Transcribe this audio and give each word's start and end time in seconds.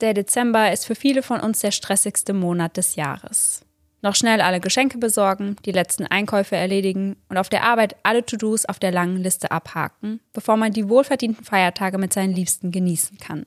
Der 0.00 0.14
Dezember 0.14 0.72
ist 0.72 0.86
für 0.86 0.94
viele 0.94 1.22
von 1.22 1.40
uns 1.40 1.60
der 1.60 1.72
stressigste 1.72 2.32
Monat 2.32 2.76
des 2.76 2.94
Jahres. 2.94 3.64
Noch 4.00 4.14
schnell 4.14 4.40
alle 4.40 4.60
Geschenke 4.60 4.96
besorgen, 4.98 5.56
die 5.64 5.72
letzten 5.72 6.06
Einkäufe 6.06 6.54
erledigen 6.54 7.16
und 7.28 7.36
auf 7.36 7.48
der 7.48 7.64
Arbeit 7.64 7.96
alle 8.04 8.24
To-Dos 8.24 8.64
auf 8.64 8.78
der 8.78 8.92
langen 8.92 9.16
Liste 9.16 9.50
abhaken, 9.50 10.20
bevor 10.32 10.56
man 10.56 10.72
die 10.72 10.88
wohlverdienten 10.88 11.44
Feiertage 11.44 11.98
mit 11.98 12.12
seinen 12.12 12.32
Liebsten 12.32 12.70
genießen 12.70 13.18
kann. 13.18 13.44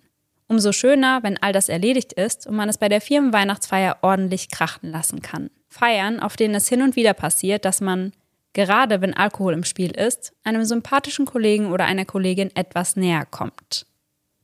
Umso 0.50 0.73
schöner, 0.73 1.23
wenn 1.23 1.41
all 1.41 1.54
das 1.54 1.69
erledigt 1.69 2.11
ist 2.11 2.46
und 2.46 2.57
man 2.57 2.68
es 2.68 2.77
bei 2.77 2.89
der 2.89 2.99
Firmenweihnachtsfeier 2.99 3.99
ordentlich 4.02 4.49
krachen 4.49 4.91
lassen 4.91 5.21
kann. 5.21 5.49
Feiern, 5.69 6.19
auf 6.19 6.36
denen 6.36 6.55
es 6.55 6.68
hin 6.68 6.82
und 6.82 6.97
wieder 6.97 7.13
passiert, 7.13 7.63
dass 7.63 7.79
man, 7.79 8.11
gerade 8.52 8.99
wenn 8.99 9.13
Alkohol 9.13 9.54
im 9.54 9.63
Spiel 9.63 9.91
ist, 9.91 10.33
einem 10.43 10.65
sympathischen 10.65 11.25
Kollegen 11.25 11.71
oder 11.71 11.86
einer 11.86 12.04
Kollegin 12.04 12.54
etwas 12.54 12.97
näher 12.97 13.25
kommt. 13.25 13.86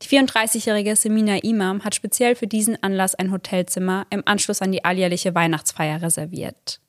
Die 0.01 0.07
34-jährige 0.09 0.95
Semina 0.95 1.37
Imam 1.37 1.83
hat 1.83 1.95
speziell 1.95 2.35
für 2.35 2.45
diesen 2.45 2.81
Anlass 2.83 3.15
ein 3.15 3.31
Hotelzimmer 3.31 4.05
im 4.11 4.21
Anschluss 4.25 4.61
an 4.61 4.71
die 4.71 4.85
alljährliche 4.85 5.33
Weihnachtsfeier 5.33 6.01
reserviert. 6.01 6.79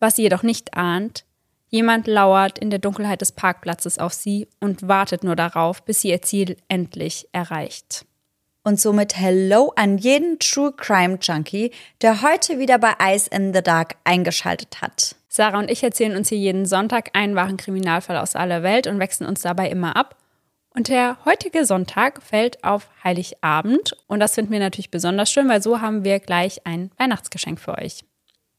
Was 0.00 0.16
sie 0.16 0.22
jedoch 0.22 0.42
nicht 0.42 0.74
ahnt, 0.74 1.24
jemand 1.68 2.06
lauert 2.06 2.58
in 2.58 2.70
der 2.70 2.78
Dunkelheit 2.78 3.20
des 3.20 3.32
Parkplatzes 3.32 3.98
auf 3.98 4.14
sie 4.14 4.48
und 4.60 4.88
wartet 4.88 5.24
nur 5.24 5.36
darauf, 5.36 5.82
bis 5.84 6.00
sie 6.00 6.08
ihr 6.08 6.22
Ziel 6.22 6.56
endlich 6.68 7.28
erreicht. 7.32 8.06
Und 8.62 8.80
somit 8.80 9.16
Hello 9.16 9.72
an 9.76 9.98
jeden 9.98 10.38
True 10.38 10.72
Crime 10.72 11.18
Junkie, 11.20 11.70
der 12.00 12.22
heute 12.22 12.58
wieder 12.58 12.78
bei 12.78 12.94
Eyes 12.98 13.28
in 13.28 13.52
the 13.52 13.62
Dark 13.62 13.96
eingeschaltet 14.04 14.80
hat. 14.80 15.16
Sarah 15.28 15.58
und 15.58 15.70
ich 15.70 15.82
erzählen 15.82 16.16
uns 16.16 16.30
hier 16.30 16.38
jeden 16.38 16.64
Sonntag 16.64 17.10
einen 17.12 17.34
wahren 17.34 17.58
Kriminalfall 17.58 18.16
aus 18.16 18.36
aller 18.36 18.62
Welt 18.62 18.86
und 18.86 18.98
wechseln 18.98 19.26
uns 19.26 19.42
dabei 19.42 19.68
immer 19.68 19.94
ab 19.96 20.16
und 20.78 20.86
der 20.86 21.16
heutige 21.24 21.66
Sonntag 21.66 22.22
fällt 22.22 22.62
auf 22.62 22.88
Heiligabend. 23.02 23.96
Und 24.06 24.20
das 24.20 24.36
finden 24.36 24.52
wir 24.52 24.60
natürlich 24.60 24.92
besonders 24.92 25.28
schön, 25.28 25.48
weil 25.48 25.60
so 25.60 25.80
haben 25.80 26.04
wir 26.04 26.20
gleich 26.20 26.64
ein 26.68 26.92
Weihnachtsgeschenk 26.98 27.58
für 27.58 27.76
euch. 27.76 28.04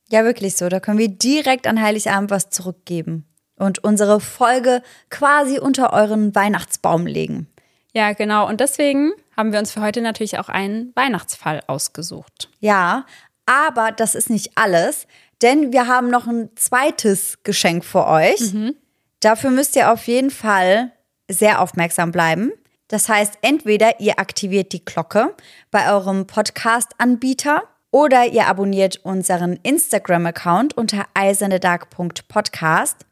Ja, 0.10 0.26
wirklich 0.26 0.58
so. 0.58 0.68
Da 0.68 0.82
können 0.82 0.98
wir 0.98 1.08
direkt 1.08 1.66
an 1.66 1.82
Heiligabend 1.82 2.30
was 2.30 2.50
zurückgeben 2.50 3.26
und 3.56 3.86
unsere 3.86 4.20
Folge 4.20 4.84
quasi 5.10 5.60
unter 5.60 5.94
euren 5.94 6.36
Weihnachtsbaum 6.36 7.08
legen. 7.08 7.48
Ja, 7.94 8.12
genau. 8.12 8.50
Und 8.50 8.60
deswegen 8.60 9.14
haben 9.38 9.54
wir 9.54 9.60
uns 9.60 9.72
für 9.72 9.80
heute 9.80 10.02
natürlich 10.02 10.40
auch 10.40 10.50
einen 10.50 10.92
Weihnachtsfall 10.98 11.62
ausgesucht. 11.68 12.50
Ja, 12.60 13.06
aber 13.46 13.94
das 13.94 14.14
ist 14.14 14.30
nicht 14.30 14.58
alles, 14.58 15.08
denn 15.42 15.72
wir 15.72 15.88
haben 15.88 16.10
noch 16.10 16.28
ein 16.28 16.50
zweites 16.58 17.44
Geschenk 17.44 17.86
für 17.86 18.06
euch. 18.08 18.52
Mhm. 18.52 18.76
Dafür 19.22 19.52
müsst 19.52 19.78
ihr 19.78 19.90
auf 19.94 20.06
jeden 20.08 20.32
Fall 20.32 20.92
sehr 21.30 21.62
aufmerksam 21.62 22.12
bleiben. 22.12 22.52
Das 22.90 23.08
heißt, 23.08 23.38
entweder 23.42 24.00
ihr 24.00 24.20
aktiviert 24.20 24.74
die 24.74 24.84
Glocke 24.84 25.36
bei 25.72 25.94
eurem 25.94 26.26
Podcast-Anbieter 26.28 27.64
oder 27.92 28.26
ihr 28.26 28.48
abonniert 28.48 28.98
unseren 29.04 29.60
Instagram-Account 29.64 30.76
unter 30.76 31.06
eisernedark.podcast. 31.14 33.06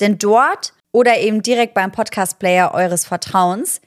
Denn 0.00 0.18
dort 0.18 0.72
oder 0.92 1.18
eben 1.18 1.42
direkt 1.42 1.74
beim 1.74 1.92
Podcast-Player 1.92 2.72
eures 2.72 3.04
Vertrauens 3.04 3.80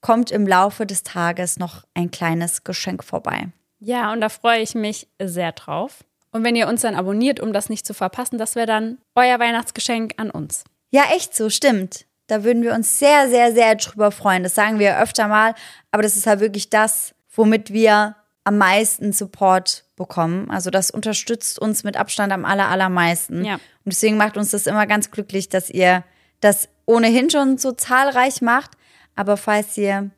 kommt 0.00 0.30
im 0.30 0.46
Laufe 0.46 0.86
des 0.86 1.02
Tages 1.02 1.58
noch 1.58 1.84
ein 1.94 2.10
kleines 2.10 2.64
Geschenk 2.64 3.04
vorbei. 3.04 3.48
Ja, 3.78 4.12
und 4.12 4.20
da 4.20 4.28
freue 4.28 4.60
ich 4.60 4.74
mich 4.74 5.08
sehr 5.20 5.52
drauf. 5.52 6.04
Und 6.30 6.44
wenn 6.44 6.56
ihr 6.56 6.66
uns 6.66 6.80
dann 6.80 6.94
abonniert, 6.94 7.40
um 7.40 7.52
das 7.52 7.68
nicht 7.68 7.86
zu 7.86 7.94
verpassen, 7.94 8.38
das 8.38 8.56
wäre 8.56 8.66
dann 8.66 8.98
euer 9.14 9.38
Weihnachtsgeschenk 9.38 10.14
an 10.16 10.30
uns. 10.30 10.64
Ja, 10.90 11.04
echt 11.14 11.36
so, 11.36 11.50
stimmt. 11.50 12.06
Da 12.26 12.44
würden 12.44 12.62
wir 12.62 12.74
uns 12.74 12.98
sehr, 12.98 13.28
sehr, 13.28 13.52
sehr 13.52 13.74
drüber 13.74 14.10
freuen. 14.10 14.42
Das 14.42 14.54
sagen 14.54 14.78
wir 14.78 14.98
öfter 15.00 15.28
mal, 15.28 15.54
aber 15.90 16.02
das 16.02 16.16
ist 16.16 16.26
halt 16.26 16.40
wirklich 16.40 16.70
das, 16.70 17.14
womit 17.34 17.72
wir 17.72 18.16
am 18.44 18.58
meisten 18.58 19.12
Support 19.12 19.84
bekommen. 19.96 20.50
Also 20.50 20.70
das 20.70 20.90
unterstützt 20.90 21.58
uns 21.58 21.84
mit 21.84 21.96
Abstand 21.96 22.32
am 22.32 22.44
aller, 22.44 22.68
allermeisten. 22.68 23.44
Ja. 23.44 23.54
Und 23.54 23.60
deswegen 23.86 24.16
macht 24.16 24.36
uns 24.36 24.50
das 24.50 24.66
immer 24.66 24.86
ganz 24.86 25.10
glücklich, 25.10 25.48
dass 25.48 25.70
ihr 25.70 26.04
das 26.40 26.68
ohnehin 26.86 27.30
schon 27.30 27.58
so 27.58 27.72
zahlreich 27.72 28.42
macht. 28.42 28.72
Aber 29.14 29.36
falls 29.36 29.76
ihr 29.76 30.10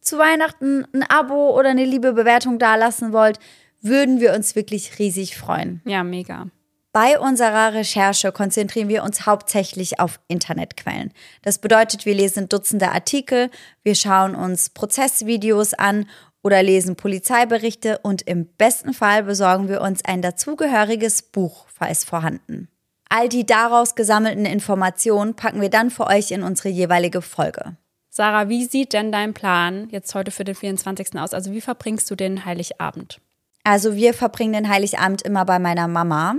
zu 0.00 0.18
Weihnachten 0.18 0.86
ein 0.92 1.02
Abo 1.02 1.56
oder 1.58 1.70
eine 1.70 1.84
liebe 1.84 2.12
Bewertung 2.12 2.58
dalassen 2.58 3.12
wollt, 3.12 3.38
würden 3.80 4.20
wir 4.20 4.32
uns 4.34 4.54
wirklich 4.54 4.98
riesig 4.98 5.36
freuen. 5.36 5.80
Ja, 5.84 6.04
mega. 6.04 6.46
Bei 6.92 7.18
unserer 7.18 7.72
Recherche 7.72 8.32
konzentrieren 8.32 8.88
wir 8.88 9.02
uns 9.02 9.24
hauptsächlich 9.24 9.98
auf 9.98 10.20
Internetquellen. 10.28 11.14
Das 11.40 11.58
bedeutet, 11.58 12.04
wir 12.04 12.14
lesen 12.14 12.50
Dutzende 12.50 12.90
Artikel, 12.90 13.50
wir 13.82 13.94
schauen 13.94 14.34
uns 14.34 14.68
Prozessvideos 14.68 15.72
an 15.72 16.06
oder 16.42 16.62
lesen 16.62 16.96
Polizeiberichte 16.96 17.98
und 18.02 18.20
im 18.22 18.44
besten 18.44 18.92
Fall 18.92 19.22
besorgen 19.22 19.70
wir 19.70 19.80
uns 19.80 20.04
ein 20.04 20.20
dazugehöriges 20.20 21.22
Buch, 21.22 21.64
falls 21.72 22.04
vorhanden. 22.04 22.68
All 23.08 23.30
die 23.30 23.46
daraus 23.46 23.94
gesammelten 23.94 24.44
Informationen 24.44 25.34
packen 25.34 25.62
wir 25.62 25.70
dann 25.70 25.90
für 25.90 26.06
euch 26.08 26.30
in 26.30 26.42
unsere 26.42 26.68
jeweilige 26.68 27.22
Folge. 27.22 27.76
Sarah, 28.10 28.50
wie 28.50 28.66
sieht 28.66 28.92
denn 28.92 29.12
dein 29.12 29.32
Plan 29.32 29.88
jetzt 29.90 30.14
heute 30.14 30.30
für 30.30 30.44
den 30.44 30.54
24. 30.54 31.18
aus? 31.18 31.32
Also 31.32 31.52
wie 31.52 31.62
verbringst 31.62 32.10
du 32.10 32.16
den 32.16 32.44
Heiligabend? 32.44 33.22
Also 33.64 33.94
wir 33.96 34.12
verbringen 34.12 34.52
den 34.52 34.68
Heiligabend 34.68 35.22
immer 35.22 35.46
bei 35.46 35.58
meiner 35.58 35.88
Mama 35.88 36.36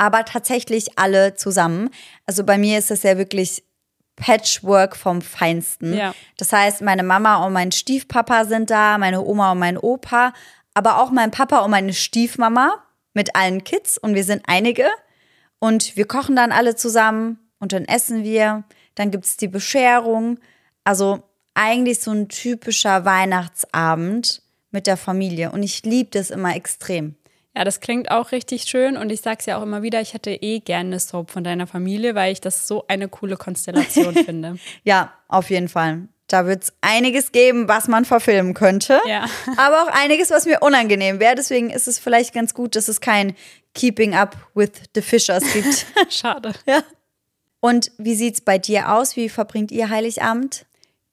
aber 0.00 0.24
tatsächlich 0.24 0.98
alle 0.98 1.34
zusammen. 1.34 1.90
Also 2.24 2.42
bei 2.42 2.56
mir 2.56 2.78
ist 2.78 2.90
es 2.90 3.02
ja 3.02 3.18
wirklich 3.18 3.62
Patchwork 4.16 4.96
vom 4.96 5.20
Feinsten. 5.20 5.92
Ja. 5.92 6.14
Das 6.38 6.54
heißt, 6.54 6.80
meine 6.80 7.02
Mama 7.02 7.44
und 7.44 7.52
mein 7.52 7.70
Stiefpapa 7.70 8.46
sind 8.46 8.70
da, 8.70 8.96
meine 8.96 9.22
Oma 9.22 9.52
und 9.52 9.58
mein 9.58 9.76
Opa, 9.76 10.32
aber 10.72 11.02
auch 11.02 11.10
mein 11.10 11.30
Papa 11.30 11.58
und 11.58 11.70
meine 11.70 11.92
Stiefmama 11.92 12.82
mit 13.12 13.36
allen 13.36 13.62
Kids 13.62 13.98
und 13.98 14.14
wir 14.14 14.24
sind 14.24 14.42
einige. 14.46 14.86
Und 15.58 15.96
wir 15.96 16.06
kochen 16.06 16.34
dann 16.34 16.50
alle 16.50 16.76
zusammen 16.76 17.38
und 17.58 17.74
dann 17.74 17.84
essen 17.84 18.24
wir. 18.24 18.64
Dann 18.94 19.10
gibt 19.10 19.26
es 19.26 19.36
die 19.36 19.48
Bescherung. 19.48 20.38
Also 20.82 21.22
eigentlich 21.52 21.98
so 21.98 22.10
ein 22.10 22.30
typischer 22.30 23.04
Weihnachtsabend 23.04 24.40
mit 24.70 24.86
der 24.86 24.96
Familie. 24.96 25.52
Und 25.52 25.62
ich 25.62 25.82
liebe 25.84 26.08
das 26.10 26.30
immer 26.30 26.56
extrem. 26.56 27.16
Ja, 27.56 27.64
das 27.64 27.80
klingt 27.80 28.10
auch 28.10 28.30
richtig 28.30 28.64
schön 28.64 28.96
und 28.96 29.10
ich 29.10 29.22
sag's 29.22 29.46
ja 29.46 29.58
auch 29.58 29.62
immer 29.62 29.82
wieder, 29.82 30.00
ich 30.00 30.14
hätte 30.14 30.30
eh 30.30 30.60
gerne 30.60 30.90
eine 30.90 31.00
Soap 31.00 31.32
von 31.32 31.42
deiner 31.42 31.66
Familie, 31.66 32.14
weil 32.14 32.32
ich 32.32 32.40
das 32.40 32.68
so 32.68 32.84
eine 32.86 33.08
coole 33.08 33.36
Konstellation 33.36 34.14
finde. 34.24 34.56
Ja, 34.84 35.12
auf 35.26 35.50
jeden 35.50 35.68
Fall. 35.68 36.08
Da 36.28 36.46
wird 36.46 36.62
es 36.62 36.72
einiges 36.80 37.32
geben, 37.32 37.66
was 37.66 37.88
man 37.88 38.04
verfilmen 38.04 38.54
könnte. 38.54 39.00
Ja. 39.04 39.24
Aber 39.56 39.82
auch 39.82 39.88
einiges, 39.88 40.30
was 40.30 40.46
mir 40.46 40.60
unangenehm 40.60 41.18
wäre. 41.18 41.34
Deswegen 41.34 41.70
ist 41.70 41.88
es 41.88 41.98
vielleicht 41.98 42.32
ganz 42.32 42.54
gut, 42.54 42.76
dass 42.76 42.86
es 42.86 43.00
kein 43.00 43.34
Keeping 43.74 44.14
Up 44.14 44.36
with 44.54 44.70
the 44.94 45.02
Fishers 45.02 45.42
gibt. 45.52 45.86
Schade. 46.08 46.52
Ja. 46.66 46.84
Und 47.58 47.90
wie 47.98 48.14
sieht's 48.14 48.40
bei 48.40 48.58
dir 48.58 48.92
aus? 48.92 49.16
Wie 49.16 49.28
verbringt 49.28 49.72
ihr 49.72 49.90
Heiligabend? 49.90 50.66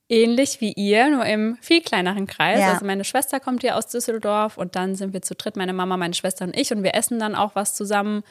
Ähnlich 0.10 0.62
wie 0.62 0.74
ihr, 0.74 1.10
nur 1.10 1.26
im 1.26 1.58
viel 1.62 1.82
kleineren 1.82 2.28
Kreis. 2.28 2.60
Ja. 2.60 2.74
Also 2.74 2.86
meine 2.86 3.04
Schwester 3.04 3.40
kommt 3.40 3.62
hier 3.62 3.76
aus 3.76 3.88
Düsseldorf 3.88 4.58
und 4.58 4.76
dann 4.76 4.96
sind 4.96 5.14
wir 5.14 5.22
zu 5.22 5.36
dritt, 5.36 5.56
meine 5.56 5.74
Mama, 5.74 5.98
meine 5.98 6.14
Schwester 6.14 6.46
und 6.46 6.58
ich 6.58 6.72
und 6.72 6.84
wir 6.84 6.96
essen 6.96 7.20
dann 7.20 7.36
auch 7.36 7.56
was 7.56 7.76
zusammen. 7.76 8.24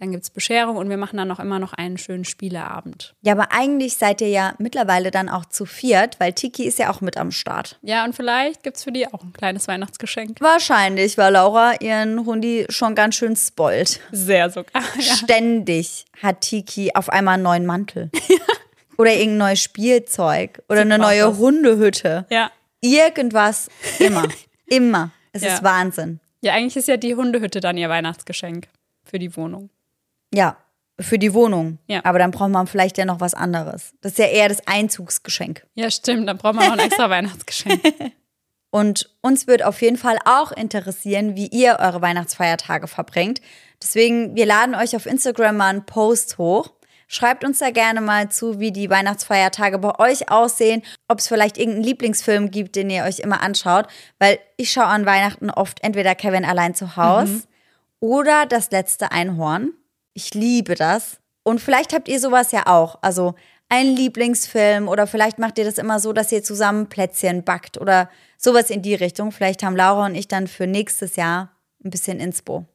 Dann 0.00 0.12
gibt 0.12 0.22
es 0.24 0.30
Bescherung 0.30 0.76
und 0.78 0.88
wir 0.88 0.96
machen 0.96 1.18
dann 1.18 1.28
noch 1.28 1.40
immer 1.40 1.58
noch 1.58 1.74
einen 1.74 1.98
schönen 1.98 2.24
Spieleabend. 2.24 3.14
Ja, 3.20 3.34
aber 3.34 3.52
eigentlich 3.52 3.98
seid 3.98 4.22
ihr 4.22 4.28
ja 4.30 4.54
mittlerweile 4.56 5.10
dann 5.10 5.28
auch 5.28 5.44
zu 5.44 5.66
viert, 5.66 6.18
weil 6.18 6.32
Tiki 6.32 6.64
ist 6.64 6.78
ja 6.78 6.90
auch 6.90 7.02
mit 7.02 7.18
am 7.18 7.30
Start. 7.30 7.78
Ja, 7.82 8.06
und 8.06 8.16
vielleicht 8.16 8.62
gibt 8.62 8.78
es 8.78 8.84
für 8.84 8.92
die 8.92 9.06
auch 9.06 9.22
ein 9.22 9.34
kleines 9.34 9.68
Weihnachtsgeschenk. 9.68 10.40
Wahrscheinlich, 10.40 11.18
weil 11.18 11.34
Laura 11.34 11.74
ihren 11.80 12.24
Hundi 12.24 12.64
schon 12.70 12.94
ganz 12.94 13.16
schön 13.16 13.36
spoilt. 13.36 14.00
Sehr 14.10 14.50
sogar. 14.50 14.82
Ja. 15.00 15.14
Ständig 15.16 16.06
hat 16.22 16.40
Tiki 16.42 16.92
auf 16.94 17.10
einmal 17.10 17.34
einen 17.34 17.42
neuen 17.42 17.66
Mantel. 17.66 18.10
Ja. 18.28 18.36
Oder 19.00 19.12
irgendein 19.12 19.38
neues 19.38 19.62
Spielzeug. 19.62 20.62
Oder 20.68 20.82
eine 20.82 20.98
neue 20.98 21.28
was. 21.28 21.38
Hundehütte. 21.38 22.26
Ja. 22.28 22.50
Irgendwas. 22.80 23.70
Immer. 23.98 24.28
immer. 24.66 25.10
Es 25.32 25.42
ja. 25.42 25.54
ist 25.54 25.62
Wahnsinn. 25.62 26.20
Ja, 26.42 26.52
eigentlich 26.52 26.76
ist 26.76 26.88
ja 26.88 26.96
die 26.98 27.14
Hundehütte 27.14 27.60
dann 27.60 27.78
ihr 27.78 27.88
Weihnachtsgeschenk 27.88 28.68
für 29.02 29.18
die 29.18 29.34
Wohnung. 29.36 29.70
Ja, 30.34 30.56
für 30.98 31.18
die 31.18 31.32
Wohnung. 31.32 31.78
Ja. 31.86 32.04
Aber 32.04 32.18
dann 32.18 32.30
braucht 32.30 32.50
man 32.50 32.66
vielleicht 32.66 32.98
ja 32.98 33.04
noch 33.04 33.20
was 33.20 33.34
anderes. 33.34 33.94
Das 34.02 34.12
ist 34.12 34.18
ja 34.18 34.26
eher 34.26 34.48
das 34.48 34.66
Einzugsgeschenk. 34.66 35.66
Ja, 35.74 35.90
stimmt. 35.90 36.28
Dann 36.28 36.36
braucht 36.36 36.54
man 36.54 36.66
noch 36.66 36.74
ein 36.74 36.78
extra 36.80 37.08
Weihnachtsgeschenk. 37.10 37.80
Und 38.70 39.10
uns 39.20 39.46
wird 39.46 39.64
auf 39.64 39.80
jeden 39.82 39.96
Fall 39.96 40.18
auch 40.24 40.52
interessieren, 40.52 41.36
wie 41.36 41.46
ihr 41.46 41.78
eure 41.80 42.02
Weihnachtsfeiertage 42.02 42.86
verbringt. 42.86 43.40
Deswegen, 43.82 44.36
wir 44.36 44.46
laden 44.46 44.74
euch 44.74 44.94
auf 44.94 45.06
Instagram 45.06 45.56
mal 45.56 45.68
einen 45.68 45.86
Post 45.86 46.38
hoch. 46.38 46.70
Schreibt 47.12 47.44
uns 47.44 47.58
da 47.58 47.70
gerne 47.70 48.00
mal 48.00 48.28
zu, 48.28 48.60
wie 48.60 48.70
die 48.70 48.88
Weihnachtsfeiertage 48.88 49.78
bei 49.78 49.98
euch 49.98 50.30
aussehen, 50.30 50.80
ob 51.08 51.18
es 51.18 51.26
vielleicht 51.26 51.58
irgendeinen 51.58 51.82
Lieblingsfilm 51.82 52.52
gibt, 52.52 52.76
den 52.76 52.88
ihr 52.88 53.02
euch 53.02 53.18
immer 53.18 53.42
anschaut, 53.42 53.88
weil 54.20 54.38
ich 54.56 54.70
schaue 54.70 54.84
an 54.84 55.06
Weihnachten 55.06 55.50
oft 55.50 55.82
entweder 55.82 56.14
Kevin 56.14 56.44
allein 56.44 56.76
zu 56.76 56.94
Hause 56.94 57.32
mhm. 57.32 57.42
oder 57.98 58.46
das 58.46 58.70
letzte 58.70 59.10
Einhorn. 59.10 59.72
Ich 60.14 60.34
liebe 60.34 60.76
das. 60.76 61.18
Und 61.42 61.60
vielleicht 61.60 61.94
habt 61.94 62.06
ihr 62.06 62.20
sowas 62.20 62.52
ja 62.52 62.68
auch. 62.68 63.00
Also 63.02 63.34
einen 63.68 63.96
Lieblingsfilm 63.96 64.86
oder 64.86 65.08
vielleicht 65.08 65.40
macht 65.40 65.58
ihr 65.58 65.64
das 65.64 65.78
immer 65.78 65.98
so, 65.98 66.12
dass 66.12 66.30
ihr 66.30 66.44
zusammen 66.44 66.88
Plätzchen 66.88 67.42
backt 67.42 67.76
oder 67.76 68.08
sowas 68.38 68.70
in 68.70 68.82
die 68.82 68.94
Richtung. 68.94 69.32
Vielleicht 69.32 69.64
haben 69.64 69.74
Laura 69.74 70.06
und 70.06 70.14
ich 70.14 70.28
dann 70.28 70.46
für 70.46 70.68
nächstes 70.68 71.16
Jahr 71.16 71.50
ein 71.84 71.90
bisschen 71.90 72.20
Inspo. 72.20 72.66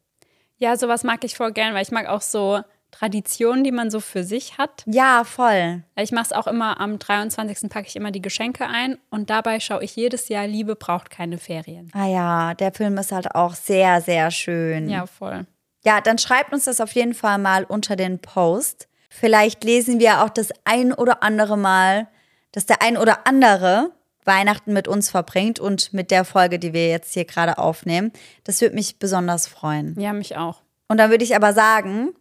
Ja, 0.57 0.75
sowas 0.75 1.05
mag 1.05 1.23
ich 1.23 1.38
voll 1.38 1.53
gern, 1.53 1.73
weil 1.73 1.83
ich 1.83 1.91
mag 1.91 2.07
auch 2.07 2.21
so 2.21 2.61
Traditionen, 2.97 3.63
die 3.65 3.71
man 3.71 3.92
so 3.92 4.00
für 4.00 4.24
sich 4.24 4.57
hat. 4.57 4.83
Ja, 4.86 5.24
voll. 5.25 5.83
Ich 5.97 6.13
mache 6.13 6.25
es 6.25 6.31
auch 6.31 6.47
immer 6.47 6.80
am 6.80 6.97
23. 6.97 7.69
packe 7.69 7.88
ich 7.88 7.95
immer 7.97 8.12
die 8.12 8.21
Geschenke 8.21 8.68
ein 8.68 8.97
und 9.09 9.30
dabei 9.30 9.59
schaue 9.59 9.83
ich 9.83 9.95
jedes 9.95 10.30
Jahr 10.30 10.47
Liebe 10.47 10.75
braucht 10.75 11.09
keine 11.09 11.38
Ferien. 11.38 11.92
Ah 11.94 12.07
ja, 12.07 12.53
der 12.53 12.71
Film 12.71 12.97
ist 12.97 13.12
halt 13.12 13.36
auch 13.36 13.53
sehr, 13.53 14.01
sehr 14.01 14.31
schön. 14.31 14.89
Ja, 14.89 15.07
voll. 15.07 15.45
Ja, 15.83 16.00
dann 16.00 16.18
schreibt 16.18 16.53
uns 16.53 16.65
das 16.65 16.80
auf 16.80 16.94
jeden 16.94 17.13
Fall 17.13 17.38
mal 17.38 17.65
unter 17.65 17.97
den 17.97 18.19
Post. 18.19 18.88
Vielleicht 19.09 19.65
lesen 19.65 20.00
wir 20.00 20.24
auch 20.24 20.30
das 20.30 20.50
ein 20.63 20.94
oder 20.94 21.21
andere 21.21 21.57
Mal, 21.57 22.07
dass 22.53 22.65
der 22.65 22.81
ein 22.81 22.98
oder 22.98 23.27
andere 23.27 23.91
Weihnachten 24.24 24.71
mit 24.71 24.88
uns 24.88 25.09
verbringt 25.09 25.59
und 25.59 25.91
mit 25.94 26.12
der 26.12 26.24
Folge, 26.24 26.59
die 26.59 26.71
wir 26.71 26.88
jetzt 26.88 27.13
hier 27.13 27.25
gerade 27.25 27.57
aufnehmen. 27.57 28.13
Das 28.45 28.62
würde 28.62 28.75
mich 28.75 29.00
besonders 29.00 29.48
freuen. 29.48 30.00
Ja, 30.00 30.13
mich 30.13 30.38
auch. 30.38 30.62
Und 30.88 30.98
dann 30.98 31.09
würde 31.09 31.25
ich 31.25 31.36
aber 31.36 31.51
sagen, 31.53 32.13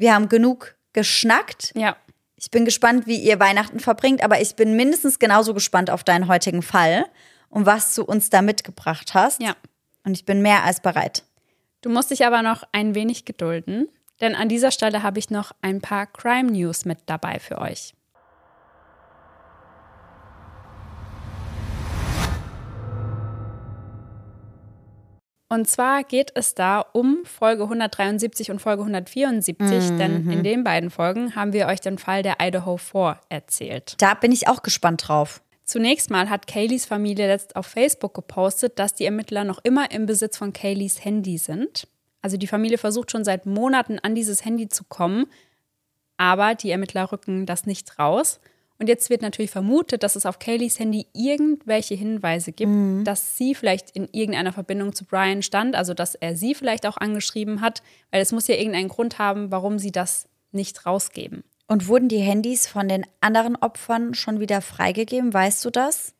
wir 0.00 0.14
haben 0.14 0.28
genug 0.28 0.74
geschnackt. 0.92 1.72
Ja. 1.76 1.96
Ich 2.36 2.50
bin 2.50 2.64
gespannt, 2.64 3.06
wie 3.06 3.16
ihr 3.16 3.38
Weihnachten 3.38 3.80
verbringt, 3.80 4.24
aber 4.24 4.40
ich 4.40 4.56
bin 4.56 4.74
mindestens 4.74 5.18
genauso 5.18 5.52
gespannt 5.52 5.90
auf 5.90 6.04
deinen 6.04 6.26
heutigen 6.26 6.62
Fall 6.62 7.04
und 7.50 7.66
was 7.66 7.94
du 7.94 8.02
uns 8.02 8.30
da 8.30 8.40
mitgebracht 8.40 9.12
hast. 9.12 9.42
Ja. 9.42 9.54
Und 10.04 10.12
ich 10.12 10.24
bin 10.24 10.40
mehr 10.40 10.64
als 10.64 10.80
bereit. 10.80 11.24
Du 11.82 11.90
musst 11.90 12.10
dich 12.10 12.24
aber 12.24 12.42
noch 12.42 12.64
ein 12.72 12.94
wenig 12.94 13.26
gedulden. 13.26 13.88
Denn 14.20 14.34
an 14.34 14.48
dieser 14.48 14.70
Stelle 14.70 15.02
habe 15.02 15.18
ich 15.18 15.30
noch 15.30 15.52
ein 15.62 15.80
paar 15.80 16.06
Crime 16.06 16.50
News 16.50 16.84
mit 16.84 16.98
dabei 17.06 17.38
für 17.38 17.58
euch. 17.58 17.94
Und 25.52 25.68
zwar 25.68 26.04
geht 26.04 26.30
es 26.36 26.54
da 26.54 26.78
um 26.80 27.24
Folge 27.24 27.64
173 27.64 28.52
und 28.52 28.60
Folge 28.60 28.82
174, 28.82 29.90
mhm. 29.90 29.98
denn 29.98 30.30
in 30.30 30.44
den 30.44 30.62
beiden 30.62 30.90
Folgen 30.90 31.34
haben 31.34 31.52
wir 31.52 31.66
euch 31.66 31.80
den 31.80 31.98
Fall 31.98 32.22
der 32.22 32.36
Idaho 32.40 32.76
4 32.76 33.18
erzählt. 33.30 33.96
Da 33.98 34.14
bin 34.14 34.30
ich 34.30 34.46
auch 34.46 34.62
gespannt 34.62 35.08
drauf. 35.08 35.42
Zunächst 35.64 36.08
mal 36.08 36.30
hat 36.30 36.46
Kayleys 36.46 36.86
Familie 36.86 37.26
letzt 37.26 37.56
auf 37.56 37.66
Facebook 37.66 38.14
gepostet, 38.14 38.78
dass 38.78 38.94
die 38.94 39.04
Ermittler 39.04 39.42
noch 39.42 39.58
immer 39.64 39.90
im 39.90 40.06
Besitz 40.06 40.38
von 40.38 40.52
Kayleys 40.52 41.04
Handy 41.04 41.36
sind. 41.36 41.88
Also 42.22 42.36
die 42.36 42.46
Familie 42.46 42.78
versucht 42.78 43.10
schon 43.10 43.24
seit 43.24 43.44
Monaten 43.44 43.98
an 43.98 44.14
dieses 44.14 44.44
Handy 44.44 44.68
zu 44.68 44.84
kommen, 44.84 45.26
aber 46.16 46.54
die 46.54 46.70
Ermittler 46.70 47.10
rücken 47.10 47.44
das 47.44 47.66
nicht 47.66 47.98
raus. 47.98 48.38
Und 48.80 48.88
jetzt 48.88 49.10
wird 49.10 49.20
natürlich 49.20 49.50
vermutet, 49.50 50.02
dass 50.02 50.16
es 50.16 50.24
auf 50.24 50.38
Kayleys 50.38 50.78
Handy 50.78 51.06
irgendwelche 51.12 51.94
Hinweise 51.94 52.50
gibt, 52.50 52.72
mhm. 52.72 53.04
dass 53.04 53.36
sie 53.36 53.54
vielleicht 53.54 53.90
in 53.90 54.08
irgendeiner 54.10 54.54
Verbindung 54.54 54.94
zu 54.94 55.04
Brian 55.04 55.42
stand, 55.42 55.76
also 55.76 55.92
dass 55.92 56.14
er 56.14 56.34
sie 56.34 56.54
vielleicht 56.54 56.86
auch 56.86 56.96
angeschrieben 56.96 57.60
hat, 57.60 57.82
weil 58.10 58.22
es 58.22 58.32
muss 58.32 58.48
ja 58.48 58.54
irgendeinen 58.54 58.88
Grund 58.88 59.18
haben, 59.18 59.50
warum 59.50 59.78
sie 59.78 59.92
das 59.92 60.28
nicht 60.50 60.86
rausgeben. 60.86 61.44
Und 61.66 61.88
wurden 61.88 62.08
die 62.08 62.20
Handys 62.20 62.66
von 62.66 62.88
den 62.88 63.04
anderen 63.20 63.54
Opfern 63.54 64.14
schon 64.14 64.40
wieder 64.40 64.62
freigegeben? 64.62 65.34
Weißt 65.34 65.62
du 65.62 65.68
das? 65.68 66.14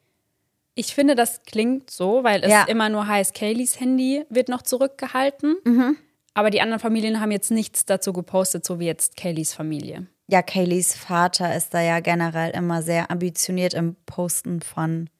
Ich 0.74 0.94
finde, 0.94 1.14
das 1.14 1.42
klingt 1.44 1.90
so, 1.90 2.24
weil 2.24 2.44
es 2.44 2.50
ja. 2.50 2.64
immer 2.64 2.90
nur 2.90 3.06
heißt, 3.06 3.34
Kayleys 3.34 3.80
Handy 3.80 4.26
wird 4.28 4.50
noch 4.50 4.62
zurückgehalten. 4.62 5.56
Mhm. 5.64 5.96
Aber 6.34 6.50
die 6.50 6.60
anderen 6.60 6.80
Familien 6.80 7.20
haben 7.20 7.32
jetzt 7.32 7.50
nichts 7.50 7.86
dazu 7.86 8.12
gepostet, 8.12 8.66
so 8.66 8.78
wie 8.78 8.86
jetzt 8.86 9.16
Kayleys 9.16 9.54
Familie. 9.54 10.06
Ja, 10.30 10.42
Kayleys 10.42 10.94
Vater 10.94 11.56
ist 11.56 11.74
da 11.74 11.80
ja 11.80 11.98
generell 11.98 12.52
immer 12.52 12.82
sehr 12.82 13.10
ambitioniert 13.10 13.74
im 13.74 13.96
Posten 14.06 14.60
von 14.60 15.10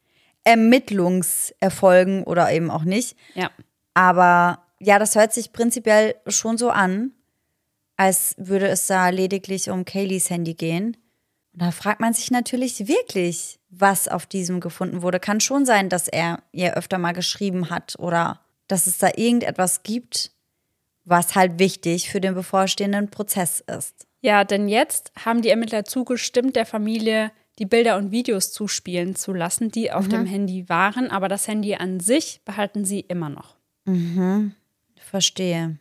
Ermittlungserfolgen 0.45 2.23
oder 2.23 2.53
eben 2.53 2.71
auch 2.71 2.85
nicht. 2.85 3.17
Ja. 3.35 3.51
Aber 3.93 4.62
ja, 4.79 5.01
das 5.01 5.17
hört 5.17 5.33
sich 5.33 5.53
prinzipiell 5.53 6.15
schon 6.29 6.59
so 6.59 6.71
an, 6.71 7.11
als 7.97 8.37
würde 8.39 8.69
es 8.69 8.87
da 8.87 9.09
lediglich 9.09 9.69
um 9.69 9.85
Kayleys 9.85 10.31
Handy 10.31 10.55
gehen. 10.55 10.97
Und 11.55 11.62
da 11.62 11.73
fragt 11.73 12.01
man 12.01 12.15
sich 12.15 12.31
natürlich 12.31 12.87
wirklich, 12.87 13.59
was 13.69 14.07
auf 14.07 14.27
diesem 14.27 14.61
gefunden 14.61 15.03
wurde. 15.03 15.19
Kann 15.19 15.41
schon 15.41 15.67
sein, 15.67 15.89
dass 15.89 16.07
er 16.07 16.45
ihr 16.53 16.77
öfter 16.77 16.99
mal 16.99 17.15
geschrieben 17.15 17.69
hat 17.69 17.97
oder 17.99 18.41
dass 18.69 18.87
es 18.87 18.99
da 18.99 19.09
irgendetwas 19.17 19.83
gibt, 19.83 20.31
was 21.05 21.35
halt 21.35 21.59
wichtig 21.59 22.11
für 22.11 22.21
den 22.21 22.35
bevorstehenden 22.35 23.11
Prozess 23.11 23.59
ist. 23.61 24.07
Ja, 24.20 24.44
denn 24.44 24.69
jetzt 24.69 25.12
haben 25.25 25.43
die 25.43 25.49
Ermittler 25.49 25.84
zugestimmt, 25.84 26.56
der 26.56 26.67
Familie 26.67 27.32
die 27.58 27.67
Bilder 27.67 27.96
und 27.96 28.11
Videos 28.11 28.52
zuspielen 28.52 29.17
zu 29.17 29.32
lassen, 29.32 29.70
die 29.70 29.93
auf 29.93 30.06
mhm. 30.06 30.11
dem 30.11 30.26
Handy 30.26 30.69
waren, 30.69 31.11
aber 31.11 31.28
das 31.28 31.46
Handy 31.46 31.75
an 31.75 32.00
sich 32.00 32.40
behalten 32.44 32.84
sie 32.84 33.00
immer 33.00 33.28
noch. 33.28 33.56
Mhm. 33.84 34.55
Verstehe. 34.96 35.78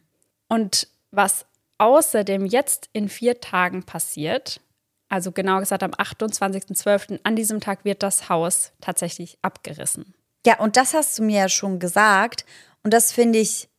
Und 0.50 0.88
was 1.12 1.46
außerdem 1.78 2.46
jetzt 2.46 2.90
in 2.92 3.08
vier 3.08 3.40
Tagen 3.40 3.84
passiert, 3.84 4.60
also 5.08 5.32
genau 5.32 5.60
gesagt 5.60 5.84
am 5.84 5.92
28.12., 5.92 7.22
an 7.24 7.36
diesem 7.36 7.62
Tag 7.62 7.86
wird 7.86 8.04
das 8.04 8.30
Haus 8.30 8.74
tatsächlich 8.82 9.38
abgerissen. 9.42 10.14
Ja, 10.46 10.60
und 10.60 10.78
das 10.78 10.94
hast 10.94 11.18
du 11.18 11.24
mir 11.24 11.40
ja 11.40 11.50
schon 11.50 11.80
gesagt. 11.80 12.46
Und 12.84 12.94
das 12.94 13.12
finde 13.12 13.40
ich 13.40 13.70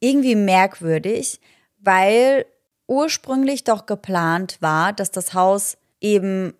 irgendwie 0.00 0.34
merkwürdig, 0.34 1.40
weil 1.78 2.46
ursprünglich 2.92 3.64
doch 3.64 3.86
geplant 3.86 4.58
war, 4.60 4.92
dass 4.92 5.10
das 5.10 5.34
Haus 5.34 5.78
eben 6.00 6.54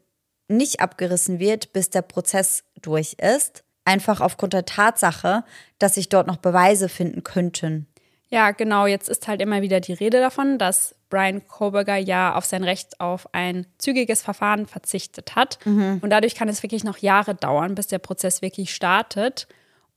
nicht 0.49 0.81
abgerissen 0.81 1.38
wird, 1.38 1.73
bis 1.73 1.90
der 1.90 2.02
Prozess 2.02 2.64
durch 2.81 3.14
ist. 3.14 3.64
Einfach 3.84 4.20
aufgrund 4.20 4.52
der 4.52 4.64
Tatsache, 4.64 5.44
dass 5.79 5.94
sich 5.94 6.08
dort 6.08 6.26
noch 6.26 6.37
Beweise 6.37 6.88
finden 6.88 7.23
könnten. 7.23 7.87
Ja, 8.29 8.52
genau. 8.52 8.87
Jetzt 8.87 9.11
ist 9.11 9.29
halt 9.29 9.43
immer 9.43 9.61
wieder 9.61 9.81
die 9.81 9.93
Rede 9.93 10.20
davon, 10.20 10.56
dass 10.56 10.94
Brian 11.11 11.46
Koberger 11.46 11.96
ja 11.96 12.34
auf 12.34 12.46
sein 12.46 12.64
Recht 12.64 12.99
auf 12.99 13.34
ein 13.34 13.67
zügiges 13.76 14.23
Verfahren 14.23 14.67
verzichtet 14.67 15.37
hat. 15.37 15.58
Mhm. 15.67 15.99
Und 16.00 16.08
dadurch 16.08 16.34
kann 16.34 16.49
es 16.49 16.62
wirklich 16.62 16.82
noch 16.82 16.96
Jahre 16.99 17.34
dauern, 17.34 17.75
bis 17.75 17.88
der 17.88 17.99
Prozess 17.99 18.40
wirklich 18.40 18.75
startet. 18.75 19.49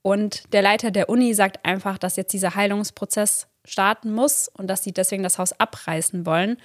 Und 0.01 0.51
der 0.53 0.61
Leiter 0.61 0.91
der 0.91 1.07
Uni 1.07 1.33
sagt 1.33 1.65
einfach, 1.65 1.97
dass 1.97 2.17
jetzt 2.17 2.33
dieser 2.33 2.55
Heilungsprozess 2.55 3.47
starten 3.65 4.13
muss 4.13 4.47
und 4.47 4.67
dass 4.67 4.83
sie 4.83 4.93
deswegen 4.93 5.23
das 5.23 5.37
Haus 5.39 5.59
abreißen 5.59 6.25
wollen. 6.25 6.57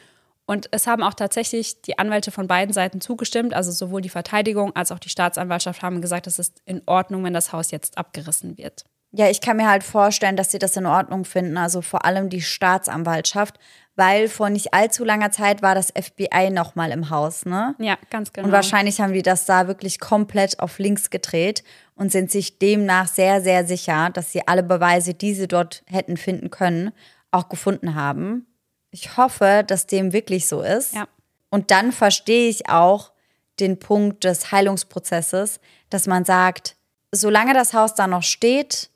Und 0.46 0.68
es 0.72 0.86
haben 0.86 1.02
auch 1.02 1.14
tatsächlich 1.14 1.80
die 1.82 1.98
Anwälte 1.98 2.32
von 2.32 2.48
beiden 2.48 2.72
Seiten 2.72 3.00
zugestimmt. 3.00 3.54
Also 3.54 3.70
sowohl 3.70 4.00
die 4.00 4.08
Verteidigung 4.08 4.74
als 4.74 4.90
auch 4.90 4.98
die 4.98 5.08
Staatsanwaltschaft 5.08 5.82
haben 5.82 6.00
gesagt, 6.00 6.26
es 6.26 6.38
ist 6.38 6.60
in 6.64 6.82
Ordnung, 6.86 7.22
wenn 7.22 7.34
das 7.34 7.52
Haus 7.52 7.70
jetzt 7.70 7.96
abgerissen 7.96 8.58
wird. 8.58 8.84
Ja, 9.12 9.28
ich 9.28 9.40
kann 9.40 9.56
mir 9.56 9.68
halt 9.68 9.82
vorstellen, 9.82 10.36
dass 10.36 10.52
sie 10.52 10.60
das 10.60 10.76
in 10.76 10.86
Ordnung 10.86 11.24
finden, 11.24 11.56
also 11.56 11.82
vor 11.82 12.04
allem 12.04 12.30
die 12.30 12.42
Staatsanwaltschaft, 12.42 13.58
weil 13.96 14.28
vor 14.28 14.50
nicht 14.50 14.72
allzu 14.72 15.04
langer 15.04 15.32
Zeit 15.32 15.62
war 15.62 15.74
das 15.74 15.92
FBI 15.92 16.50
noch 16.50 16.76
mal 16.76 16.92
im 16.92 17.10
Haus, 17.10 17.44
ne? 17.44 17.74
Ja, 17.78 17.98
ganz 18.10 18.32
genau. 18.32 18.46
Und 18.46 18.52
wahrscheinlich 18.52 19.00
haben 19.00 19.12
die 19.12 19.22
das 19.22 19.46
da 19.46 19.66
wirklich 19.66 19.98
komplett 19.98 20.60
auf 20.60 20.78
links 20.78 21.10
gedreht 21.10 21.64
und 22.00 22.10
sind 22.10 22.30
sich 22.30 22.58
demnach 22.58 23.08
sehr, 23.08 23.42
sehr 23.42 23.66
sicher, 23.66 24.08
dass 24.08 24.32
sie 24.32 24.48
alle 24.48 24.62
Beweise, 24.62 25.12
die 25.12 25.34
sie 25.34 25.46
dort 25.46 25.82
hätten 25.86 26.16
finden 26.16 26.48
können, 26.48 26.92
auch 27.30 27.50
gefunden 27.50 27.94
haben. 27.94 28.46
Ich 28.90 29.18
hoffe, 29.18 29.64
dass 29.66 29.86
dem 29.86 30.14
wirklich 30.14 30.48
so 30.48 30.62
ist. 30.62 30.94
Ja. 30.94 31.06
Und 31.50 31.70
dann 31.70 31.92
verstehe 31.92 32.48
ich 32.48 32.70
auch 32.70 33.12
den 33.60 33.78
Punkt 33.78 34.24
des 34.24 34.50
Heilungsprozesses, 34.50 35.60
dass 35.90 36.06
man 36.06 36.24
sagt, 36.24 36.76
solange 37.12 37.52
das 37.52 37.74
Haus 37.74 37.94
da 37.94 38.06
noch 38.06 38.22
steht, 38.22 38.88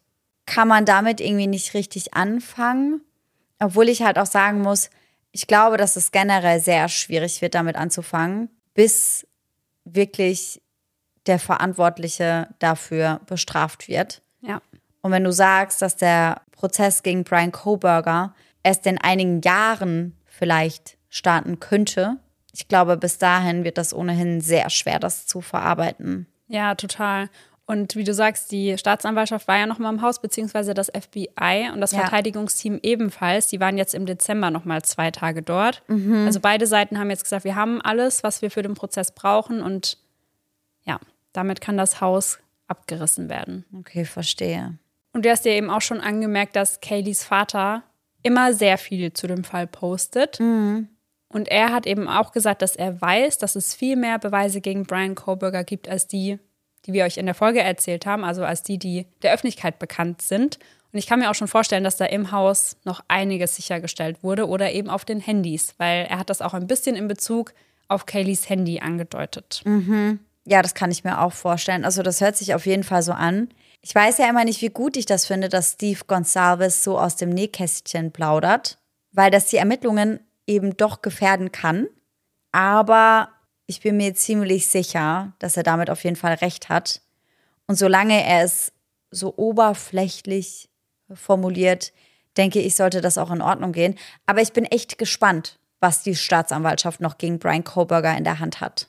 kann 0.46 0.66
man 0.66 0.86
damit 0.86 1.20
irgendwie 1.20 1.46
nicht 1.46 1.74
richtig 1.74 2.14
anfangen. 2.14 3.02
Obwohl 3.58 3.90
ich 3.90 4.00
halt 4.00 4.18
auch 4.18 4.24
sagen 4.24 4.62
muss, 4.62 4.88
ich 5.30 5.46
glaube, 5.46 5.76
dass 5.76 5.96
es 5.96 6.10
generell 6.10 6.58
sehr 6.58 6.88
schwierig 6.88 7.42
wird, 7.42 7.54
damit 7.54 7.76
anzufangen, 7.76 8.48
bis 8.72 9.26
wirklich 9.84 10.62
der 11.26 11.38
Verantwortliche 11.38 12.48
dafür 12.58 13.20
bestraft 13.26 13.88
wird. 13.88 14.22
Ja. 14.40 14.60
Und 15.02 15.12
wenn 15.12 15.24
du 15.24 15.32
sagst, 15.32 15.82
dass 15.82 15.96
der 15.96 16.42
Prozess 16.52 17.02
gegen 17.02 17.24
Brian 17.24 17.52
Coburger 17.52 18.34
erst 18.62 18.86
in 18.86 18.98
einigen 18.98 19.40
Jahren 19.42 20.16
vielleicht 20.26 20.96
starten 21.08 21.60
könnte, 21.60 22.18
ich 22.52 22.68
glaube, 22.68 22.96
bis 22.96 23.18
dahin 23.18 23.64
wird 23.64 23.78
das 23.78 23.92
ohnehin 23.92 24.40
sehr 24.40 24.70
schwer, 24.70 24.98
das 24.98 25.26
zu 25.26 25.40
verarbeiten. 25.40 26.26
Ja, 26.46 26.74
total. 26.74 27.28
Und 27.66 27.96
wie 27.96 28.04
du 28.04 28.12
sagst, 28.12 28.52
die 28.52 28.76
Staatsanwaltschaft 28.76 29.48
war 29.48 29.56
ja 29.56 29.66
noch 29.66 29.78
mal 29.78 29.88
im 29.88 30.02
Haus, 30.02 30.20
beziehungsweise 30.20 30.74
das 30.74 30.88
FBI 30.88 31.70
und 31.72 31.80
das 31.80 31.92
ja. 31.92 32.00
Verteidigungsteam 32.00 32.78
ebenfalls. 32.82 33.46
Die 33.48 33.58
waren 33.58 33.78
jetzt 33.78 33.94
im 33.94 34.04
Dezember 34.04 34.50
noch 34.50 34.66
mal 34.66 34.82
zwei 34.82 35.10
Tage 35.10 35.42
dort. 35.42 35.82
Mhm. 35.88 36.26
Also 36.26 36.40
beide 36.40 36.66
Seiten 36.66 36.98
haben 36.98 37.10
jetzt 37.10 37.24
gesagt, 37.24 37.44
wir 37.44 37.56
haben 37.56 37.80
alles, 37.80 38.22
was 38.22 38.42
wir 38.42 38.50
für 38.50 38.62
den 38.62 38.74
Prozess 38.74 39.12
brauchen 39.12 39.62
und 39.62 39.98
damit 41.34 41.60
kann 41.60 41.76
das 41.76 42.00
Haus 42.00 42.38
abgerissen 42.66 43.28
werden. 43.28 43.66
Okay, 43.78 44.06
verstehe. 44.06 44.78
Und 45.12 45.26
du 45.26 45.30
hast 45.30 45.44
ja 45.44 45.52
eben 45.52 45.68
auch 45.68 45.82
schon 45.82 46.00
angemerkt, 46.00 46.56
dass 46.56 46.80
Kayleys 46.80 47.22
Vater 47.22 47.82
immer 48.22 48.54
sehr 48.54 48.78
viel 48.78 49.12
zu 49.12 49.26
dem 49.26 49.44
Fall 49.44 49.66
postet. 49.66 50.40
Mhm. 50.40 50.88
Und 51.28 51.48
er 51.48 51.72
hat 51.72 51.86
eben 51.86 52.08
auch 52.08 52.32
gesagt, 52.32 52.62
dass 52.62 52.76
er 52.76 53.00
weiß, 53.00 53.38
dass 53.38 53.56
es 53.56 53.74
viel 53.74 53.96
mehr 53.96 54.18
Beweise 54.18 54.60
gegen 54.60 54.84
Brian 54.84 55.14
Koberger 55.14 55.64
gibt 55.64 55.88
als 55.88 56.06
die, 56.06 56.38
die 56.86 56.92
wir 56.92 57.04
euch 57.04 57.16
in 57.16 57.26
der 57.26 57.34
Folge 57.34 57.60
erzählt 57.60 58.06
haben, 58.06 58.24
also 58.24 58.44
als 58.44 58.62
die, 58.62 58.78
die 58.78 59.06
der 59.22 59.34
Öffentlichkeit 59.34 59.78
bekannt 59.78 60.22
sind. 60.22 60.58
Und 60.92 60.98
ich 60.98 61.06
kann 61.08 61.18
mir 61.18 61.28
auch 61.28 61.34
schon 61.34 61.48
vorstellen, 61.48 61.82
dass 61.82 61.96
da 61.96 62.06
im 62.06 62.30
Haus 62.30 62.76
noch 62.84 63.04
einiges 63.08 63.56
sichergestellt 63.56 64.22
wurde 64.22 64.46
oder 64.46 64.72
eben 64.72 64.88
auf 64.88 65.04
den 65.04 65.18
Handys, 65.18 65.74
weil 65.78 66.06
er 66.06 66.18
hat 66.20 66.30
das 66.30 66.40
auch 66.40 66.54
ein 66.54 66.68
bisschen 66.68 66.94
in 66.94 67.08
Bezug 67.08 67.52
auf 67.88 68.06
Kayleys 68.06 68.48
Handy 68.48 68.78
angedeutet. 68.78 69.62
Mhm. 69.64 70.20
Ja, 70.46 70.60
das 70.62 70.74
kann 70.74 70.90
ich 70.90 71.04
mir 71.04 71.20
auch 71.20 71.32
vorstellen. 71.32 71.84
Also 71.84 72.02
das 72.02 72.20
hört 72.20 72.36
sich 72.36 72.54
auf 72.54 72.66
jeden 72.66 72.84
Fall 72.84 73.02
so 73.02 73.12
an. 73.12 73.48
Ich 73.80 73.94
weiß 73.94 74.18
ja 74.18 74.28
immer 74.28 74.44
nicht, 74.44 74.60
wie 74.62 74.70
gut 74.70 74.96
ich 74.96 75.06
das 75.06 75.26
finde, 75.26 75.48
dass 75.48 75.72
Steve 75.72 76.00
Gonsalves 76.06 76.84
so 76.84 76.98
aus 76.98 77.16
dem 77.16 77.30
Nähkästchen 77.30 78.12
plaudert, 78.12 78.78
weil 79.12 79.30
das 79.30 79.46
die 79.46 79.56
Ermittlungen 79.56 80.20
eben 80.46 80.76
doch 80.76 81.02
gefährden 81.02 81.52
kann. 81.52 81.88
Aber 82.52 83.28
ich 83.66 83.80
bin 83.80 83.96
mir 83.96 84.14
ziemlich 84.14 84.68
sicher, 84.68 85.32
dass 85.38 85.56
er 85.56 85.62
damit 85.62 85.90
auf 85.90 86.04
jeden 86.04 86.16
Fall 86.16 86.34
recht 86.34 86.68
hat. 86.68 87.00
Und 87.66 87.76
solange 87.76 88.22
er 88.24 88.44
es 88.44 88.72
so 89.10 89.34
oberflächlich 89.36 90.68
formuliert, 91.12 91.92
denke 92.36 92.60
ich, 92.60 92.76
sollte 92.76 93.00
das 93.00 93.18
auch 93.18 93.30
in 93.30 93.42
Ordnung 93.42 93.72
gehen. 93.72 93.96
Aber 94.26 94.42
ich 94.42 94.52
bin 94.52 94.64
echt 94.64 94.98
gespannt, 94.98 95.58
was 95.80 96.02
die 96.02 96.16
Staatsanwaltschaft 96.16 97.00
noch 97.00 97.18
gegen 97.18 97.38
Brian 97.38 97.64
Koberger 97.64 98.16
in 98.16 98.24
der 98.24 98.40
Hand 98.40 98.60
hat. 98.60 98.88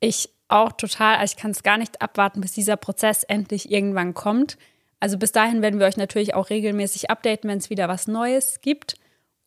Ich 0.00 0.33
auch 0.54 0.72
total. 0.72 1.16
Also 1.16 1.34
ich 1.34 1.40
kann 1.40 1.50
es 1.50 1.62
gar 1.62 1.76
nicht 1.76 2.00
abwarten, 2.00 2.40
bis 2.40 2.52
dieser 2.52 2.76
Prozess 2.76 3.22
endlich 3.24 3.70
irgendwann 3.70 4.14
kommt. 4.14 4.56
Also 5.00 5.18
bis 5.18 5.32
dahin 5.32 5.60
werden 5.60 5.80
wir 5.80 5.86
euch 5.86 5.96
natürlich 5.96 6.34
auch 6.34 6.48
regelmäßig 6.48 7.10
updaten, 7.10 7.50
wenn 7.50 7.58
es 7.58 7.70
wieder 7.70 7.88
was 7.88 8.06
Neues 8.06 8.60
gibt. 8.62 8.94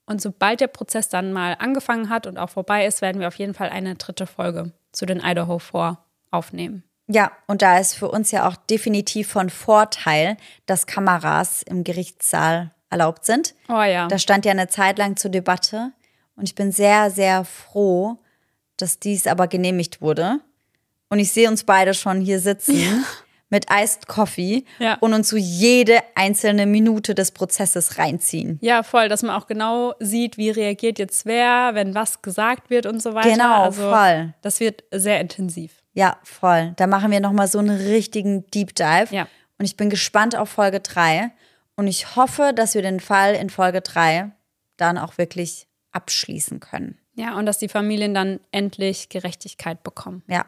Und 0.05 0.21
sobald 0.21 0.61
der 0.61 0.67
Prozess 0.67 1.09
dann 1.09 1.33
mal 1.33 1.55
angefangen 1.59 2.09
hat 2.09 2.27
und 2.27 2.37
auch 2.37 2.49
vorbei 2.49 2.85
ist, 2.85 3.01
werden 3.01 3.19
wir 3.19 3.27
auf 3.27 3.35
jeden 3.35 3.53
Fall 3.53 3.69
eine 3.69 3.95
dritte 3.95 4.27
Folge 4.27 4.71
zu 4.91 5.05
den 5.05 5.19
Idaho 5.19 5.59
4 5.59 5.97
aufnehmen. 6.31 6.83
Ja, 7.07 7.31
und 7.47 7.61
da 7.61 7.79
ist 7.79 7.93
für 7.93 8.09
uns 8.09 8.31
ja 8.31 8.47
auch 8.47 8.55
definitiv 8.55 9.29
von 9.29 9.49
Vorteil, 9.49 10.37
dass 10.65 10.87
Kameras 10.87 11.63
im 11.63 11.83
Gerichtssaal 11.83 12.71
erlaubt 12.89 13.25
sind. 13.25 13.55
Oh 13.69 13.81
ja. 13.81 14.07
Da 14.07 14.19
stand 14.19 14.45
ja 14.45 14.51
eine 14.51 14.67
Zeit 14.67 14.97
lang 14.97 15.15
zur 15.15 15.31
Debatte. 15.31 15.91
Und 16.35 16.43
ich 16.43 16.55
bin 16.55 16.71
sehr, 16.71 17.09
sehr 17.09 17.45
froh, 17.45 18.17
dass 18.77 18.99
dies 18.99 19.25
aber 19.27 19.47
genehmigt 19.47 20.01
wurde. 20.01 20.39
Und 21.09 21.19
ich 21.19 21.31
sehe 21.31 21.49
uns 21.49 21.63
beide 21.63 21.93
schon 21.93 22.21
hier 22.21 22.39
sitzen. 22.39 22.79
Ja 22.79 23.03
mit 23.49 23.67
Iced 23.71 24.07
Coffee 24.07 24.65
ja. 24.79 24.95
und 24.95 25.13
uns 25.13 25.29
so 25.29 25.37
jede 25.37 25.99
einzelne 26.15 26.65
Minute 26.65 27.15
des 27.15 27.31
Prozesses 27.31 27.97
reinziehen. 27.97 28.59
Ja, 28.61 28.83
voll, 28.83 29.09
dass 29.09 29.23
man 29.23 29.35
auch 29.35 29.47
genau 29.47 29.93
sieht, 29.99 30.37
wie 30.37 30.49
reagiert 30.49 30.99
jetzt 30.99 31.25
wer, 31.25 31.71
wenn 31.73 31.95
was 31.95 32.21
gesagt 32.21 32.69
wird 32.69 32.85
und 32.85 33.01
so 33.01 33.13
weiter. 33.13 33.31
Genau, 33.31 33.63
also, 33.63 33.89
voll. 33.89 34.33
Das 34.41 34.59
wird 34.59 34.83
sehr 34.91 35.21
intensiv. 35.21 35.83
Ja, 35.93 36.17
voll. 36.23 36.73
Da 36.75 36.87
machen 36.87 37.11
wir 37.11 37.19
nochmal 37.19 37.47
so 37.47 37.59
einen 37.59 37.75
richtigen 37.75 38.45
Deep 38.51 38.75
Dive. 38.75 39.07
Ja. 39.11 39.27
Und 39.57 39.65
ich 39.65 39.77
bin 39.77 39.89
gespannt 39.89 40.35
auf 40.35 40.49
Folge 40.49 40.79
3. 40.79 41.31
Und 41.75 41.87
ich 41.87 42.15
hoffe, 42.15 42.51
dass 42.55 42.75
wir 42.75 42.81
den 42.81 42.99
Fall 42.99 43.33
in 43.35 43.49
Folge 43.49 43.81
3 43.81 44.31
dann 44.77 44.97
auch 44.97 45.17
wirklich 45.17 45.67
abschließen 45.91 46.59
können. 46.59 46.99
Ja, 47.15 47.35
und 47.35 47.47
dass 47.47 47.57
die 47.57 47.69
Familien 47.69 48.13
dann 48.13 48.39
endlich 48.51 49.09
Gerechtigkeit 49.09 49.83
bekommen. 49.83 50.21
Ja, 50.27 50.45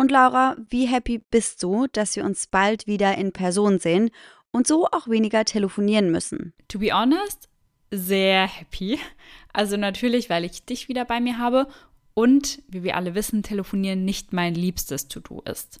und 0.00 0.10
Laura, 0.10 0.56
wie 0.70 0.86
happy 0.86 1.20
bist 1.30 1.62
du, 1.62 1.86
dass 1.92 2.16
wir 2.16 2.24
uns 2.24 2.46
bald 2.46 2.86
wieder 2.86 3.18
in 3.18 3.32
Person 3.32 3.78
sehen 3.78 4.10
und 4.50 4.66
so 4.66 4.86
auch 4.86 5.08
weniger 5.08 5.44
telefonieren 5.44 6.10
müssen? 6.10 6.54
To 6.68 6.78
be 6.78 6.90
honest, 6.90 7.50
sehr 7.90 8.46
happy. 8.46 8.98
Also 9.52 9.76
natürlich, 9.76 10.30
weil 10.30 10.46
ich 10.46 10.64
dich 10.64 10.88
wieder 10.88 11.04
bei 11.04 11.20
mir 11.20 11.36
habe 11.36 11.66
und, 12.14 12.62
wie 12.66 12.82
wir 12.82 12.96
alle 12.96 13.14
wissen, 13.14 13.42
telefonieren 13.42 14.06
nicht 14.06 14.32
mein 14.32 14.54
liebstes 14.54 15.08
To-Do 15.08 15.42
ist. 15.42 15.80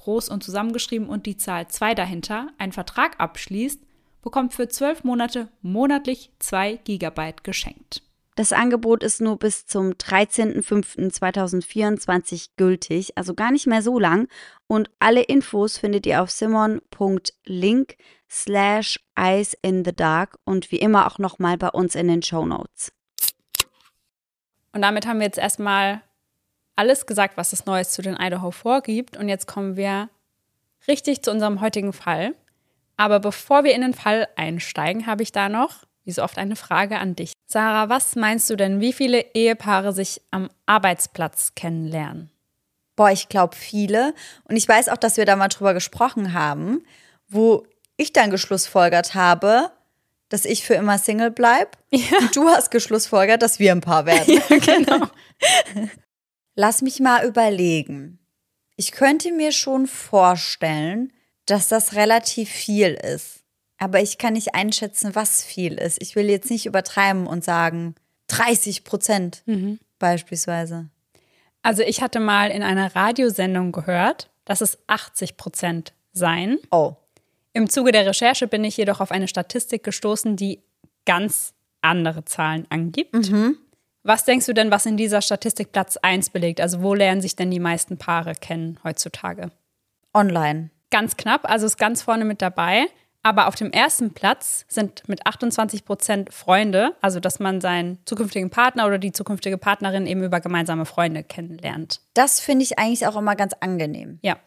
groß 0.00 0.28
und 0.28 0.42
zusammengeschrieben 0.42 1.08
und 1.08 1.26
die 1.26 1.36
Zahl 1.36 1.68
2 1.68 1.94
dahinter, 1.94 2.48
einen 2.58 2.72
Vertrag 2.72 3.14
abschließt, 3.18 3.80
bekommt 4.22 4.54
für 4.54 4.68
12 4.68 5.04
Monate 5.04 5.48
monatlich 5.62 6.32
2 6.38 6.80
GB 6.84 7.34
geschenkt. 7.42 8.02
Das 8.36 8.52
Angebot 8.52 9.02
ist 9.02 9.20
nur 9.20 9.36
bis 9.38 9.66
zum 9.66 9.90
13.05.2024 9.90 12.50
gültig, 12.56 13.18
also 13.18 13.34
gar 13.34 13.50
nicht 13.50 13.66
mehr 13.66 13.82
so 13.82 13.98
lang. 13.98 14.28
Und 14.66 14.88
alle 14.98 15.20
Infos 15.22 15.76
findet 15.76 16.06
ihr 16.06 16.22
auf 16.22 16.30
simon.link 16.30 17.96
slash 18.30 18.98
eyes 19.14 19.54
in 19.60 19.84
the 19.84 19.92
dark 19.92 20.38
und 20.44 20.70
wie 20.70 20.78
immer 20.78 21.06
auch 21.06 21.18
nochmal 21.18 21.58
bei 21.58 21.68
uns 21.68 21.94
in 21.94 22.08
den 22.08 22.22
Show 22.22 22.46
Notes. 22.46 22.94
Und 24.72 24.80
damit 24.82 25.04
haben 25.06 25.18
wir 25.18 25.26
jetzt 25.26 25.38
erstmal 25.38 26.02
alles 26.76 27.06
gesagt, 27.06 27.36
was 27.36 27.52
es 27.52 27.66
Neues 27.66 27.90
zu 27.90 28.02
den 28.02 28.16
Idaho 28.18 28.50
vorgibt. 28.50 29.16
Und 29.16 29.28
jetzt 29.28 29.46
kommen 29.46 29.76
wir 29.76 30.08
richtig 30.88 31.22
zu 31.22 31.30
unserem 31.30 31.60
heutigen 31.60 31.92
Fall. 31.92 32.34
Aber 32.96 33.20
bevor 33.20 33.64
wir 33.64 33.74
in 33.74 33.80
den 33.80 33.94
Fall 33.94 34.28
einsteigen, 34.36 35.06
habe 35.06 35.22
ich 35.22 35.32
da 35.32 35.48
noch, 35.48 35.84
wie 36.04 36.12
so 36.12 36.22
oft, 36.22 36.38
eine 36.38 36.56
Frage 36.56 36.98
an 36.98 37.16
dich. 37.16 37.32
Sarah, 37.46 37.88
was 37.88 38.14
meinst 38.16 38.50
du 38.50 38.56
denn, 38.56 38.80
wie 38.80 38.92
viele 38.92 39.24
Ehepaare 39.34 39.92
sich 39.92 40.20
am 40.30 40.50
Arbeitsplatz 40.66 41.54
kennenlernen? 41.54 42.30
Boah, 42.96 43.10
ich 43.10 43.28
glaube 43.28 43.56
viele. 43.56 44.14
Und 44.44 44.56
ich 44.56 44.68
weiß 44.68 44.90
auch, 44.90 44.98
dass 44.98 45.16
wir 45.16 45.24
da 45.24 45.36
mal 45.36 45.48
drüber 45.48 45.72
gesprochen 45.72 46.34
haben, 46.34 46.84
wo 47.28 47.66
ich 47.96 48.12
dann 48.12 48.30
geschlussfolgert 48.30 49.14
habe, 49.14 49.70
dass 50.28 50.44
ich 50.44 50.64
für 50.64 50.74
immer 50.74 50.98
Single 50.98 51.30
bleibe. 51.30 51.70
Ja. 51.90 52.18
Und 52.18 52.36
du 52.36 52.48
hast 52.48 52.70
geschlussfolgert, 52.70 53.42
dass 53.42 53.58
wir 53.58 53.72
ein 53.72 53.80
Paar 53.80 54.06
werden. 54.06 54.40
Ja, 54.50 54.58
genau. 54.58 55.06
Lass 56.54 56.82
mich 56.82 57.00
mal 57.00 57.26
überlegen. 57.26 58.18
Ich 58.76 58.92
könnte 58.92 59.32
mir 59.32 59.52
schon 59.52 59.86
vorstellen, 59.86 61.12
dass 61.46 61.68
das 61.68 61.94
relativ 61.94 62.48
viel 62.48 62.94
ist. 62.94 63.44
Aber 63.78 64.00
ich 64.00 64.18
kann 64.18 64.34
nicht 64.34 64.54
einschätzen, 64.54 65.14
was 65.14 65.42
viel 65.42 65.74
ist. 65.74 66.00
Ich 66.02 66.14
will 66.16 66.28
jetzt 66.28 66.50
nicht 66.50 66.66
übertreiben 66.66 67.26
und 67.26 67.42
sagen 67.44 67.94
30 68.28 68.84
Prozent 68.84 69.42
mhm. 69.46 69.80
beispielsweise. 69.98 70.90
Also 71.62 71.82
ich 71.82 72.02
hatte 72.02 72.20
mal 72.20 72.50
in 72.50 72.62
einer 72.62 72.94
Radiosendung 72.94 73.72
gehört, 73.72 74.30
dass 74.44 74.60
es 74.60 74.78
80 74.86 75.36
Prozent 75.36 75.92
sein. 76.12 76.58
Oh. 76.70 76.94
Im 77.52 77.68
Zuge 77.68 77.92
der 77.92 78.06
Recherche 78.06 78.46
bin 78.46 78.64
ich 78.64 78.76
jedoch 78.76 79.00
auf 79.00 79.10
eine 79.10 79.28
Statistik 79.28 79.82
gestoßen, 79.82 80.36
die 80.36 80.62
ganz 81.04 81.52
andere 81.80 82.24
Zahlen 82.24 82.66
angibt. 82.70 83.14
Mhm. 83.14 83.58
Was 84.02 84.24
denkst 84.24 84.46
du 84.46 84.54
denn, 84.54 84.70
was 84.70 84.86
in 84.86 84.96
dieser 84.96 85.20
Statistik 85.20 85.72
Platz 85.72 85.96
1 85.98 86.30
belegt? 86.30 86.60
Also 86.60 86.82
wo 86.82 86.94
lernen 86.94 87.20
sich 87.20 87.36
denn 87.36 87.50
die 87.50 87.60
meisten 87.60 87.98
Paare 87.98 88.34
kennen 88.34 88.78
heutzutage? 88.82 89.50
Online. 90.14 90.70
Ganz 90.90 91.16
knapp, 91.16 91.48
also 91.48 91.66
ist 91.66 91.76
ganz 91.76 92.02
vorne 92.02 92.24
mit 92.24 92.42
dabei. 92.42 92.86
Aber 93.22 93.48
auf 93.48 93.54
dem 93.54 93.70
ersten 93.70 94.14
Platz 94.14 94.64
sind 94.66 95.06
mit 95.06 95.26
28 95.26 95.84
Prozent 95.84 96.32
Freunde, 96.32 96.96
also 97.02 97.20
dass 97.20 97.38
man 97.38 97.60
seinen 97.60 97.98
zukünftigen 98.06 98.48
Partner 98.48 98.86
oder 98.86 98.96
die 98.96 99.12
zukünftige 99.12 99.58
Partnerin 99.58 100.06
eben 100.06 100.24
über 100.24 100.40
gemeinsame 100.40 100.86
Freunde 100.86 101.22
kennenlernt. 101.22 102.00
Das 102.14 102.40
finde 102.40 102.62
ich 102.62 102.78
eigentlich 102.78 103.06
auch 103.06 103.16
immer 103.16 103.36
ganz 103.36 103.52
angenehm. 103.60 104.18
Ja. 104.22 104.38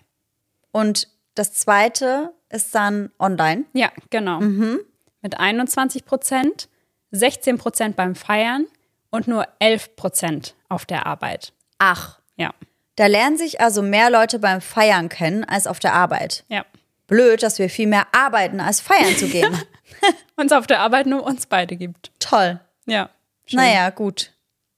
Und 0.71 1.07
das 1.35 1.53
zweite 1.53 2.33
ist 2.49 2.73
dann 2.73 3.11
online. 3.19 3.65
Ja, 3.73 3.91
genau. 4.09 4.41
Mhm. 4.41 4.79
Mit 5.21 5.39
21 5.39 6.03
Prozent, 6.03 6.67
16 7.11 7.59
Prozent 7.59 7.95
beim 7.95 8.15
Feiern 8.15 8.65
und 9.13 9.27
nur 9.27 9.47
11 9.59 9.95
Prozent 9.95 10.55
auf 10.69 10.85
der 10.85 11.05
Arbeit. 11.05 11.53
Ach. 11.77 12.19
Ja. 12.35 12.51
Da 12.95 13.05
lernen 13.05 13.37
sich 13.37 13.61
also 13.61 13.83
mehr 13.83 14.09
Leute 14.09 14.39
beim 14.39 14.59
Feiern 14.59 15.07
kennen 15.07 15.43
als 15.43 15.67
auf 15.67 15.79
der 15.79 15.93
Arbeit. 15.93 16.43
Ja. 16.49 16.65
Blöd, 17.05 17.43
dass 17.43 17.59
wir 17.59 17.69
viel 17.69 17.85
mehr 17.85 18.07
arbeiten, 18.11 18.59
als 18.59 18.81
feiern 18.81 19.15
zu 19.15 19.27
gehen. 19.27 19.55
uns 20.35 20.51
auf 20.51 20.65
der 20.65 20.79
Arbeit 20.79 21.05
nur 21.05 21.23
uns 21.23 21.45
beide 21.45 21.75
gibt. 21.75 22.11
Toll. 22.19 22.59
Ja. 22.87 23.11
Schön. 23.45 23.57
Naja, 23.57 23.91
gut. 23.91 24.31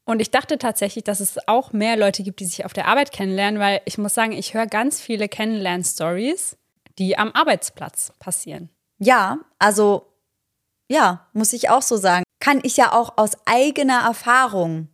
Und 0.04 0.20
ich 0.20 0.32
dachte 0.32 0.58
tatsächlich, 0.58 1.06
dass 1.06 1.22
es 1.22 1.48
auch 1.48 1.72
mehr 1.72 1.96
Leute 1.96 2.22
gibt, 2.22 2.42
die 2.42 2.46
sich 2.46 2.66
auf 2.66 2.74
der 2.74 2.88
Arbeit 2.88 3.14
kennenlernen, 3.14 3.60
weil 3.60 3.82
ich 3.86 3.98
muss 3.98 4.14
sagen, 4.14 4.34
ich 4.34 4.54
höre 4.54 4.68
ganz 4.68 5.00
viele 5.00 5.30
Kennenlern-Stories, 5.30 6.58
die 7.00 7.18
am 7.18 7.32
Arbeitsplatz 7.32 8.12
passieren. 8.20 8.70
Ja, 9.00 9.40
also 9.60 10.12
ja, 10.90 11.26
muss 11.32 11.54
ich 11.54 11.70
auch 11.70 11.82
so 11.82 11.96
sagen 11.96 12.25
kann 12.46 12.60
ich 12.62 12.78
ja 12.78 12.92
auch 12.92 13.18
aus 13.18 13.32
eigener 13.46 14.02
Erfahrung 14.02 14.88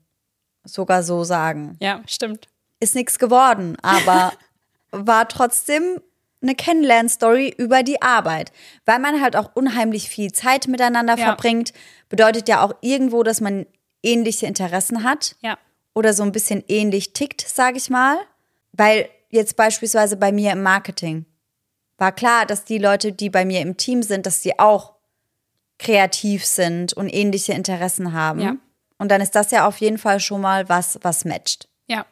sogar 0.64 1.04
so 1.04 1.26
sagen. 1.26 1.76
Ja, 1.82 2.02
stimmt. 2.08 2.48
Ist 2.80 2.96
nichts 2.96 3.20
geworden, 3.20 3.76
aber 3.82 4.32
war 4.92 5.28
trotzdem 5.28 6.00
eine 6.42 6.56
Kennenlern-Story 6.56 7.54
über 7.58 7.84
die 7.84 8.02
Arbeit. 8.02 8.54
Weil 8.86 9.00
man 9.00 9.22
halt 9.22 9.36
auch 9.36 9.52
unheimlich 9.54 10.08
viel 10.08 10.32
Zeit 10.32 10.70
miteinander 10.70 11.18
ja. 11.18 11.26
verbringt, 11.26 11.74
bedeutet 12.08 12.48
ja 12.48 12.64
auch 12.64 12.74
irgendwo, 12.80 13.22
dass 13.22 13.42
man 13.42 13.66
ähnliche 14.02 14.46
Interessen 14.46 15.04
hat. 15.04 15.36
Ja. 15.42 15.58
Oder 15.94 16.14
so 16.14 16.24
ein 16.24 16.32
bisschen 16.32 16.64
ähnlich 16.70 17.12
tickt, 17.12 17.42
sage 17.42 17.78
ich 17.78 17.90
mal. 17.90 18.18
Weil 18.72 19.10
jetzt 19.30 19.58
beispielsweise 19.58 20.16
bei 20.16 20.32
mir 20.32 20.54
im 20.54 20.64
Marketing 20.64 21.26
war 21.98 22.14
klar, 22.14 22.46
dass 22.46 22.64
die 22.64 22.78
Leute, 22.78 23.12
die 23.12 23.30
bei 23.30 23.44
mir 23.44 23.60
im 23.60 23.76
Team 23.76 24.04
sind, 24.04 24.26
dass 24.26 24.42
sie 24.42 24.58
auch 24.58 24.91
kreativ 25.82 26.46
sind 26.46 26.94
und 26.94 27.10
ähnliche 27.10 27.54
Interessen 27.54 28.14
haben. 28.14 28.40
Ja. 28.40 28.56
Und 28.98 29.10
dann 29.10 29.20
ist 29.20 29.36
das 29.36 29.50
ja 29.52 29.68
auf 29.68 29.78
jeden 29.78 29.98
Fall 29.98 30.20
schon 30.20 30.42
mal 30.42 30.70
was, 30.70 31.00
was 31.02 31.26
matcht. 31.26 31.68
Ja. 31.88 32.06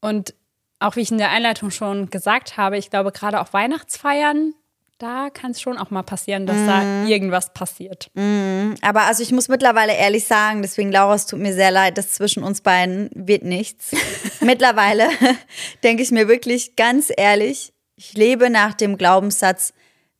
Und 0.00 0.32
auch 0.78 0.94
wie 0.94 1.00
ich 1.00 1.10
in 1.10 1.18
der 1.18 1.30
Einleitung 1.30 1.70
schon 1.70 2.08
gesagt 2.08 2.56
habe, 2.56 2.78
ich 2.78 2.90
glaube, 2.90 3.10
gerade 3.10 3.40
auf 3.40 3.52
Weihnachtsfeiern, 3.52 4.54
da 4.98 5.28
kann 5.30 5.50
es 5.50 5.60
schon 5.60 5.76
auch 5.76 5.90
mal 5.90 6.04
passieren, 6.04 6.46
dass 6.46 6.56
mm. 6.56 6.66
da 6.66 6.80
mhm. 6.82 7.06
irgendwas 7.08 7.52
passiert. 7.52 8.10
Mm. 8.14 8.74
Aber 8.80 9.02
also 9.02 9.22
ich 9.22 9.32
muss 9.32 9.48
mittlerweile 9.48 9.94
ehrlich 9.94 10.24
sagen, 10.24 10.62
deswegen 10.62 10.92
Laura, 10.92 11.14
es 11.14 11.26
tut 11.26 11.40
mir 11.40 11.52
sehr 11.52 11.70
leid, 11.70 11.98
dass 11.98 12.12
zwischen 12.12 12.42
uns 12.42 12.60
beiden 12.60 13.10
wird 13.14 13.42
nichts. 13.42 13.90
mittlerweile 14.40 15.08
denke 15.82 16.02
ich 16.02 16.12
mir 16.12 16.28
wirklich 16.28 16.76
ganz 16.76 17.12
ehrlich, 17.14 17.72
ich 17.96 18.14
lebe 18.14 18.50
nach 18.50 18.74
dem 18.74 18.96
Glaubenssatz, 18.96 19.72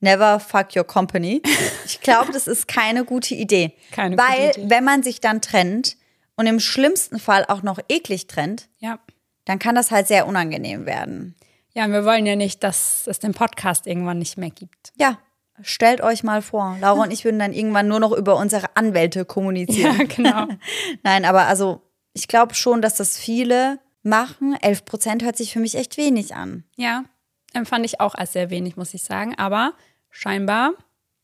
Never 0.07 0.39
fuck 0.39 0.77
your 0.77 0.85
company. 0.85 1.43
Ich 1.85 2.01
glaube, 2.01 2.33
das 2.33 2.47
ist 2.47 2.69
keine 2.69 3.05
gute 3.05 3.35
Idee. 3.35 3.73
Keine 3.91 4.17
Weil, 4.17 4.49
gute 4.49 4.61
Idee. 4.61 4.71
wenn 4.71 4.85
man 4.85 5.03
sich 5.03 5.21
dann 5.21 5.41
trennt 5.41 5.97
und 6.37 6.47
im 6.47 6.61
schlimmsten 6.61 7.19
Fall 7.19 7.45
auch 7.49 7.63
noch 7.63 7.81
eklig 7.89 8.29
trennt, 8.29 8.69
ja. 8.79 9.01
dann 9.47 9.59
kann 9.59 9.75
das 9.75 9.91
halt 9.91 10.07
sehr 10.07 10.29
unangenehm 10.29 10.87
werden. 10.87 11.35
Ja, 11.75 11.89
wir 11.89 12.05
wollen 12.05 12.25
ja 12.25 12.37
nicht, 12.37 12.63
dass 12.63 13.09
es 13.09 13.19
den 13.19 13.35
Podcast 13.35 13.89
irgendwann 13.89 14.19
nicht 14.21 14.39
mehr 14.39 14.51
gibt. 14.51 14.93
Ja, 14.97 15.19
stellt 15.61 16.01
euch 16.01 16.23
mal 16.23 16.41
vor, 16.41 16.77
Laura 16.81 17.03
und 17.03 17.13
ich 17.13 17.25
würden 17.25 17.41
dann 17.41 17.53
irgendwann 17.53 17.89
nur 17.89 17.99
noch 17.99 18.13
über 18.13 18.37
unsere 18.37 18.77
Anwälte 18.77 19.25
kommunizieren. 19.25 19.99
Ja, 19.99 20.05
genau. 20.05 20.47
Nein, 21.03 21.25
aber 21.25 21.47
also 21.47 21.83
ich 22.13 22.29
glaube 22.29 22.55
schon, 22.55 22.81
dass 22.81 22.95
das 22.95 23.19
viele 23.19 23.81
machen. 24.05 24.57
11 24.61 24.85
Prozent 24.85 25.25
hört 25.25 25.37
sich 25.37 25.53
für 25.53 25.61
mich 25.61 25.75
echt 25.75 25.97
wenig 25.97 26.37
an. 26.37 26.63
Ja, 26.77 27.05
empfand 27.53 27.85
ich 27.85 28.01
auch 28.01 28.15
als 28.15 28.33
sehr 28.35 28.51
wenig, 28.51 28.77
muss 28.77 28.95
ich 28.95 29.03
sagen. 29.03 29.35
Aber 29.37 29.75
scheinbar, 30.17 30.73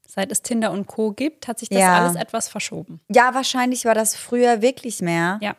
seit 0.07 0.31
es 0.31 0.43
Tinder 0.43 0.71
und 0.71 0.87
Co. 0.87 1.13
gibt, 1.13 1.49
hat 1.49 1.59
sich 1.59 1.69
das 1.69 1.79
ja. 1.79 1.99
alles 1.99 2.17
etwas 2.17 2.49
verschoben. 2.49 3.01
Ja, 3.09 3.35
wahrscheinlich 3.35 3.85
war 3.85 3.95
das 3.95 4.15
früher 4.15 4.61
wirklich 4.61 5.01
mehr. 5.01 5.39
Ja. 5.41 5.57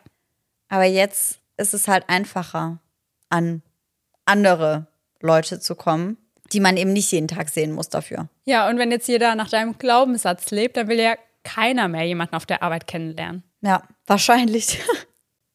Aber 0.68 0.84
jetzt 0.84 1.40
ist 1.56 1.74
es 1.74 1.88
halt 1.88 2.08
einfacher, 2.08 2.78
an 3.28 3.62
andere 4.24 4.86
Leute 5.20 5.60
zu 5.60 5.74
kommen, 5.74 6.16
die 6.52 6.60
man 6.60 6.76
eben 6.76 6.92
nicht 6.92 7.10
jeden 7.10 7.28
Tag 7.28 7.48
sehen 7.48 7.72
muss 7.72 7.88
dafür. 7.88 8.28
Ja, 8.44 8.68
und 8.68 8.78
wenn 8.78 8.90
jetzt 8.90 9.08
jeder 9.08 9.34
nach 9.34 9.50
deinem 9.50 9.76
Glaubenssatz 9.78 10.50
lebt, 10.50 10.76
dann 10.76 10.88
will 10.88 11.00
ja 11.00 11.16
keiner 11.42 11.88
mehr 11.88 12.04
jemanden 12.04 12.36
auf 12.36 12.46
der 12.46 12.62
Arbeit 12.62 12.86
kennenlernen. 12.86 13.42
Ja, 13.60 13.82
wahrscheinlich. 14.06 14.80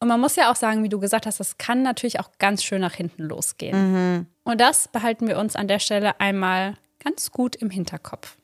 Und 0.01 0.07
man 0.07 0.21
muss 0.21 0.37
ja 0.37 0.49
auch 0.49 0.55
sagen, 0.55 0.81
wie 0.81 0.89
du 0.89 0.97
gesagt 0.97 1.25
hast, 1.25 1.41
das 1.41 1.57
kann 1.57 1.83
natürlich 1.83 2.21
auch 2.21 2.29
ganz 2.37 2.63
schön 2.63 2.79
nach 2.79 2.93
hinten 2.93 3.23
losgehen. 3.23 4.15
Mhm. 4.15 4.27
Und 4.45 4.61
das 4.61 4.87
behalten 4.87 5.27
wir 5.27 5.37
uns 5.37 5.57
an 5.57 5.67
der 5.67 5.79
Stelle 5.79 6.21
einmal 6.21 6.75
ganz 6.99 7.31
gut 7.31 7.55
im 7.55 7.69
Hinterkopf. 7.69 8.38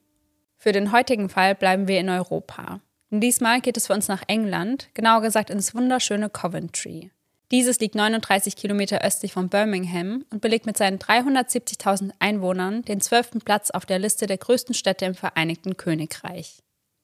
Für 0.57 0.71
den 0.71 0.91
heutigen 0.91 1.29
Fall 1.29 1.55
bleiben 1.55 1.87
wir 1.87 1.99
in 1.99 2.09
Europa. 2.09 2.79
Diesmal 3.11 3.61
geht 3.61 3.77
es 3.77 3.87
für 3.87 3.93
uns 3.93 4.07
nach 4.07 4.23
England, 4.27 4.89
genauer 4.93 5.21
gesagt 5.21 5.49
ins 5.49 5.75
wunderschöne 5.75 6.29
Coventry. 6.29 7.11
Dieses 7.51 7.79
liegt 7.79 7.93
39 7.93 8.55
Kilometer 8.55 9.03
östlich 9.03 9.33
von 9.33 9.49
Birmingham 9.49 10.25
und 10.31 10.41
belegt 10.41 10.65
mit 10.65 10.77
seinen 10.77 10.97
370.000 10.97 12.11
Einwohnern 12.19 12.81
den 12.81 13.01
zwölften 13.01 13.39
Platz 13.39 13.69
auf 13.69 13.85
der 13.85 13.99
Liste 13.99 14.25
der 14.25 14.37
größten 14.37 14.73
Städte 14.73 15.05
im 15.05 15.13
Vereinigten 15.13 15.77
Königreich. 15.77 16.63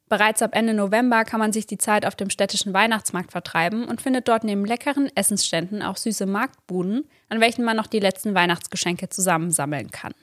Bereits 0.09 0.41
ab 0.41 0.55
Ende 0.55 0.73
November 0.73 1.23
kann 1.23 1.39
man 1.39 1.53
sich 1.53 1.67
die 1.67 1.77
Zeit 1.77 2.05
auf 2.05 2.15
dem 2.15 2.29
städtischen 2.29 2.73
Weihnachtsmarkt 2.73 3.31
vertreiben 3.31 3.85
und 3.85 4.01
findet 4.01 4.27
dort 4.27 4.43
neben 4.43 4.65
leckeren 4.65 5.09
Essensständen 5.15 5.81
auch 5.81 5.95
süße 5.95 6.25
Marktbuden, 6.25 7.07
an 7.29 7.39
welchen 7.39 7.63
man 7.63 7.77
noch 7.77 7.87
die 7.87 8.01
letzten 8.01 8.33
Weihnachtsgeschenke 8.33 9.07
zusammensammeln 9.07 9.91
kann. 9.91 10.13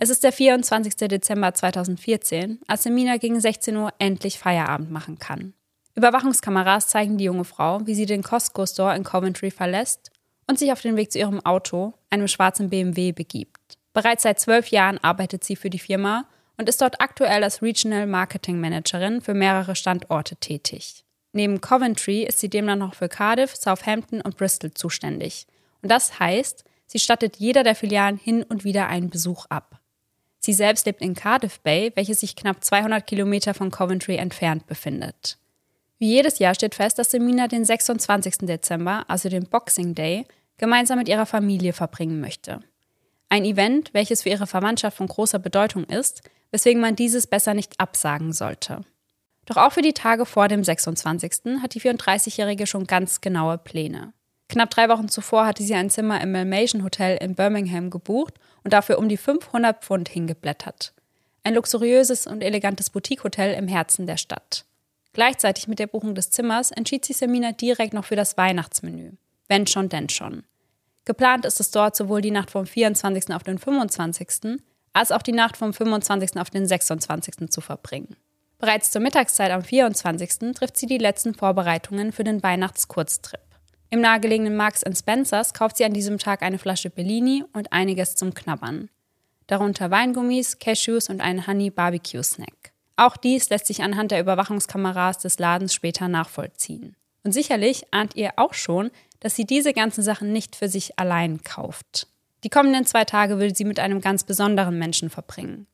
Es 0.00 0.10
ist 0.10 0.22
der 0.22 0.30
24. 0.30 0.94
Dezember 1.08 1.52
2014, 1.52 2.60
als 2.68 2.84
Semina 2.84 3.16
gegen 3.16 3.40
16 3.40 3.76
Uhr 3.76 3.92
endlich 3.98 4.38
Feierabend 4.38 4.92
machen 4.92 5.18
kann. 5.18 5.54
Überwachungskameras 5.96 6.86
zeigen 6.86 7.18
die 7.18 7.24
junge 7.24 7.42
Frau, 7.42 7.84
wie 7.84 7.96
sie 7.96 8.06
den 8.06 8.22
Costco 8.22 8.64
Store 8.64 8.94
in 8.94 9.02
Coventry 9.02 9.50
verlässt 9.50 10.12
und 10.46 10.56
sich 10.56 10.70
auf 10.70 10.80
den 10.82 10.94
Weg 10.94 11.10
zu 11.10 11.18
ihrem 11.18 11.44
Auto, 11.44 11.94
einem 12.10 12.28
schwarzen 12.28 12.70
BMW, 12.70 13.10
begibt. 13.10 13.76
Bereits 13.92 14.22
seit 14.22 14.38
zwölf 14.38 14.68
Jahren 14.68 14.98
arbeitet 14.98 15.42
sie 15.42 15.56
für 15.56 15.68
die 15.68 15.80
Firma 15.80 16.26
und 16.56 16.68
ist 16.68 16.80
dort 16.80 17.00
aktuell 17.00 17.42
als 17.42 17.60
Regional 17.60 18.06
Marketing 18.06 18.60
Managerin 18.60 19.20
für 19.20 19.34
mehrere 19.34 19.74
Standorte 19.74 20.36
tätig. 20.36 21.04
Neben 21.32 21.60
Coventry 21.60 22.22
ist 22.22 22.38
sie 22.38 22.48
demnach 22.48 22.76
noch 22.76 22.94
für 22.94 23.08
Cardiff, 23.08 23.56
Southampton 23.56 24.20
und 24.20 24.36
Bristol 24.36 24.72
zuständig. 24.72 25.48
Und 25.82 25.90
das 25.90 26.20
heißt, 26.20 26.62
sie 26.86 27.00
stattet 27.00 27.38
jeder 27.38 27.64
der 27.64 27.74
Filialen 27.74 28.16
hin 28.16 28.44
und 28.44 28.62
wieder 28.62 28.86
einen 28.86 29.10
Besuch 29.10 29.46
ab. 29.46 29.80
Sie 30.38 30.52
selbst 30.52 30.86
lebt 30.86 31.02
in 31.02 31.14
Cardiff 31.14 31.60
Bay, 31.60 31.92
welches 31.94 32.20
sich 32.20 32.36
knapp 32.36 32.62
200 32.62 33.06
Kilometer 33.06 33.54
von 33.54 33.70
Coventry 33.70 34.16
entfernt 34.16 34.66
befindet. 34.66 35.38
Wie 35.98 36.08
jedes 36.08 36.38
Jahr 36.38 36.54
steht 36.54 36.76
fest, 36.76 36.98
dass 36.98 37.10
Semina 37.10 37.48
den 37.48 37.64
26. 37.64 38.38
Dezember, 38.38 39.04
also 39.08 39.28
den 39.28 39.48
Boxing 39.48 39.94
Day, 39.94 40.26
gemeinsam 40.56 40.98
mit 40.98 41.08
ihrer 41.08 41.26
Familie 41.26 41.72
verbringen 41.72 42.20
möchte. 42.20 42.60
Ein 43.28 43.44
Event, 43.44 43.92
welches 43.94 44.22
für 44.22 44.30
ihre 44.30 44.46
Verwandtschaft 44.46 44.96
von 44.96 45.08
großer 45.08 45.38
Bedeutung 45.38 45.84
ist, 45.84 46.22
weswegen 46.50 46.80
man 46.80 46.96
dieses 46.96 47.26
besser 47.26 47.54
nicht 47.54 47.78
absagen 47.78 48.32
sollte. 48.32 48.84
Doch 49.44 49.56
auch 49.56 49.72
für 49.72 49.82
die 49.82 49.92
Tage 49.92 50.24
vor 50.24 50.48
dem 50.48 50.62
26. 50.62 51.60
hat 51.62 51.74
die 51.74 51.80
34-Jährige 51.80 52.66
schon 52.66 52.86
ganz 52.86 53.20
genaue 53.20 53.58
Pläne. 53.58 54.12
Knapp 54.48 54.70
drei 54.70 54.88
Wochen 54.88 55.08
zuvor 55.08 55.46
hatte 55.46 55.62
sie 55.62 55.74
ein 55.74 55.90
Zimmer 55.90 56.20
im 56.20 56.32
Malmation 56.32 56.82
Hotel 56.82 57.18
in 57.18 57.34
Birmingham 57.34 57.90
gebucht 57.90 58.34
und 58.64 58.72
dafür 58.72 58.98
um 58.98 59.08
die 59.08 59.18
500 59.18 59.84
Pfund 59.84 60.08
hingeblättert. 60.08 60.94
Ein 61.44 61.54
luxuriöses 61.54 62.26
und 62.26 62.42
elegantes 62.42 62.90
Boutique-Hotel 62.90 63.54
im 63.54 63.68
Herzen 63.68 64.06
der 64.06 64.16
Stadt. 64.16 64.64
Gleichzeitig 65.12 65.68
mit 65.68 65.78
der 65.78 65.86
Buchung 65.86 66.14
des 66.14 66.30
Zimmers 66.30 66.70
entschied 66.70 67.04
sich 67.04 67.16
Semina 67.16 67.52
direkt 67.52 67.92
noch 67.92 68.04
für 68.04 68.16
das 68.16 68.36
Weihnachtsmenü. 68.36 69.12
Wenn 69.48 69.66
schon, 69.66 69.88
denn 69.88 70.08
schon. 70.08 70.44
Geplant 71.04 71.44
ist 71.44 71.60
es 71.60 71.70
dort 71.70 71.96
sowohl 71.96 72.20
die 72.20 72.30
Nacht 72.30 72.50
vom 72.50 72.66
24. 72.66 73.34
auf 73.34 73.42
den 73.42 73.58
25 73.58 74.60
als 74.92 75.12
auch 75.12 75.22
die 75.22 75.32
Nacht 75.32 75.56
vom 75.56 75.72
25. 75.72 76.36
auf 76.38 76.50
den 76.50 76.66
26. 76.66 77.50
zu 77.50 77.60
verbringen. 77.60 78.16
Bereits 78.58 78.90
zur 78.90 79.00
Mittagszeit 79.00 79.50
am 79.50 79.62
24. 79.62 80.54
trifft 80.54 80.76
sie 80.76 80.86
die 80.86 80.98
letzten 80.98 81.34
Vorbereitungen 81.34 82.12
für 82.12 82.24
den 82.24 82.42
Weihnachtskurztrip. 82.42 83.47
Im 83.90 84.00
nahegelegenen 84.02 84.54
Marks 84.54 84.84
Spencers 84.98 85.54
kauft 85.54 85.78
sie 85.78 85.84
an 85.84 85.94
diesem 85.94 86.18
Tag 86.18 86.42
eine 86.42 86.58
Flasche 86.58 86.90
Bellini 86.90 87.44
und 87.54 87.72
einiges 87.72 88.16
zum 88.16 88.34
Knabbern. 88.34 88.90
darunter 89.46 89.90
Weingummis, 89.90 90.58
Cashews 90.58 91.08
und 91.08 91.22
einen 91.22 91.46
Honey 91.46 91.70
Barbecue 91.70 92.22
Snack. 92.22 92.72
Auch 92.96 93.16
dies 93.16 93.48
lässt 93.48 93.66
sich 93.66 93.82
anhand 93.82 94.10
der 94.10 94.20
Überwachungskameras 94.20 95.18
des 95.18 95.38
Ladens 95.38 95.72
später 95.72 96.06
nachvollziehen. 96.06 96.96
Und 97.24 97.32
sicherlich 97.32 97.86
ahnt 97.90 98.14
ihr 98.14 98.32
auch 98.36 98.52
schon, 98.52 98.90
dass 99.20 99.36
sie 99.36 99.46
diese 99.46 99.72
ganzen 99.72 100.02
Sachen 100.02 100.34
nicht 100.34 100.54
für 100.54 100.68
sich 100.68 100.98
allein 100.98 101.42
kauft. 101.44 102.08
Die 102.44 102.50
kommenden 102.50 102.84
zwei 102.84 103.04
Tage 103.04 103.38
will 103.38 103.56
sie 103.56 103.64
mit 103.64 103.80
einem 103.80 104.02
ganz 104.02 104.24
besonderen 104.24 104.78
Menschen 104.78 105.08
verbringen. 105.08 105.66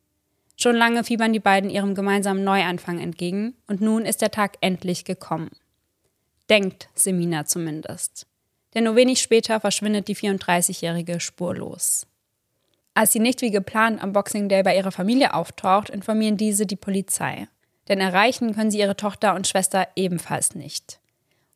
Schon 0.57 0.77
lange 0.77 1.03
fiebern 1.03 1.33
die 1.33 1.41
beiden 1.41 1.69
ihrem 1.69 1.97
gemeinsamen 1.97 2.45
Neuanfang 2.45 3.01
entgegen 3.01 3.55
und 3.67 3.81
nun 3.81 4.07
ist 4.07 4.23
der 4.23 4.31
Tag 4.31 4.57
endlich 4.61 5.05
gekommen. 5.05 5.51
Denkt 6.51 6.89
Semina 6.95 7.47
zumindest. 7.47 8.27
Denn 8.75 8.85
nur 8.85 8.97
wenig 8.97 9.21
später 9.21 9.61
verschwindet 9.61 10.09
die 10.09 10.17
34-Jährige 10.17 11.21
spurlos. 11.21 12.07
Als 12.95 13.13
sie 13.13 13.21
nicht 13.21 13.41
wie 13.41 13.51
geplant 13.51 14.03
am 14.03 14.13
Boxing 14.13 14.49
Day 14.49 14.63
bei 14.63 14.77
ihrer 14.77 14.93
Familie 14.93 15.35
auftaucht, 15.35 15.91
informieren 15.91 16.37
diese 16.37 16.67
die 16.67 16.77
Polizei. 16.77 17.49
Denn 17.89 18.01
erreichen 18.01 18.55
können 18.55 18.71
sie 18.71 18.79
ihre 18.79 18.97
Tochter 18.97 19.35
und 19.35 19.47
Schwester 19.47 19.89
ebenfalls 19.97 20.55
nicht. 20.55 21.01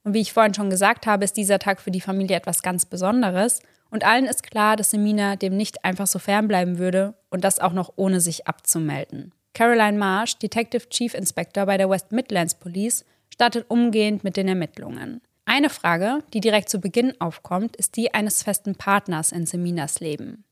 Und 0.04 0.14
wie 0.14 0.20
ich 0.20 0.32
vorhin 0.32 0.54
schon 0.54 0.70
gesagt 0.70 1.06
habe, 1.06 1.24
ist 1.24 1.36
dieser 1.36 1.58
Tag 1.58 1.80
für 1.80 1.90
die 1.90 2.00
Familie 2.00 2.36
etwas 2.36 2.62
ganz 2.62 2.86
Besonderes 2.86 3.60
und 3.90 4.04
allen 4.04 4.26
ist 4.26 4.42
klar, 4.42 4.76
dass 4.76 4.90
Semina 4.90 5.36
dem 5.36 5.56
nicht 5.56 5.84
einfach 5.84 6.06
so 6.06 6.18
fernbleiben 6.18 6.78
würde 6.78 7.14
und 7.30 7.44
das 7.44 7.58
auch 7.58 7.72
noch 7.72 7.92
ohne 7.96 8.20
sich 8.20 8.46
abzumelden. 8.46 9.32
Caroline 9.54 9.98
Marsh, 9.98 10.38
Detective 10.38 10.88
Chief 10.88 11.14
Inspector 11.14 11.66
bei 11.66 11.76
der 11.76 11.88
West 11.88 12.12
Midlands 12.12 12.54
Police, 12.54 13.04
startet 13.32 13.66
umgehend 13.68 14.24
mit 14.24 14.36
den 14.36 14.48
Ermittlungen. 14.48 15.20
Eine 15.44 15.70
Frage, 15.70 16.22
die 16.34 16.40
direkt 16.40 16.68
zu 16.68 16.80
Beginn 16.80 17.18
aufkommt, 17.20 17.76
ist 17.76 17.96
die 17.96 18.12
eines 18.12 18.42
festen 18.42 18.74
Partners 18.74 19.32
in 19.32 19.46
Seminas 19.46 20.00
Leben. 20.00 20.44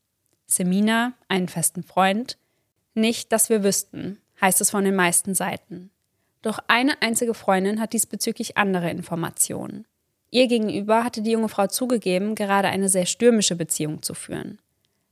Semina, 0.47 1.13
einen 1.27 1.49
festen 1.49 1.83
Freund? 1.83 2.37
Nicht, 2.93 3.31
dass 3.31 3.49
wir 3.49 3.63
wüssten, 3.63 4.19
heißt 4.41 4.59
es 4.61 4.71
von 4.71 4.83
den 4.83 4.95
meisten 4.95 5.35
Seiten. 5.35 5.91
Doch 6.41 6.59
eine 6.67 7.01
einzige 7.01 7.33
Freundin 7.33 7.79
hat 7.79 7.93
diesbezüglich 7.93 8.57
andere 8.57 8.89
Informationen. 8.89 9.85
Ihr 10.31 10.47
gegenüber 10.47 11.03
hatte 11.03 11.21
die 11.21 11.31
junge 11.31 11.49
Frau 11.49 11.67
zugegeben, 11.67 12.35
gerade 12.35 12.69
eine 12.69 12.89
sehr 12.89 13.05
stürmische 13.05 13.55
Beziehung 13.55 14.01
zu 14.01 14.13
führen. 14.13 14.59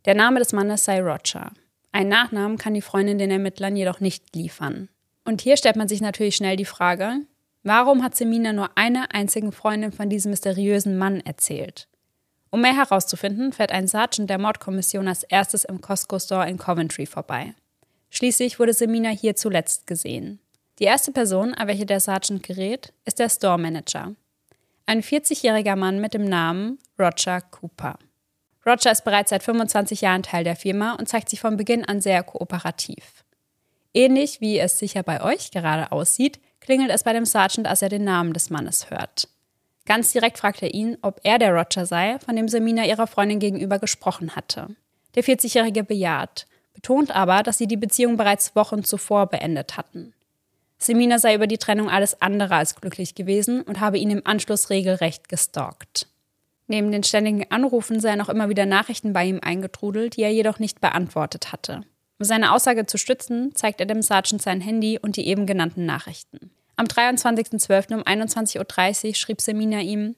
Der 0.05 0.15
Name 0.15 0.39
des 0.39 0.53
Mannes 0.53 0.85
sei 0.85 1.01
Roger. 1.01 1.51
Ein 1.91 2.09
Nachnamen 2.09 2.57
kann 2.57 2.73
die 2.73 2.81
Freundin 2.81 3.17
den 3.17 3.31
Ermittlern 3.31 3.75
jedoch 3.75 3.99
nicht 3.99 4.35
liefern. 4.35 4.89
Und 5.23 5.41
hier 5.41 5.57
stellt 5.57 5.75
man 5.75 5.87
sich 5.87 6.01
natürlich 6.01 6.35
schnell 6.35 6.55
die 6.55 6.65
Frage, 6.65 7.21
warum 7.65 8.03
hat 8.03 8.15
Semina 8.15 8.53
nur 8.53 8.69
einer 8.77 9.13
einzigen 9.13 9.51
Freundin 9.51 9.91
von 9.91 10.09
diesem 10.09 10.29
mysteriösen 10.29 10.97
Mann 10.97 11.19
erzählt? 11.19 11.89
Um 12.51 12.61
mehr 12.61 12.75
herauszufinden, 12.75 13.51
fährt 13.51 13.73
ein 13.73 13.87
Sergeant 13.87 14.29
der 14.29 14.37
Mordkommission 14.37 15.09
als 15.09 15.23
erstes 15.23 15.65
im 15.65 15.81
Costco 15.81 16.19
Store 16.19 16.47
in 16.47 16.57
Coventry 16.57 17.05
vorbei. 17.05 17.53
Schließlich 18.09 18.59
wurde 18.59 18.71
Semina 18.71 19.09
hier 19.09 19.35
zuletzt 19.35 19.87
gesehen. 19.87 20.39
Die 20.79 20.85
erste 20.85 21.11
Person, 21.11 21.53
an 21.53 21.67
welche 21.67 21.85
der 21.85 21.99
Sergeant 21.99 22.43
gerät, 22.43 22.93
ist 23.03 23.19
der 23.19 23.29
Store 23.29 23.57
Manager. 23.57 24.13
Ein 24.85 25.01
40-jähriger 25.01 25.75
Mann 25.75 25.99
mit 25.99 26.13
dem 26.13 26.23
Namen 26.23 26.79
Roger 26.99 27.41
Cooper. 27.41 27.97
Roger 28.65 28.91
ist 28.91 29.03
bereits 29.03 29.31
seit 29.31 29.43
25 29.43 30.01
Jahren 30.01 30.23
Teil 30.23 30.43
der 30.43 30.55
Firma 30.55 30.93
und 30.93 31.09
zeigt 31.09 31.29
sich 31.29 31.39
von 31.39 31.57
Beginn 31.57 31.83
an 31.83 32.01
sehr 32.01 32.23
kooperativ. 32.23 33.25
Ähnlich 33.93 34.41
wie 34.41 34.59
es 34.59 34.79
sicher 34.79 35.03
bei 35.03 35.21
euch 35.21 35.51
gerade 35.51 35.91
aussieht, 35.91 36.39
klingelt 36.65 36.89
es 36.89 37.03
bei 37.03 37.13
dem 37.13 37.25
Sergeant, 37.25 37.67
als 37.67 37.81
er 37.81 37.89
den 37.89 38.03
Namen 38.03 38.33
des 38.33 38.49
Mannes 38.49 38.89
hört. 38.89 39.27
Ganz 39.85 40.11
direkt 40.11 40.39
fragt 40.39 40.63
er 40.63 40.73
ihn, 40.73 40.97
ob 41.03 41.19
er 41.23 41.37
der 41.37 41.53
Roger 41.53 41.85
sei, 41.85 42.17
von 42.25 42.35
dem 42.35 42.47
Semina 42.47 42.85
ihrer 42.85 43.05
Freundin 43.05 43.39
gegenüber 43.39 43.77
gesprochen 43.77 44.35
hatte. 44.35 44.75
Der 45.13 45.23
40-Jährige 45.23 45.83
bejaht, 45.83 46.47
betont 46.73 47.15
aber, 47.15 47.43
dass 47.43 47.59
sie 47.59 47.67
die 47.67 47.77
Beziehung 47.77 48.17
bereits 48.17 48.55
Wochen 48.55 48.83
zuvor 48.83 49.27
beendet 49.27 49.77
hatten. 49.77 50.13
Semina 50.79 51.19
sei 51.19 51.35
über 51.35 51.47
die 51.47 51.59
Trennung 51.59 51.89
alles 51.89 52.21
andere 52.21 52.55
als 52.55 52.75
glücklich 52.75 53.13
gewesen 53.13 53.61
und 53.61 53.79
habe 53.79 53.99
ihn 53.99 54.09
im 54.09 54.25
Anschluss 54.25 54.71
regelrecht 54.71 55.29
gestalkt. 55.29 56.07
Neben 56.67 56.91
den 56.91 57.03
ständigen 57.03 57.49
Anrufen 57.51 57.99
seien 57.99 58.21
auch 58.21 58.29
immer 58.29 58.49
wieder 58.49 58.65
Nachrichten 58.65 59.13
bei 59.13 59.25
ihm 59.25 59.39
eingetrudelt, 59.41 60.17
die 60.17 60.23
er 60.23 60.33
jedoch 60.33 60.57
nicht 60.57 60.81
beantwortet 60.81 61.51
hatte. 61.51 61.83
Um 62.17 62.25
seine 62.25 62.53
Aussage 62.53 62.85
zu 62.85 62.97
stützen, 62.97 63.53
zeigt 63.55 63.79
er 63.79 63.85
dem 63.85 64.01
Sergeant 64.01 64.41
sein 64.41 64.61
Handy 64.61 64.99
und 65.01 65.17
die 65.17 65.27
eben 65.27 65.45
genannten 65.45 65.85
Nachrichten. 65.85 66.51
Am 66.77 66.85
23.12. 66.85 67.93
um 67.93 68.03
21.30 68.03 69.07
Uhr 69.07 69.15
schrieb 69.15 69.41
Semina 69.41 69.79
ihm: 69.79 70.15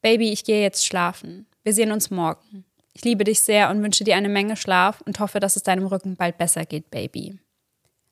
Baby, 0.00 0.30
ich 0.30 0.44
gehe 0.44 0.62
jetzt 0.62 0.86
schlafen. 0.86 1.46
Wir 1.64 1.72
sehen 1.72 1.92
uns 1.92 2.10
morgen. 2.10 2.64
Ich 2.94 3.04
liebe 3.04 3.24
dich 3.24 3.40
sehr 3.40 3.70
und 3.70 3.82
wünsche 3.82 4.04
dir 4.04 4.16
eine 4.16 4.28
Menge 4.28 4.56
Schlaf 4.56 5.00
und 5.02 5.20
hoffe, 5.20 5.38
dass 5.38 5.56
es 5.56 5.62
deinem 5.62 5.86
Rücken 5.86 6.16
bald 6.16 6.38
besser 6.38 6.64
geht, 6.64 6.90
Baby. 6.90 7.38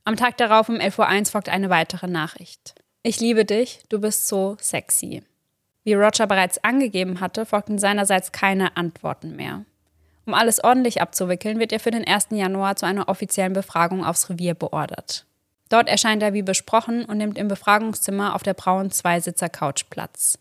Am 0.05 0.17
Tag 0.17 0.37
darauf 0.37 0.69
um 0.69 0.77
11.01 0.77 1.19
Uhr 1.21 1.27
folgt 1.27 1.49
eine 1.49 1.71
weitere 1.71 2.07
Nachricht. 2.07 2.75
Ich 3.03 3.21
liebe 3.21 3.45
dich, 3.45 3.81
du 3.89 4.01
bist 4.01 4.29
so 4.29 4.57
sexy. 4.61 5.23
Wie 5.83 5.95
Roger 5.95 6.27
bereits 6.27 6.63
angegeben 6.63 7.21
hatte, 7.21 7.47
folgten 7.47 7.79
seinerseits 7.79 8.33
keine 8.33 8.77
Antworten 8.77 9.35
mehr. 9.37 9.65
Um 10.27 10.35
alles 10.35 10.63
ordentlich 10.63 11.01
abzuwickeln, 11.01 11.61
wird 11.61 11.73
er 11.73 11.81
für 11.81 11.93
den 11.93 12.07
1. 12.07 12.29
Januar 12.31 12.77
zu 12.77 12.85
einer 12.85 13.09
offiziellen 13.09 13.53
Befragung 13.53 14.05
aufs 14.05 14.29
Revier 14.29 14.55
beordert. 14.55 15.25
Dort 15.69 15.89
erscheint 15.89 16.23
er 16.23 16.33
wie 16.33 16.43
besprochen 16.43 17.05
und 17.05 17.19
nimmt 17.19 17.39
im 17.39 17.49
Befragungszimmer 17.49 18.35
auf 18.35 18.43
der 18.43 18.55
braunen 18.55 18.91
Zweisitzer-Couch 18.91 19.85
Platz. 19.89 20.39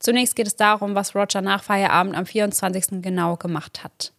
Zunächst 0.00 0.34
geht 0.34 0.48
es 0.48 0.56
darum, 0.56 0.96
was 0.96 1.14
Roger 1.14 1.40
nach 1.40 1.62
Feierabend 1.62 2.16
am 2.16 2.26
24. 2.26 3.00
genau 3.02 3.36
gemacht 3.36 3.84
hat. 3.84 4.12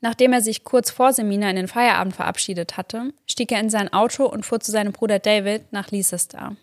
Nachdem 0.00 0.32
er 0.32 0.40
sich 0.40 0.64
kurz 0.64 0.90
vor 0.90 1.12
Semina 1.12 1.48
in 1.50 1.56
den 1.56 1.68
Feierabend 1.68 2.16
verabschiedet 2.16 2.76
hatte, 2.76 3.12
stieg 3.26 3.52
er 3.52 3.60
in 3.60 3.70
sein 3.70 3.92
Auto 3.92 4.24
und 4.24 4.44
fuhr 4.44 4.58
zu 4.58 4.72
seinem 4.72 4.92
Bruder 4.92 5.18
David 5.18 5.72
nach 5.72 5.90
Leicester. 5.90 6.56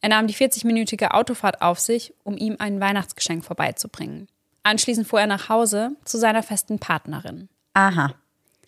Er 0.00 0.08
nahm 0.08 0.26
die 0.26 0.34
40-minütige 0.34 1.12
Autofahrt 1.12 1.62
auf 1.62 1.78
sich, 1.78 2.14
um 2.24 2.36
ihm 2.36 2.56
ein 2.58 2.80
Weihnachtsgeschenk 2.80 3.44
vorbeizubringen. 3.44 4.26
Anschließend 4.62 5.06
fuhr 5.06 5.20
er 5.20 5.26
nach 5.26 5.48
Hause 5.48 5.96
zu 6.04 6.18
seiner 6.18 6.42
festen 6.42 6.78
Partnerin. 6.78 7.48
Aha. 7.74 8.14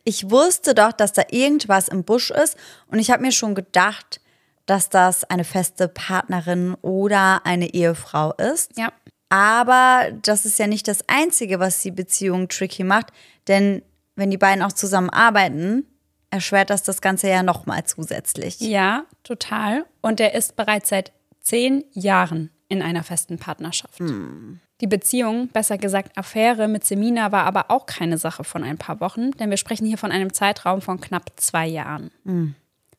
Ich 0.05 0.31
wusste 0.31 0.75
doch, 0.75 0.93
dass 0.93 1.13
da 1.13 1.23
irgendwas 1.31 1.89
im 1.89 2.05
Busch 2.05 2.31
ist 2.31 2.57
und 2.89 2.99
ich 2.99 3.11
habe 3.11 3.23
mir 3.23 3.33
schon 3.33 3.55
gedacht, 3.55 4.21
dass 4.67 4.89
das 4.89 5.25
eine 5.25 5.45
feste 5.45 5.89
Partnerin 5.89 6.75
oder 6.83 7.45
eine 7.45 7.73
Ehefrau 7.73 8.33
ist. 8.35 8.77
Ja. 8.77 8.93
Aber 9.29 10.13
das 10.23 10.45
ist 10.45 10.59
ja 10.59 10.67
nicht 10.67 10.89
das 10.89 11.09
Einzige, 11.09 11.59
was 11.59 11.81
die 11.81 11.91
Beziehung 11.91 12.49
tricky 12.49 12.85
macht, 12.85 13.09
denn 13.49 13.83
wenn 14.17 14.31
die 14.31 14.39
beiden 14.39 14.63
auch 14.63 14.73
zusammen 14.73 15.11
arbeiten, 15.11 15.87
erschwert 16.31 16.71
das 16.71 16.83
das 16.83 17.01
Ganze 17.01 17.29
ja 17.29 17.43
nochmal 17.43 17.85
zusätzlich. 17.85 18.61
Ja, 18.61 19.05
total. 19.23 19.87
Und 20.03 20.21
er 20.21 20.35
ist 20.35 20.57
bereits 20.57 20.89
seit 20.89 21.13
zehn 21.41 21.85
Jahren 21.93 22.51
in 22.69 22.83
einer 22.83 23.03
festen 23.03 23.39
Partnerschaft. 23.39 23.99
Hm. 23.99 24.61
Die 24.81 24.87
Beziehung, 24.87 25.49
besser 25.49 25.79
gesagt 25.79 26.19
Affäre 26.19 26.67
mit 26.67 26.85
Semina, 26.85 27.31
war 27.31 27.45
aber 27.45 27.71
auch 27.71 27.87
keine 27.87 28.19
Sache 28.19 28.43
von 28.43 28.65
ein 28.65 28.77
paar 28.77 29.01
Wochen, 29.01 29.31
denn 29.33 29.51
wir 29.51 29.57
sprechen 29.57 29.87
hier 29.87 29.99
von 29.99 30.11
einem 30.11 30.33
Zeitraum 30.33 30.81
von 30.81 31.01
knapp 31.01 31.31
zwei 31.37 31.67
Jahren. 31.67 32.11
Hm. 32.25 32.55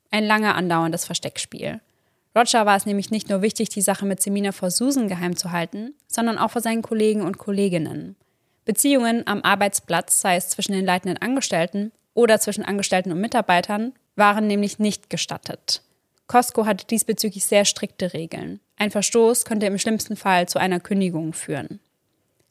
Ein 0.09 0.23
lange 0.23 0.55
andauerndes 0.55 1.05
Versteckspiel. 1.05 1.81
Roger 2.38 2.65
war 2.65 2.75
es 2.75 2.85
nämlich 2.85 3.11
nicht 3.11 3.29
nur 3.29 3.41
wichtig, 3.41 3.69
die 3.69 3.81
Sache 3.81 4.05
mit 4.05 4.21
Semina 4.21 4.51
vor 4.51 4.71
Susan 4.71 5.07
geheim 5.07 5.35
zu 5.35 5.51
halten, 5.51 5.93
sondern 6.07 6.38
auch 6.38 6.51
vor 6.51 6.61
seinen 6.61 6.81
Kollegen 6.81 7.21
und 7.21 7.38
Kolleginnen. 7.38 8.15
Beziehungen 8.65 9.25
am 9.25 9.41
Arbeitsplatz, 9.41 10.19
sei 10.19 10.35
es 10.35 10.49
zwischen 10.49 10.73
den 10.73 10.85
leitenden 10.85 11.21
Angestellten 11.21 11.91
oder 12.13 12.39
zwischen 12.39 12.65
Angestellten 12.65 13.11
und 13.11 13.21
Mitarbeitern, 13.21 13.93
waren 14.15 14.47
nämlich 14.47 14.79
nicht 14.79 15.09
gestattet. 15.09 15.81
Costco 16.27 16.65
hatte 16.65 16.88
diesbezüglich 16.88 17.45
sehr 17.45 17.65
strikte 17.65 18.13
Regeln. 18.13 18.59
Ein 18.77 18.91
Verstoß 18.91 19.45
könnte 19.45 19.67
im 19.67 19.77
schlimmsten 19.77 20.15
Fall 20.15 20.47
zu 20.47 20.59
einer 20.59 20.79
Kündigung 20.79 21.33
führen. 21.33 21.79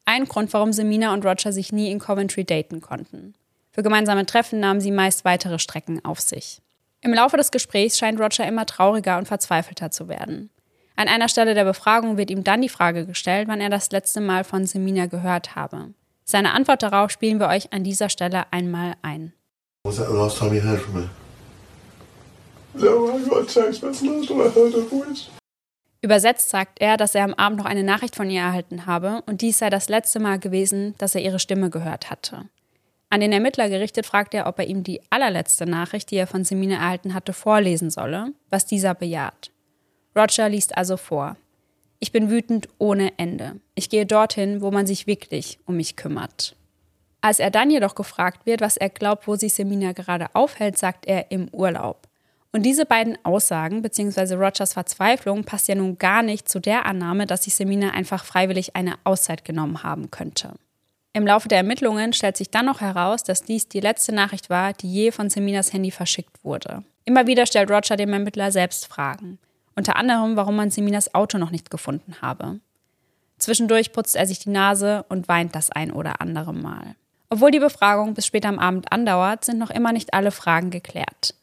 Ein 0.05 0.27
Grund, 0.27 0.53
warum 0.53 0.73
Semina 0.73 1.13
und 1.13 1.25
Roger 1.25 1.53
sich 1.53 1.73
nie 1.73 1.91
in 1.91 1.99
Coventry 1.99 2.45
daten 2.45 2.81
konnten. 2.81 3.35
Für 3.73 3.83
gemeinsame 3.83 4.27
Treffen 4.27 4.61
nahmen 4.61 4.81
sie 4.81 4.91
meist 4.91 5.25
weitere 5.25 5.59
Strecken 5.59 6.05
auf 6.05 6.21
sich. 6.21 6.61
Im 7.01 7.13
Laufe 7.13 7.37
des 7.37 7.51
Gesprächs 7.51 7.99
scheint 7.99 8.21
Roger 8.21 8.47
immer 8.47 8.67
trauriger 8.67 9.19
und 9.19 9.27
verzweifelter 9.27 9.91
zu 9.91 10.09
werden. 10.09 10.51
An 10.97 11.09
einer 11.09 11.29
Stelle 11.29 11.55
der 11.55 11.65
Befragung 11.65 12.17
wird 12.17 12.31
ihm 12.31 12.45
dann 12.45 12.63
die 12.63 12.69
Frage 12.69 13.05
gestellt, 13.05 13.49
wann 13.49 13.61
er 13.61 13.71
das 13.71 13.91
letzte 13.91 14.21
Mal 14.21 14.45
von 14.45 14.65
Semina 14.65 15.07
gehört 15.07 15.57
habe. 15.57 15.93
Seine 16.25 16.53
Antwort 16.53 16.83
darauf 16.83 17.11
spielen 17.11 17.41
wir 17.41 17.49
euch 17.49 17.73
an 17.73 17.83
dieser 17.83 18.09
Stelle 18.09 18.45
einmal 18.53 18.95
ein. 19.03 19.33
Was 19.83 19.97
that 19.97 20.09
the 20.09 20.15
last 20.15 20.39
time 20.39 20.55
you 20.55 20.63
heard 20.63 20.81
from 20.81 20.95
her? 20.95 21.11
Übersetzt 26.03 26.51
sagt 26.51 26.81
er, 26.81 26.97
dass 26.97 27.15
er 27.15 27.25
am 27.25 27.35
Abend 27.35 27.59
noch 27.59 27.65
eine 27.65 27.83
Nachricht 27.83 28.17
von 28.17 28.29
ihr 28.29 28.43
erhalten 28.43 28.87
habe 28.87 29.23
und 29.27 29.41
dies 29.41 29.59
sei 29.59 29.71
das 29.71 29.89
letzte 29.89 30.21
Mal 30.21 30.39
gewesen, 30.39 30.95
dass 30.99 31.15
er 31.15 31.23
ihre 31.23 31.39
Stimme 31.39 31.71
gehört 31.71 32.11
hatte. 32.11 32.49
An 33.11 33.21
den 33.21 33.33
Ermittler 33.33 33.69
gerichtet 33.69 34.07
fragt 34.07 34.35
er, 34.35 34.47
ob 34.47 34.59
er 34.59 34.67
ihm 34.67 34.83
die 34.83 35.01
allerletzte 35.09 35.67
Nachricht, 35.67 36.11
die 36.11 36.17
er 36.17 36.27
von 36.27 36.45
Semine 36.45 36.75
erhalten 36.75 37.15
hatte, 37.15 37.33
vorlesen 37.33 37.91
solle, 37.91 38.33
was 38.51 38.67
dieser 38.67 38.95
bejaht. 38.95 39.51
Roger 40.17 40.49
liest 40.49 40.77
also 40.77 40.97
vor. 40.97 41.37
Ich 42.01 42.13
bin 42.13 42.29
wütend 42.29 42.69
ohne 42.79 43.13
Ende. 43.17 43.61
Ich 43.75 43.89
gehe 43.89 44.05
dorthin, 44.05 44.61
wo 44.61 44.71
man 44.71 44.87
sich 44.87 45.07
wirklich 45.07 45.59
um 45.65 45.77
mich 45.77 45.97
kümmert. 45.97 46.57
Als 47.21 47.39
er 47.39 47.51
dann 47.51 47.71
jedoch 47.71 47.95
gefragt 47.95 48.45
wird, 48.45 48.61
was 48.61 48.77
er 48.77 48.91
glaubt, 48.91 49.27
wo 49.27 49.37
sich 49.37 49.55
Semina 49.55 49.93
gerade 49.93 50.27
aufhält, 50.35 50.77
sagt 50.77 51.07
er 51.07 51.31
im 51.31 51.49
Urlaub. 51.49 52.09
Und 52.55 52.63
diese 52.63 52.87
beiden 52.87 53.19
Aussagen 53.25 53.83
bzw. 53.83 54.35
Rogers 54.35 54.75
Verzweiflung 54.75 55.43
passt 55.43 55.67
ja 55.67 55.75
nun 55.75 55.99
gar 55.99 56.23
nicht 56.23 56.49
zu 56.49 56.61
der 56.61 56.87
Annahme, 56.87 57.27
dass 57.27 57.43
sich 57.43 57.57
Semina 57.57 57.91
einfach 57.91 58.25
freiwillig 58.25 58.77
eine 58.77 58.95
Auszeit 59.03 59.45
genommen 59.45 59.83
haben 59.83 60.13
könnte. 60.13 60.53
Im 61.15 61.27
Laufe 61.27 61.49
der 61.49 61.59
Ermittlungen 61.59 62.13
stellt 62.13 62.37
sich 62.37 62.53
dann 62.53 62.67
noch 62.67 62.81
heraus, 62.81 63.25
dass 63.25 63.43
dies 63.43 63.67
die 63.67 63.81
letzte 63.81 64.15
Nachricht 64.15 64.51
war, 64.51 64.73
die 64.73 64.93
je 64.93 65.11
von 65.11 65.31
Seminas 65.31 65.73
Handy 65.73 65.91
verschickt 65.91 66.45
wurde. 66.45 66.85
Immer 67.05 67.27
wieder 67.27 67.45
stellt 67.47 67.73
Roger 67.73 67.97
dem 67.97 68.13
Ermittler 68.13 68.53
selbst 68.53 68.87
Fragen. 68.87 69.41
Unter 69.75 69.97
anderem, 69.97 70.37
warum 70.37 70.55
man 70.55 70.71
Seminas 70.71 71.13
Auto 71.13 71.39
noch 71.39 71.51
nicht 71.51 71.73
gefunden 71.73 72.15
habe. 72.23 72.61
Zwischendurch 73.39 73.91
putzt 73.91 74.15
er 74.15 74.29
sich 74.29 74.39
die 74.39 74.51
Nase 74.51 75.05
und 75.09 75.27
weint 75.27 75.57
das 75.57 75.71
ein 75.71 75.91
oder 75.91 76.21
andere 76.21 76.55
Mal. 76.55 76.95
Obwohl 77.31 77.51
die 77.51 77.59
Befragung 77.59 78.15
bis 78.15 78.27
später 78.27 78.49
am 78.49 78.61
Abend 78.61 78.93
andauert, 78.93 79.45
sind 79.45 79.59
noch 79.59 79.71
immer 79.71 79.93
nicht 79.93 80.15
alle 80.15 80.31
Fragen 80.31 80.71
geklärt. 80.71 81.35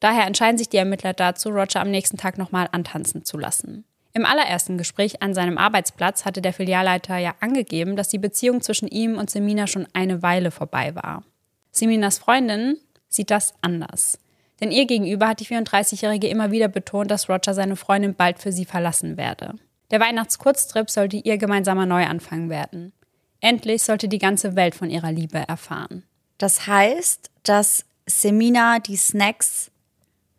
Daher 0.00 0.26
entscheiden 0.26 0.58
sich 0.58 0.68
die 0.68 0.76
Ermittler 0.76 1.12
dazu, 1.12 1.48
Roger 1.50 1.80
am 1.80 1.90
nächsten 1.90 2.16
Tag 2.16 2.38
nochmal 2.38 2.68
antanzen 2.72 3.24
zu 3.24 3.38
lassen. 3.38 3.84
Im 4.12 4.24
allerersten 4.24 4.78
Gespräch 4.78 5.22
an 5.22 5.34
seinem 5.34 5.58
Arbeitsplatz 5.58 6.24
hatte 6.24 6.42
der 6.42 6.52
Filialleiter 6.52 7.18
ja 7.18 7.34
angegeben, 7.40 7.94
dass 7.96 8.08
die 8.08 8.18
Beziehung 8.18 8.62
zwischen 8.62 8.88
ihm 8.88 9.16
und 9.16 9.30
Semina 9.30 9.66
schon 9.66 9.86
eine 9.92 10.22
Weile 10.22 10.50
vorbei 10.50 10.94
war. 10.94 11.22
Seminas 11.70 12.18
Freundin 12.18 12.78
sieht 13.08 13.30
das 13.30 13.54
anders. 13.60 14.18
Denn 14.60 14.72
ihr 14.72 14.86
gegenüber 14.86 15.28
hat 15.28 15.40
die 15.40 15.46
34-Jährige 15.46 16.28
immer 16.28 16.50
wieder 16.50 16.68
betont, 16.68 17.10
dass 17.10 17.28
Roger 17.28 17.54
seine 17.54 17.76
Freundin 17.76 18.14
bald 18.14 18.40
für 18.40 18.50
sie 18.50 18.64
verlassen 18.64 19.16
werde. 19.16 19.54
Der 19.90 20.00
Weihnachtskurztrip 20.00 20.90
sollte 20.90 21.16
ihr 21.16 21.38
gemeinsamer 21.38 21.86
Neuanfang 21.86 22.50
werden. 22.50 22.92
Endlich 23.40 23.84
sollte 23.84 24.08
die 24.08 24.18
ganze 24.18 24.56
Welt 24.56 24.74
von 24.74 24.90
ihrer 24.90 25.12
Liebe 25.12 25.38
erfahren. 25.46 26.02
Das 26.38 26.66
heißt, 26.66 27.30
dass 27.44 27.84
Semina 28.06 28.80
die 28.80 28.96
Snacks 28.96 29.70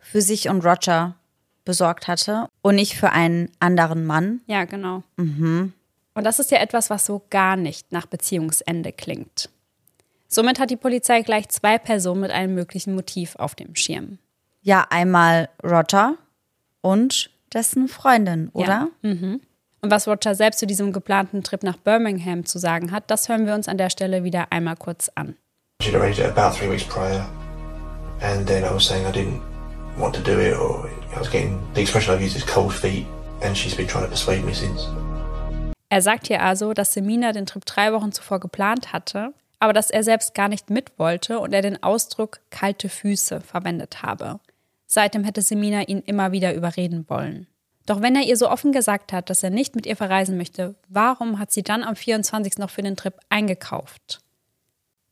für 0.09 0.21
sich 0.21 0.49
und 0.49 0.65
Roger 0.65 1.15
besorgt 1.65 2.07
hatte 2.07 2.47
und 2.63 2.75
nicht 2.75 2.95
für 2.95 3.11
einen 3.11 3.51
anderen 3.59 4.07
Mann. 4.07 4.41
Ja, 4.47 4.65
genau. 4.65 5.03
Mhm. 5.17 5.73
Und 6.15 6.23
das 6.23 6.39
ist 6.39 6.49
ja 6.49 6.57
etwas, 6.57 6.89
was 6.89 7.05
so 7.05 7.21
gar 7.29 7.55
nicht 7.55 7.91
nach 7.91 8.07
Beziehungsende 8.07 8.91
klingt. 8.91 9.49
Somit 10.27 10.59
hat 10.59 10.71
die 10.71 10.77
Polizei 10.77 11.21
gleich 11.21 11.49
zwei 11.49 11.77
Personen 11.77 12.21
mit 12.21 12.31
einem 12.31 12.55
möglichen 12.55 12.95
Motiv 12.95 13.35
auf 13.35 13.53
dem 13.53 13.75
Schirm. 13.75 14.17
Ja, 14.61 14.87
einmal 14.89 15.49
Roger 15.63 16.15
und 16.81 17.29
dessen 17.53 17.87
Freundin, 17.87 18.49
oder? 18.53 18.89
Ja. 19.03 19.13
Mhm. 19.13 19.41
Und 19.81 19.91
was 19.91 20.07
Roger 20.07 20.33
selbst 20.33 20.59
zu 20.59 20.65
diesem 20.65 20.91
geplanten 20.91 21.43
Trip 21.43 21.61
nach 21.61 21.77
Birmingham 21.77 22.45
zu 22.45 22.57
sagen 22.57 22.91
hat, 22.91 23.11
das 23.11 23.29
hören 23.29 23.45
wir 23.45 23.53
uns 23.53 23.67
an 23.67 23.77
der 23.77 23.91
Stelle 23.91 24.23
wieder 24.23 24.51
einmal 24.51 24.75
kurz 24.75 25.11
an. 25.13 25.35
She'd 25.83 25.95
arranged 25.95 26.19
it 26.19 26.35
about 26.35 26.57
three 26.57 26.69
weeks 26.69 26.83
prior, 26.83 27.29
and 28.21 28.47
then 28.47 28.63
I 28.63 28.73
was 28.73 28.85
saying 28.85 29.05
I 29.05 29.11
didn't 29.11 29.39
want 29.99 30.15
to 30.15 30.21
do 30.21 30.39
it, 30.39 30.57
or 30.57 30.89
I 31.15 31.19
was 31.19 31.29
getting 31.29 31.59
the 31.73 31.81
expression 31.81 32.13
I've 32.13 32.21
used 32.21 32.35
is 32.35 32.45
cold 32.45 32.73
feet, 32.73 33.05
and 33.41 33.55
she's 33.55 33.75
been 33.75 33.87
trying 33.87 34.05
to 34.05 34.09
persuade 34.09 34.43
me 34.43 34.53
since. 34.53 34.87
Er 35.89 36.01
sagt 36.01 36.27
hier 36.27 36.43
also, 36.43 36.73
dass 36.73 36.93
Semina 36.93 37.31
den 37.31 37.45
Trip 37.45 37.65
drei 37.65 37.91
Wochen 37.93 38.11
zuvor 38.11 38.39
geplant 38.39 38.93
hatte, 38.93 39.33
aber 39.59 39.73
dass 39.73 39.89
er 39.89 40.03
selbst 40.03 40.33
gar 40.35 40.47
nicht 40.47 40.69
mit 40.69 40.97
wollte 40.97 41.39
und 41.39 41.51
er 41.51 41.61
den 41.61 41.81
Ausdruck 41.81 42.39
kalte 42.49 42.89
Füße 42.89 43.41
verwendet 43.41 44.03
habe. 44.03 44.39
Seitdem 44.85 45.23
hätte 45.23 45.41
Semina 45.41 45.81
ihn 45.83 46.03
immer 46.05 46.31
wieder 46.31 46.53
überreden 46.53 47.05
wollen. 47.09 47.47
Doch 47.85 48.01
wenn 48.01 48.15
er 48.15 48.23
ihr 48.23 48.37
so 48.37 48.49
offen 48.49 48.71
gesagt 48.71 49.11
hat, 49.11 49.31
dass 49.31 49.41
er 49.41 49.49
nicht 49.49 49.75
mit 49.75 49.87
ihr 49.87 49.95
verreisen 49.95 50.37
möchte, 50.37 50.75
warum 50.89 51.39
hat 51.39 51.51
sie 51.51 51.63
dann 51.63 51.83
am 51.83 51.95
24. 51.95 52.59
noch 52.59 52.69
für 52.69 52.83
den 52.83 52.95
Trip 52.95 53.15
eingekauft? 53.29 54.19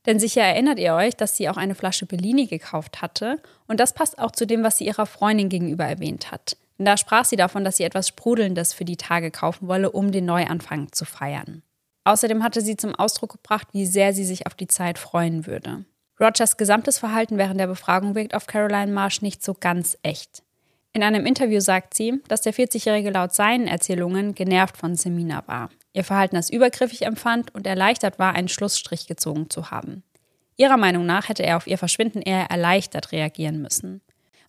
Denn 0.08 0.18
sicher 0.18 0.40
erinnert 0.40 0.78
ihr 0.78 0.94
euch, 0.94 1.16
dass 1.16 1.36
sie 1.36 1.50
auch 1.50 1.58
eine 1.58 1.74
Flasche 1.74 2.06
Bellini 2.06 2.46
gekauft 2.46 3.02
hatte. 3.02 3.42
Und 3.66 3.78
das 3.78 3.92
passt 3.92 4.18
auch 4.18 4.30
zu 4.30 4.46
dem, 4.46 4.62
was 4.62 4.78
sie 4.78 4.86
ihrer 4.86 5.04
Freundin 5.04 5.50
gegenüber 5.50 5.84
erwähnt 5.84 6.32
hat. 6.32 6.56
Denn 6.78 6.86
da 6.86 6.96
sprach 6.96 7.26
sie 7.26 7.36
davon, 7.36 7.62
dass 7.62 7.76
sie 7.76 7.84
etwas 7.84 8.08
Sprudelndes 8.08 8.72
für 8.72 8.86
die 8.86 8.96
Tage 8.96 9.30
kaufen 9.30 9.68
wolle, 9.68 9.92
um 9.92 10.10
den 10.10 10.24
Neuanfang 10.24 10.90
zu 10.92 11.04
feiern. 11.04 11.62
Außerdem 12.04 12.42
hatte 12.42 12.62
sie 12.62 12.78
zum 12.78 12.94
Ausdruck 12.94 13.32
gebracht, 13.32 13.68
wie 13.72 13.84
sehr 13.84 14.14
sie 14.14 14.24
sich 14.24 14.46
auf 14.46 14.54
die 14.54 14.66
Zeit 14.66 14.96
freuen 14.96 15.46
würde. 15.46 15.84
Rogers 16.18 16.56
gesamtes 16.56 16.98
Verhalten 16.98 17.36
während 17.36 17.60
der 17.60 17.66
Befragung 17.66 18.14
wirkt 18.14 18.34
auf 18.34 18.46
Caroline 18.46 18.90
Marsh 18.90 19.20
nicht 19.20 19.44
so 19.44 19.52
ganz 19.52 19.98
echt. 20.02 20.42
In 20.94 21.02
einem 21.02 21.26
Interview 21.26 21.60
sagt 21.60 21.92
sie, 21.92 22.22
dass 22.28 22.40
der 22.40 22.54
40-Jährige 22.54 23.10
laut 23.10 23.34
seinen 23.34 23.66
Erzählungen 23.66 24.34
genervt 24.34 24.78
von 24.78 24.94
Semina 24.94 25.46
war 25.46 25.68
ihr 25.92 26.04
Verhalten 26.04 26.36
als 26.36 26.50
übergriffig 26.50 27.02
empfand 27.02 27.54
und 27.54 27.66
erleichtert 27.66 28.18
war, 28.18 28.34
einen 28.34 28.48
Schlussstrich 28.48 29.06
gezogen 29.06 29.50
zu 29.50 29.70
haben. 29.70 30.02
Ihrer 30.56 30.76
Meinung 30.76 31.06
nach 31.06 31.28
hätte 31.28 31.44
er 31.44 31.56
auf 31.56 31.66
ihr 31.66 31.78
Verschwinden 31.78 32.20
eher 32.20 32.50
erleichtert 32.50 33.12
reagieren 33.12 33.62
müssen. 33.62 34.00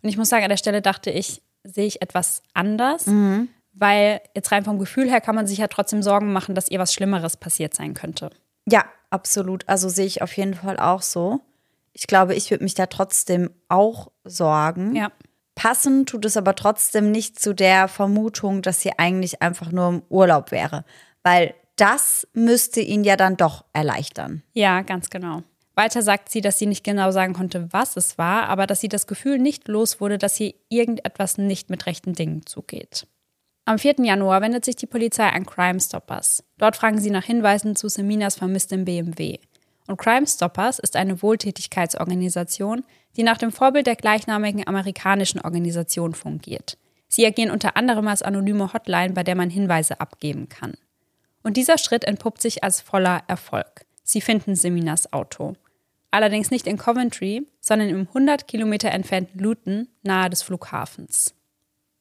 Und 0.02 0.10
ich 0.10 0.18
muss 0.18 0.30
sagen, 0.30 0.44
an 0.44 0.50
der 0.50 0.58
Stelle 0.58 0.82
dachte 0.82 1.12
ich, 1.12 1.42
sehe 1.64 1.86
ich 1.86 2.02
etwas 2.02 2.42
anders, 2.54 3.06
mhm. 3.06 3.50
weil 3.74 4.22
jetzt 4.36 4.52
rein 4.52 4.64
vom 4.64 4.80
Gefühl 4.80 5.10
her 5.10 5.22
kann 5.22 5.36
man 5.36 5.46
sich 5.46 5.60
ja 5.60 5.68
trotzdem 5.68 6.02
Sorgen 6.02 6.34
machen, 6.34 6.56
dass 6.56 6.70
ihr 6.70 6.80
was 6.80 6.94
Schlimmeres 6.94 7.38
passiert 7.38 7.74
sein 7.74 7.94
könnte. 7.94 8.32
Ja, 8.66 8.86
absolut. 9.10 9.68
Also 9.68 9.88
sehe 9.90 10.06
ich 10.06 10.22
auf 10.22 10.36
jeden 10.36 10.56
Fall 10.56 10.80
auch 10.80 11.02
so. 11.02 11.42
Ich 11.94 12.08
glaube, 12.08 12.34
ich 12.34 12.50
würde 12.50 12.64
mich 12.64 12.76
da 12.76 12.88
trotzdem 12.88 13.52
auch 13.68 14.12
sorgen. 14.24 14.96
Ja. 14.96 15.12
Passend 15.54 16.10
tut 16.10 16.26
es 16.26 16.38
aber 16.38 16.56
trotzdem 16.56 17.12
nicht 17.12 17.38
zu 17.38 17.54
der 17.54 17.88
Vermutung, 17.88 18.62
dass 18.62 18.82
sie 18.82 18.98
eigentlich 18.98 19.42
einfach 19.42 19.72
nur 19.72 19.90
im 19.90 20.04
Urlaub 20.10 20.52
wäre 20.52 20.86
weil 21.24 21.54
das 21.76 22.28
müsste 22.34 22.82
ihn 22.82 23.04
ja 23.04 23.16
dann 23.16 23.38
doch 23.38 23.66
erleichtern. 23.74 24.44
Ja, 24.54 24.82
ganz 24.82 25.10
genau. 25.10 25.44
Weiter 25.76 26.02
sagt 26.02 26.30
sie, 26.30 26.42
dass 26.42 26.60
sie 26.60 26.66
nicht 26.66 26.84
genau 26.84 27.12
sagen 27.12 27.34
konnte, 27.34 27.72
was 27.72 27.96
es 27.96 28.18
war, 28.18 28.50
aber 28.50 28.68
dass 28.68 28.82
sie 28.82 28.90
das 28.90 29.08
Gefühl 29.08 29.40
nicht 29.40 29.70
los 29.70 30.02
wurde, 30.02 30.18
dass 30.18 30.36
hier 30.36 30.54
irgendetwas 30.68 31.38
nicht 31.38 31.70
mit 31.70 31.86
rechten 31.86 32.14
Dingen 32.14 32.46
zugeht. 32.46 33.08
Am 33.64 33.80
4. 33.80 33.96
Januar 34.00 34.42
wendet 34.42 34.66
sich 34.66 34.76
die 34.76 34.88
Polizei 34.88 35.30
an 35.30 35.46
Crime 35.46 35.80
Stoppers. 35.80 36.44
Dort 36.58 36.76
fragen 36.76 37.00
sie 37.00 37.12
nach 37.12 37.24
Hinweisen 37.24 37.78
zu 37.78 37.88
Seminas 37.88 38.36
vermisstem 38.36 38.84
BMW. 38.84 39.38
Und 39.88 39.98
Crime 39.98 40.28
Stoppers 40.28 40.80
ist 40.80 40.96
eine 40.96 41.22
Wohltätigkeitsorganisation, 41.22 42.84
die 43.16 43.24
nach 43.24 43.38
dem 43.38 43.52
Vorbild 43.52 43.88
der 43.88 43.96
gleichnamigen 43.96 44.68
amerikanischen 44.68 45.40
Organisation 45.40 46.14
fungiert. 46.14 46.78
Sie 47.08 47.26
agieren 47.26 47.52
unter 47.52 47.78
anderem 47.78 48.08
als 48.08 48.22
anonyme 48.22 48.74
Hotline, 48.74 49.14
bei 49.14 49.24
der 49.24 49.36
man 49.36 49.50
Hinweise 49.50 50.02
abgeben 50.02 50.50
kann. 50.50 50.74
Und 51.44 51.58
dieser 51.58 51.78
Schritt 51.78 52.04
entpuppt 52.04 52.42
sich 52.42 52.64
als 52.64 52.82
voller 52.82 53.24
Erfolg. 53.28 53.86
Sie 54.04 54.22
finden 54.22 54.56
Seminas 54.56 55.14
Auto. 55.14 55.54
Allerdings 56.12 56.52
nicht 56.52 56.68
in 56.68 56.78
Coventry, 56.78 57.48
sondern 57.62 57.90
im 57.90 58.08
100 58.08 58.48
Kilometer 58.48 58.92
entfernten 58.92 59.40
Luton 59.40 59.88
nahe 60.02 60.30
des 60.30 60.42
Flughafens. 60.42 61.36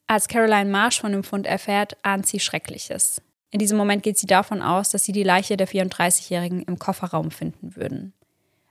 Als 0.07 0.27
Caroline 0.27 0.69
Marsh 0.69 0.99
von 0.99 1.11
dem 1.11 1.23
Fund 1.23 1.45
erfährt, 1.45 1.97
ahnt 2.01 2.25
sie 2.25 2.39
Schreckliches. 2.39 3.21
In 3.51 3.59
diesem 3.59 3.77
Moment 3.77 4.03
geht 4.03 4.17
sie 4.17 4.27
davon 4.27 4.61
aus, 4.61 4.89
dass 4.89 5.03
sie 5.03 5.11
die 5.11 5.23
Leiche 5.23 5.57
der 5.57 5.67
34-Jährigen 5.67 6.63
im 6.63 6.79
Kofferraum 6.79 7.31
finden 7.31 7.75
würden. 7.75 8.13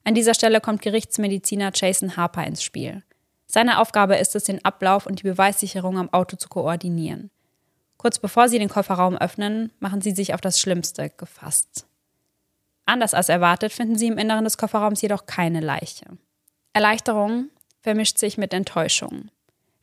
An 0.05 0.15
dieser 0.15 0.35
Stelle 0.35 0.61
kommt 0.61 0.83
Gerichtsmediziner 0.83 1.71
Jason 1.75 2.17
Harper 2.17 2.45
ins 2.45 2.63
Spiel. 2.63 3.03
Seine 3.47 3.79
Aufgabe 3.79 4.17
ist 4.17 4.35
es, 4.35 4.45
den 4.45 4.65
Ablauf 4.65 5.07
und 5.07 5.21
die 5.21 5.29
Beweissicherung 5.29 5.99
am 5.99 6.13
Auto 6.13 6.37
zu 6.37 6.49
koordinieren. 6.49 7.31
Kurz 7.99 8.19
bevor 8.19 8.49
sie 8.49 8.59
den 8.59 8.69
Kofferraum 8.69 9.19
öffnen, 9.19 9.73
machen 9.81 10.01
sie 10.01 10.13
sich 10.13 10.33
auf 10.33 10.41
das 10.41 10.59
Schlimmste 10.61 11.11
gefasst. 11.11 11.87
Anders 12.87 13.13
als 13.13 13.29
erwartet 13.29 13.73
finden 13.73 13.99
sie 13.99 14.07
im 14.07 14.17
Inneren 14.17 14.45
des 14.45 14.57
Kofferraums 14.57 15.03
jedoch 15.03 15.27
keine 15.27 15.61
Leiche. 15.61 16.07
Erleichterung 16.73 17.51
vermischt 17.83 18.19
sich 18.19 18.39
mit 18.39 18.55
Enttäuschung. 18.55 19.31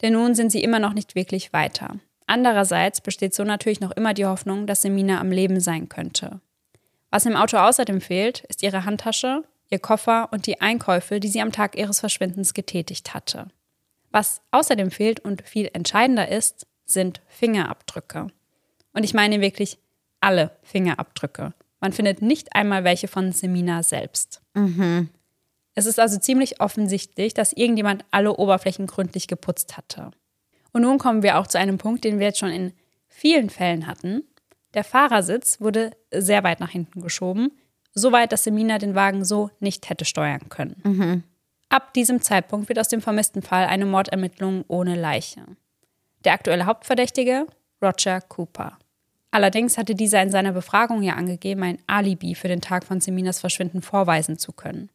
Denn 0.02 0.14
nun 0.14 0.34
sind 0.34 0.52
sie 0.52 0.64
immer 0.64 0.80
noch 0.80 0.94
nicht 0.94 1.14
wirklich 1.14 1.54
weiter. 1.54 1.98
Andererseits 2.26 3.02
besteht 3.02 3.36
so 3.36 3.44
natürlich 3.44 3.80
noch 3.80 3.92
immer 3.92 4.14
die 4.14 4.26
Hoffnung, 4.26 4.66
dass 4.66 4.82
Semina 4.82 5.20
am 5.20 5.32
Leben 5.32 5.60
sein 5.60 5.90
könnte. 5.90 6.40
Was 7.12 7.26
im 7.26 7.36
Auto 7.36 7.58
außerdem 7.58 8.02
fehlt, 8.02 8.42
ist 8.50 8.64
ihre 8.64 8.86
Handtasche, 8.86 9.44
ihr 9.70 9.80
Koffer 9.80 10.30
und 10.32 10.48
die 10.48 10.62
Einkäufe, 10.62 11.20
die 11.20 11.28
sie 11.28 11.42
am 11.42 11.52
Tag 11.52 11.78
ihres 11.78 12.00
Verschwindens 12.00 12.54
getätigt 12.54 13.14
hatte. 13.14 13.48
Was 14.12 14.42
außerdem 14.52 14.92
fehlt 14.92 15.20
und 15.20 15.42
viel 15.48 15.70
entscheidender 15.74 16.30
ist, 16.30 16.66
sind 16.86 17.22
Fingerabdrücke. 17.28 18.28
Und 18.94 19.04
ich 19.04 19.14
meine 19.14 19.42
wirklich 19.42 19.78
alle 20.22 20.52
Fingerabdrücke. 20.64 21.54
Man 21.80 21.92
findet 21.94 22.22
nicht 22.22 22.56
einmal 22.56 22.84
welche 22.84 23.08
von 23.08 23.32
Semina 23.32 23.84
selbst. 23.84 24.42
Mhm. 24.54 25.10
Es 25.76 25.86
ist 25.86 26.00
also 26.00 26.18
ziemlich 26.18 26.62
offensichtlich, 26.62 27.34
dass 27.34 27.52
irgendjemand 27.54 28.06
alle 28.12 28.36
Oberflächen 28.38 28.88
gründlich 28.88 29.28
geputzt 29.28 29.76
hatte. 29.76 30.12
Und 30.72 30.84
nun 30.84 30.98
kommen 30.98 31.22
wir 31.22 31.38
auch 31.38 31.48
zu 31.48 31.60
einem 31.60 31.78
Punkt, 31.78 32.04
den 32.04 32.20
wir 32.20 32.28
jetzt 32.28 32.40
schon 32.40 32.50
in 32.50 32.74
vielen 33.08 33.50
Fällen 33.50 33.88
hatten. 33.88 34.24
Der 34.74 34.84
Fahrersitz 34.84 35.62
wurde 35.62 35.92
sehr 36.12 36.44
weit 36.44 36.60
nach 36.60 36.70
hinten 36.70 37.02
geschoben, 37.02 37.52
so 37.94 38.12
weit, 38.12 38.32
dass 38.32 38.44
Semina 38.44 38.78
den 38.78 38.96
Wagen 38.96 39.24
so 39.24 39.52
nicht 39.60 39.90
hätte 39.90 40.06
steuern 40.06 40.50
können. 40.50 40.82
Mhm. 40.84 41.24
Ab 41.70 41.94
diesem 41.94 42.22
Zeitpunkt 42.22 42.70
wird 42.70 42.80
aus 42.80 42.90
dem 42.90 43.02
vermissten 43.02 43.42
Fall 43.42 43.66
eine 43.66 43.86
Mordermittlung 43.86 44.66
ohne 44.68 44.96
Leiche. 44.96 45.46
Der 46.26 46.34
aktuelle 46.34 46.66
Hauptverdächtige? 46.66 47.46
Roger 47.82 48.20
Cooper. 48.20 48.78
Allerdings 49.30 49.78
hatte 49.78 49.96
dieser 49.96 50.22
in 50.24 50.32
seiner 50.32 50.54
Befragung 50.54 51.04
ja 51.04 51.14
angegeben, 51.14 51.62
ein 51.64 51.78
Alibi 51.88 52.36
für 52.36 52.48
den 52.48 52.62
Tag 52.62 52.84
von 52.84 53.00
Seminas 53.00 53.40
Verschwinden 53.40 53.82
vorweisen 53.82 54.40
zu 54.40 54.52
können. 54.52 54.90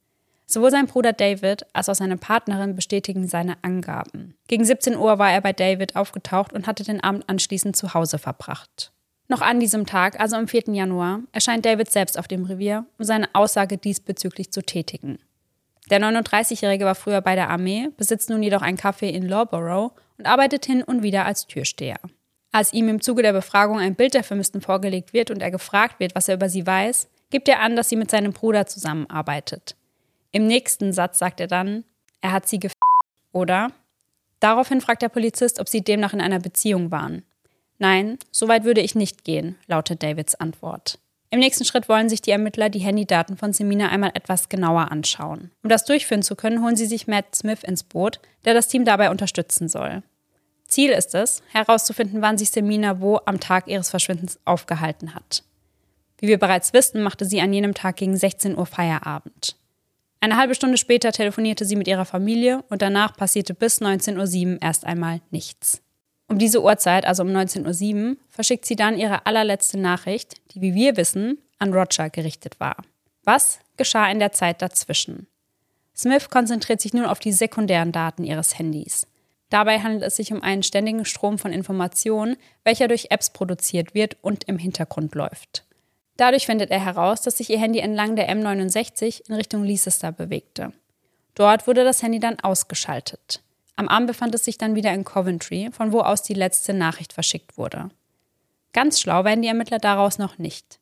Sowohl 0.47 0.73
sein 0.73 0.87
Bruder 0.87 1.13
David 1.13 1.67
als 1.73 1.89
auch 1.89 1.95
seine 1.95 2.17
Partnerin 2.17 2.75
bestätigen 2.75 3.29
seine 3.29 3.57
Angaben. 3.63 4.35
Gegen 4.49 4.65
17 4.65 4.97
Uhr 4.97 5.21
war 5.21 5.31
er 5.31 5.41
bei 5.41 5.53
David 5.53 5.95
aufgetaucht 5.95 6.53
und 6.53 6.67
hatte 6.67 6.83
den 6.83 7.01
Abend 7.01 7.29
anschließend 7.29 7.77
zu 7.77 7.95
Hause 7.95 8.19
verbracht. 8.19 8.91
Noch 9.29 9.43
an 9.43 9.61
diesem 9.61 9.87
Tag, 9.87 10.19
also 10.19 10.35
am 10.35 10.49
4. 10.49 10.75
Januar, 10.75 11.21
erscheint 11.31 11.65
David 11.65 11.93
selbst 11.93 12.19
auf 12.19 12.27
dem 12.27 12.45
Revier, 12.45 12.85
um 12.99 13.05
seine 13.05 13.29
Aussage 13.33 13.79
diesbezüglich 13.79 14.51
zu 14.51 14.63
tätigen. 14.63 15.21
Der 15.91 16.01
39-Jährige 16.01 16.85
war 16.85 16.95
früher 16.95 17.21
bei 17.21 17.35
der 17.35 17.51
Armee, 17.51 17.89
besitzt 17.97 18.31
nun 18.31 18.43
jedoch 18.43 18.63
ein 18.63 18.79
Café 18.79 19.07
in 19.07 19.27
Lawborough 19.29 19.93
und 20.19 20.27
arbeitet 20.27 20.65
hin 20.65 20.83
und 20.85 21.03
wieder 21.03 21.27
als 21.27 21.47
Türsteher. 21.47 21.99
Als 22.53 22.73
ihm 22.73 22.89
im 22.89 23.01
Zuge 23.01 23.23
der 23.23 23.33
Befragung 23.33 23.79
ein 23.79 23.97
Bild 23.97 24.15
der 24.15 24.25
Vermissten 24.25 24.61
vorgelegt 24.61 25.13
wird 25.13 25.31
und 25.31 25.43
er 25.43 25.51
gefragt 25.51 25.99
wird, 25.99 26.15
was 26.15 26.29
er 26.29 26.37
über 26.37 26.49
sie 26.49 26.67
weiß, 26.67 27.09
gibt 27.31 27.49
er 27.49 27.61
an, 27.61 27.77
dass 27.77 27.89
sie 27.89 27.97
mit 27.97 28.11
seinem 28.11 28.33
Bruder 28.33 28.67
zusammenarbeitet. 28.67 29.77
Im 30.33 30.47
nächsten 30.47 30.93
Satz 30.93 31.19
sagt 31.19 31.41
er 31.41 31.49
dann, 31.49 31.85
er 32.21 32.33
hat 32.33 32.49
sie 32.49 32.59
gef 32.59 32.73
oder? 33.33 33.73
Daraufhin 34.41 34.81
fragt 34.81 35.03
der 35.03 35.09
Polizist, 35.09 35.61
ob 35.61 35.69
sie 35.69 35.83
demnach 35.83 36.13
in 36.13 36.21
einer 36.21 36.41
Beziehung 36.41 36.91
waren. 36.91 37.25
Nein, 37.79 38.19
so 38.31 38.49
weit 38.49 38.65
würde 38.65 38.81
ich 38.81 38.95
nicht 38.95 39.25
gehen, 39.25 39.57
lautet 39.67 40.03
Davids 40.03 40.35
Antwort. 40.35 40.99
Im 41.33 41.39
nächsten 41.39 41.65
Schritt 41.65 41.89
wollen 41.89 42.09
sich 42.09 42.21
die 42.21 42.33
Ermittler 42.33 42.71
die 42.71 42.81
Handydaten 42.81 43.37
von 43.37 43.53
Semina 43.53 43.89
einmal 43.89 44.11
etwas 44.15 44.49
genauer 44.49 44.91
anschauen. 44.91 45.53
Um 45.63 45.71
das 45.71 45.85
durchführen 45.85 46.23
zu 46.23 46.35
können, 46.35 46.63
holen 46.63 46.75
sie 46.75 46.87
sich 46.87 47.07
Matt 47.07 47.37
Smith 47.37 47.63
ins 47.63 47.85
Boot, 47.85 48.21
der 48.45 48.53
das 48.53 48.67
Team 48.67 48.85
dabei 48.85 49.11
unterstützen 49.11 49.69
soll. 49.69 50.03
Ziel 50.67 50.91
ist 50.91 51.15
es, 51.15 51.43
herauszufinden, 51.53 52.21
wann 52.21 52.39
sich 52.39 52.51
Semina 52.51 53.01
wo 53.01 53.21
am 53.27 53.39
Tag 53.39 53.69
ihres 53.69 53.91
Verschwindens 53.91 54.41
aufgehalten 54.45 55.15
hat. 55.15 55.45
Wie 56.19 56.29
wir 56.29 56.39
bereits 56.39 56.73
wissen, 56.73 57.03
machte 57.03 57.25
sie 57.25 57.41
an 57.41 57.53
jenem 57.53 57.75
Tag 57.75 57.97
gegen 57.97 58.17
16 58.17 58.57
Uhr 58.57 58.67
Feierabend. 58.67 59.57
Eine 60.21 60.37
halbe 60.37 60.55
Stunde 60.55 60.77
später 60.77 61.13
telefonierte 61.13 61.65
sie 61.65 61.77
mit 61.77 61.89
ihrer 61.89 62.05
Familie 62.05 62.63
und 62.69 62.83
danach 62.83 63.17
passierte 63.17 63.55
bis 63.55 63.81
19.07 63.81 64.55
Uhr 64.55 64.63
erst 64.63 64.85
einmal 64.85 65.21
nichts. 65.31 65.81
Um 66.31 66.39
diese 66.39 66.63
Uhrzeit, 66.63 67.07
also 67.07 67.25
um 67.25 67.31
19.07 67.31 68.11
Uhr, 68.11 68.17
verschickt 68.29 68.65
sie 68.65 68.77
dann 68.77 68.97
ihre 68.97 69.27
allerletzte 69.27 69.79
Nachricht, 69.79 70.41
die, 70.53 70.61
wie 70.61 70.77
wir 70.77 70.97
wissen, 70.97 71.39
an 71.59 71.75
Roger 71.75 72.09
gerichtet 72.09 72.61
war. 72.61 72.77
Was 73.25 73.59
geschah 73.77 74.09
in 74.09 74.21
der 74.21 74.31
Zeit 74.31 74.63
dazwischen? 74.63 75.27
Smith 75.97 76.31
konzentriert 76.31 76.81
sich 76.81 76.95
nun 76.95 77.05
auf 77.05 77.19
die 77.19 77.33
sekundären 77.33 77.91
Daten 77.91 78.23
ihres 78.23 78.57
Handys. 78.57 79.09
Dabei 79.49 79.81
handelt 79.81 80.05
es 80.05 80.15
sich 80.15 80.33
um 80.33 80.41
einen 80.41 80.63
ständigen 80.63 81.05
Strom 81.05 81.37
von 81.37 81.53
Informationen, 81.53 82.37
welcher 82.63 82.87
durch 82.87 83.09
Apps 83.11 83.31
produziert 83.31 83.95
wird 83.95 84.17
und 84.23 84.45
im 84.45 84.57
Hintergrund 84.57 85.17
läuft. 85.17 85.65
Dadurch 86.17 86.47
findet 86.47 86.71
er 86.71 86.85
heraus, 86.85 87.23
dass 87.23 87.39
sich 87.39 87.51
ihr 87.51 87.59
Handy 87.59 87.81
entlang 87.81 88.15
der 88.15 88.31
M69 88.31 89.29
in 89.29 89.35
Richtung 89.35 89.65
Leicester 89.65 90.13
bewegte. 90.13 90.73
Dort 91.35 91.67
wurde 91.67 91.83
das 91.83 92.05
Handy 92.05 92.21
dann 92.21 92.39
ausgeschaltet. 92.39 93.41
Am 93.81 93.89
Abend 93.89 94.09
befand 94.09 94.35
es 94.35 94.45
sich 94.45 94.59
dann 94.59 94.75
wieder 94.75 94.93
in 94.93 95.05
Coventry, 95.05 95.71
von 95.73 95.91
wo 95.91 96.01
aus 96.01 96.23
die 96.23 96.35
letzte 96.35 96.75
Nachricht 96.75 97.15
verschickt 97.15 97.57
wurde. 97.57 97.89
Ganz 98.75 99.01
schlau 99.01 99.25
werden 99.25 99.41
die 99.41 99.49
Ermittler 99.49 99.79
daraus 99.79 100.19
noch 100.19 100.37
nicht. 100.37 100.79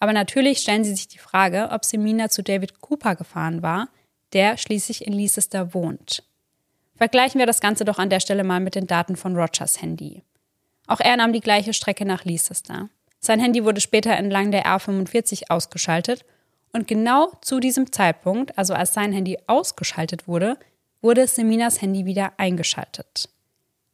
Aber 0.00 0.12
natürlich 0.12 0.58
stellen 0.58 0.84
sie 0.84 0.94
sich 0.94 1.08
die 1.08 1.16
Frage, 1.16 1.70
ob 1.72 1.86
Semina 1.86 2.28
zu 2.28 2.42
David 2.42 2.82
Cooper 2.82 3.16
gefahren 3.16 3.62
war, 3.62 3.88
der 4.34 4.58
schließlich 4.58 5.06
in 5.06 5.14
Leicester 5.14 5.72
wohnt. 5.72 6.24
Vergleichen 6.94 7.38
wir 7.38 7.46
das 7.46 7.62
Ganze 7.62 7.86
doch 7.86 7.98
an 7.98 8.10
der 8.10 8.20
Stelle 8.20 8.44
mal 8.44 8.60
mit 8.60 8.74
den 8.74 8.86
Daten 8.86 9.16
von 9.16 9.34
Rogers 9.34 9.80
Handy. 9.80 10.22
Auch 10.86 11.00
er 11.00 11.16
nahm 11.16 11.32
die 11.32 11.40
gleiche 11.40 11.72
Strecke 11.72 12.04
nach 12.04 12.26
Leicester. 12.26 12.90
Sein 13.18 13.40
Handy 13.40 13.64
wurde 13.64 13.80
später 13.80 14.12
entlang 14.12 14.50
der 14.50 14.66
R45 14.66 15.44
ausgeschaltet 15.48 16.26
und 16.74 16.86
genau 16.86 17.32
zu 17.40 17.60
diesem 17.60 17.92
Zeitpunkt, 17.92 18.58
also 18.58 18.74
als 18.74 18.92
sein 18.92 19.14
Handy 19.14 19.38
ausgeschaltet 19.46 20.28
wurde, 20.28 20.58
wurde 21.02 21.26
Seminas 21.26 21.82
Handy 21.82 22.06
wieder 22.06 22.32
eingeschaltet. 22.38 23.28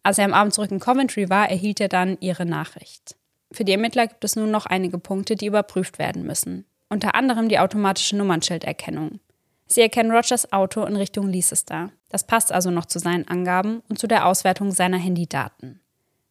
Als 0.03 0.19
er 0.19 0.25
am 0.25 0.35
Abend 0.35 0.55
zurück 0.55 0.71
in 0.71 0.79
Coventry 0.79 1.29
war, 1.29 1.51
erhielt 1.51 1.81
er 1.81 1.89
dann 1.89 2.17
ihre 2.21 2.47
Nachricht. 2.47 3.17
Für 3.51 3.65
die 3.65 3.73
Ermittler 3.73 4.07
gibt 4.07 4.25
es 4.25 4.37
nun 4.37 4.51
noch 4.51 4.67
einige 4.67 4.99
Punkte, 4.99 5.35
die 5.35 5.47
überprüft 5.47 5.99
werden 5.99 6.25
müssen. 6.25 6.67
Unter 6.89 7.15
anderem 7.15 7.49
die 7.49 7.59
automatische 7.59 8.17
Nummernschilderkennung. 8.17 9.21
Sie 9.67 9.83
erkennen 9.83 10.11
Rogers 10.11 10.53
Auto 10.53 10.85
in 10.85 10.97
Richtung 10.97 11.31
Leicester. 11.31 11.91
Das 12.09 12.27
passt 12.27 12.53
also 12.53 12.71
noch 12.71 12.87
zu 12.87 12.99
seinen 12.99 13.29
Angaben 13.29 13.83
und 13.89 13.99
zu 13.99 14.07
der 14.07 14.27
Auswertung 14.27 14.71
seiner 14.71 14.97
Handydaten. 14.97 15.81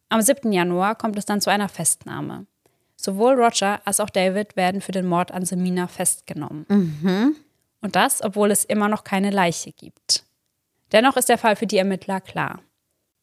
Am 0.08 0.22
7. 0.22 0.52
Januar 0.52 0.96
kommt 0.96 1.18
es 1.18 1.26
dann 1.26 1.40
zu 1.40 1.50
einer 1.50 1.68
Festnahme. 1.68 2.46
Sowohl 2.96 3.40
Roger 3.40 3.80
als 3.84 4.00
auch 4.00 4.10
David 4.10 4.56
werden 4.56 4.80
für 4.80 4.90
den 4.90 5.06
Mord 5.06 5.30
an 5.30 5.44
Semina 5.44 5.86
festgenommen. 5.86 6.66
Mhm. 6.68 7.36
Und 7.80 7.94
das, 7.94 8.22
obwohl 8.22 8.50
es 8.50 8.64
immer 8.64 8.88
noch 8.88 9.04
keine 9.04 9.30
Leiche 9.30 9.70
gibt. 9.70 10.24
Dennoch 10.92 11.16
ist 11.16 11.28
der 11.28 11.38
Fall 11.38 11.56
für 11.56 11.66
die 11.66 11.78
Ermittler 11.78 12.20
klar. 12.20 12.60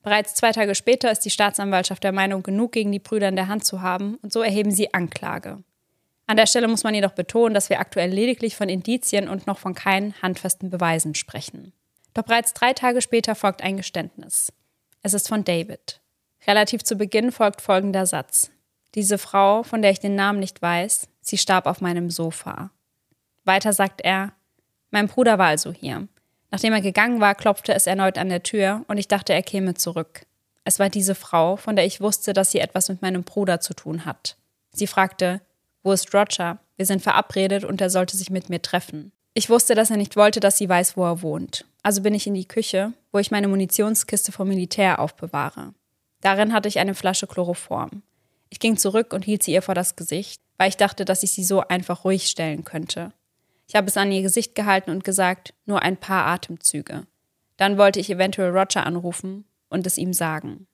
Bereits 0.04 0.36
zwei 0.36 0.52
Tage 0.52 0.76
später 0.76 1.12
ist 1.12 1.22
die 1.22 1.32
Staatsanwaltschaft 1.32 2.04
der 2.04 2.12
Meinung, 2.12 2.44
genug 2.44 2.74
gegen 2.74 2.92
die 2.92 3.00
Brüder 3.00 3.28
in 3.28 3.36
der 3.36 3.48
Hand 3.48 3.66
zu 3.66 3.82
haben, 3.82 4.20
und 4.22 4.32
so 4.32 4.42
erheben 4.42 4.72
sie 4.72 4.94
Anklage. 4.94 5.64
An 6.28 6.38
der 6.38 6.46
Stelle 6.46 6.68
muss 6.68 6.84
man 6.84 6.94
jedoch 6.94 7.14
betonen, 7.14 7.54
dass 7.54 7.70
wir 7.70 7.80
aktuell 7.80 8.12
lediglich 8.12 8.56
von 8.56 8.70
Indizien 8.70 9.30
und 9.30 9.48
noch 9.48 9.58
von 9.58 9.74
keinen 9.74 10.14
handfesten 10.22 10.70
Beweisen 10.70 11.16
sprechen. 11.16 11.74
Doch 12.14 12.24
bereits 12.24 12.54
drei 12.54 12.74
Tage 12.74 13.02
später 13.02 13.36
folgt 13.36 13.64
ein 13.64 13.78
Geständnis. 13.78 14.52
Es 15.02 15.14
ist 15.14 15.28
von 15.28 15.44
David. 15.44 16.02
Relativ 16.48 16.84
zu 16.84 16.96
Beginn 16.96 17.32
folgt 17.32 17.62
folgender 17.62 18.06
Satz. 18.06 18.52
Diese 18.96 19.18
Frau, 19.18 19.64
von 19.64 19.82
der 19.82 19.92
ich 19.92 20.00
den 20.00 20.16
Namen 20.16 20.40
nicht 20.40 20.62
weiß, 20.62 21.08
sie 21.22 21.38
starb 21.38 21.66
auf 21.66 21.82
meinem 21.82 22.10
Sofa. 22.10 22.72
Weiter 23.44 23.74
sagt 23.74 24.02
er, 24.02 24.34
mein 24.90 25.08
Bruder 25.08 25.38
war 25.38 25.48
also 25.48 25.74
hier. 25.74 26.08
Nachdem 26.56 26.72
er 26.72 26.80
gegangen 26.80 27.20
war, 27.20 27.36
klopfte 27.36 27.74
es 27.74 27.86
erneut 27.86 28.18
an 28.18 28.30
der 28.30 28.42
Tür 28.42 28.86
und 28.88 28.98
ich 28.98 29.10
dachte, 29.10 29.34
er 29.34 29.44
käme 29.44 29.74
zurück. 29.74 30.22
Es 30.64 30.80
war 30.80 30.90
diese 30.90 31.14
Frau, 31.14 31.58
von 31.58 31.76
der 31.76 31.86
ich 31.86 32.00
wusste, 32.00 32.32
dass 32.32 32.50
sie 32.50 32.60
etwas 32.60 32.88
mit 32.88 33.02
meinem 33.02 33.26
Bruder 33.26 33.60
zu 33.60 33.74
tun 33.74 34.06
hat. 34.06 34.38
Sie 34.72 34.88
fragte, 34.88 35.42
wo 35.84 35.92
ist 35.92 36.14
Roger? 36.14 36.60
Wir 36.78 36.86
sind 36.86 37.02
verabredet 37.02 37.66
und 37.66 37.82
er 37.82 37.90
sollte 37.90 38.16
sich 38.16 38.30
mit 38.30 38.50
mir 38.50 38.62
treffen. 38.62 39.12
Ich 39.34 39.50
wusste, 39.50 39.76
dass 39.76 39.92
er 39.92 39.98
nicht 39.98 40.16
wollte, 40.16 40.40
dass 40.40 40.58
sie 40.58 40.70
weiß, 40.70 40.96
wo 40.96 41.04
er 41.04 41.22
wohnt. 41.22 41.66
Also 41.84 42.02
bin 42.02 42.14
ich 42.14 42.26
in 42.26 42.36
die 42.36 42.48
Küche, 42.48 42.94
wo 43.12 43.20
ich 43.20 43.32
meine 43.32 43.50
Munitionskiste 43.50 44.32
vom 44.32 44.48
Militär 44.48 45.00
aufbewahre. 45.00 45.74
Darin 46.22 46.54
hatte 46.54 46.70
ich 46.70 46.80
eine 46.80 46.96
Flasche 46.96 47.28
Chloroform. 47.28 48.02
Ich 48.50 48.62
ging 48.62 48.78
zurück 48.78 49.12
und 49.12 49.26
hielt 49.26 49.44
sie 49.44 49.52
ihr 49.52 49.62
vor 49.62 49.76
das 49.76 49.98
Gesicht, 49.98 50.42
weil 50.58 50.70
ich 50.70 50.78
dachte, 50.78 51.04
dass 51.04 51.22
ich 51.22 51.34
sie 51.34 51.44
so 51.44 51.68
einfach 51.68 52.06
ruhig 52.06 52.28
stellen 52.28 52.64
könnte. 52.64 53.12
Ich 53.68 53.76
habe 53.76 53.88
es 53.88 53.98
an 53.98 54.12
ihr 54.12 54.22
Gesicht 54.22 54.56
gehalten 54.56 54.92
und 54.92 55.04
gesagt, 55.04 55.54
nur 55.66 55.82
ein 55.82 55.98
paar 55.98 56.26
Atemzüge. 56.28 57.08
Dann 57.58 57.78
wollte 57.78 58.00
ich 58.00 58.10
eventuell 58.10 58.56
Roger 58.56 58.86
anrufen 58.86 59.46
und 59.70 59.88
es 59.88 59.98
ihm 59.98 60.14
sagen. 60.14 60.68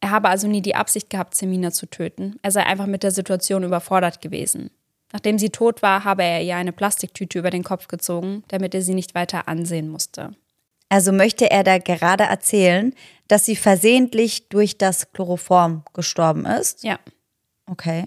Er 0.00 0.10
habe 0.10 0.28
also 0.28 0.46
nie 0.46 0.62
die 0.62 0.76
Absicht 0.76 1.10
gehabt, 1.10 1.34
Semina 1.34 1.72
zu 1.72 1.86
töten. 1.86 2.38
Er 2.42 2.52
sei 2.52 2.64
einfach 2.64 2.86
mit 2.86 3.02
der 3.02 3.10
Situation 3.10 3.64
überfordert 3.64 4.20
gewesen. 4.20 4.70
Nachdem 5.12 5.38
sie 5.38 5.50
tot 5.50 5.82
war, 5.82 6.04
habe 6.04 6.22
er 6.22 6.42
ihr 6.42 6.56
eine 6.56 6.72
Plastiktüte 6.72 7.38
über 7.38 7.50
den 7.50 7.64
Kopf 7.64 7.88
gezogen, 7.88 8.44
damit 8.48 8.74
er 8.74 8.82
sie 8.82 8.94
nicht 8.94 9.14
weiter 9.14 9.48
ansehen 9.48 9.88
musste. 9.88 10.34
Also 10.90 11.12
möchte 11.12 11.50
er 11.50 11.64
da 11.64 11.78
gerade 11.78 12.24
erzählen, 12.24 12.94
dass 13.26 13.44
sie 13.44 13.56
versehentlich 13.56 14.48
durch 14.48 14.78
das 14.78 15.12
Chloroform 15.12 15.82
gestorben 15.92 16.46
ist? 16.46 16.82
Ja. 16.82 16.98
Okay. 17.66 18.06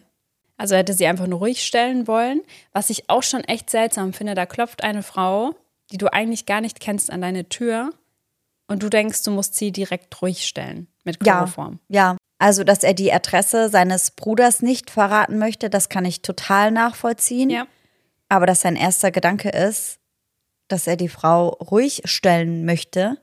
Also 0.62 0.76
er 0.76 0.82
hätte 0.82 0.93
sie 0.93 1.08
einfach 1.08 1.26
nur 1.26 1.39
ruhig 1.39 1.63
stellen 1.63 2.06
wollen. 2.06 2.43
Was 2.71 2.91
ich 2.91 3.10
auch 3.10 3.24
schon 3.24 3.43
echt 3.45 3.71
seltsam 3.71 4.13
finde, 4.13 4.36
da 4.36 4.45
klopft 4.45 4.84
eine 4.84 5.02
Frau, 5.02 5.56
die 5.91 5.97
du 5.97 6.13
eigentlich 6.13 6.45
gar 6.45 6.62
nicht 6.62 6.80
kennst, 6.80 7.10
an 7.10 7.21
deine 7.21 7.50
Tür 7.50 7.89
und 8.67 8.84
du 8.84 8.89
denkst, 8.89 9.24
du 9.24 9.32
musst 9.32 9.56
sie 9.56 9.71
direkt 9.71 10.21
ruhig 10.21 10.45
stellen 10.45 10.88
mit 11.04 11.19
Chloroform. 11.19 11.80
Ja, 11.88 12.12
ja. 12.12 12.18
Also, 12.38 12.64
dass 12.64 12.84
er 12.84 12.93
die 12.93 13.12
Adresse 13.12 13.70
seines 13.70 14.12
Bruders 14.12 14.62
nicht 14.62 14.91
verraten 14.91 15.39
möchte, 15.39 15.72
das 15.72 15.89
kann 15.89 16.05
ich 16.05 16.22
total 16.22 16.70
nachvollziehen. 16.70 17.49
Ja. 17.49 17.66
Aber 18.30 18.45
dass 18.45 18.62
sein 18.62 18.76
erster 18.76 19.09
Gedanke 19.09 19.49
ist, 19.49 19.97
dass 20.68 20.86
er 20.86 20.95
die 20.95 21.09
Frau 21.09 21.49
ruhig 21.49 22.03
stellen 22.05 22.66
möchte, 22.66 23.18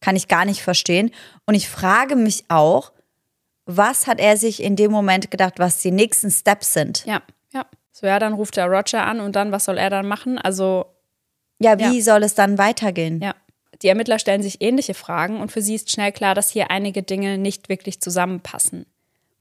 kann 0.00 0.16
ich 0.16 0.28
gar 0.28 0.46
nicht 0.46 0.62
verstehen. 0.62 1.10
Und 1.44 1.56
ich 1.56 1.68
frage 1.68 2.16
mich 2.16 2.44
auch, 2.48 2.93
was 3.66 4.06
hat 4.06 4.20
er 4.20 4.36
sich 4.36 4.62
in 4.62 4.76
dem 4.76 4.90
Moment 4.90 5.30
gedacht, 5.30 5.58
was 5.58 5.78
die 5.78 5.90
nächsten 5.90 6.30
Steps 6.30 6.72
sind? 6.72 7.04
Ja, 7.06 7.22
ja. 7.52 7.66
So, 7.92 8.06
ja, 8.06 8.18
dann 8.18 8.34
ruft 8.34 8.56
er 8.56 8.66
Roger 8.66 9.04
an 9.06 9.20
und 9.20 9.36
dann, 9.36 9.52
was 9.52 9.64
soll 9.64 9.78
er 9.78 9.90
dann 9.90 10.06
machen? 10.06 10.38
Also. 10.38 10.86
Ja, 11.60 11.78
wie 11.78 11.98
ja. 11.98 12.02
soll 12.02 12.22
es 12.24 12.34
dann 12.34 12.58
weitergehen? 12.58 13.20
Ja. 13.20 13.34
Die 13.82 13.88
Ermittler 13.88 14.18
stellen 14.18 14.42
sich 14.42 14.60
ähnliche 14.60 14.94
Fragen 14.94 15.40
und 15.40 15.52
für 15.52 15.62
sie 15.62 15.74
ist 15.74 15.90
schnell 15.90 16.12
klar, 16.12 16.34
dass 16.34 16.50
hier 16.50 16.70
einige 16.70 17.02
Dinge 17.02 17.38
nicht 17.38 17.68
wirklich 17.68 18.00
zusammenpassen. 18.00 18.86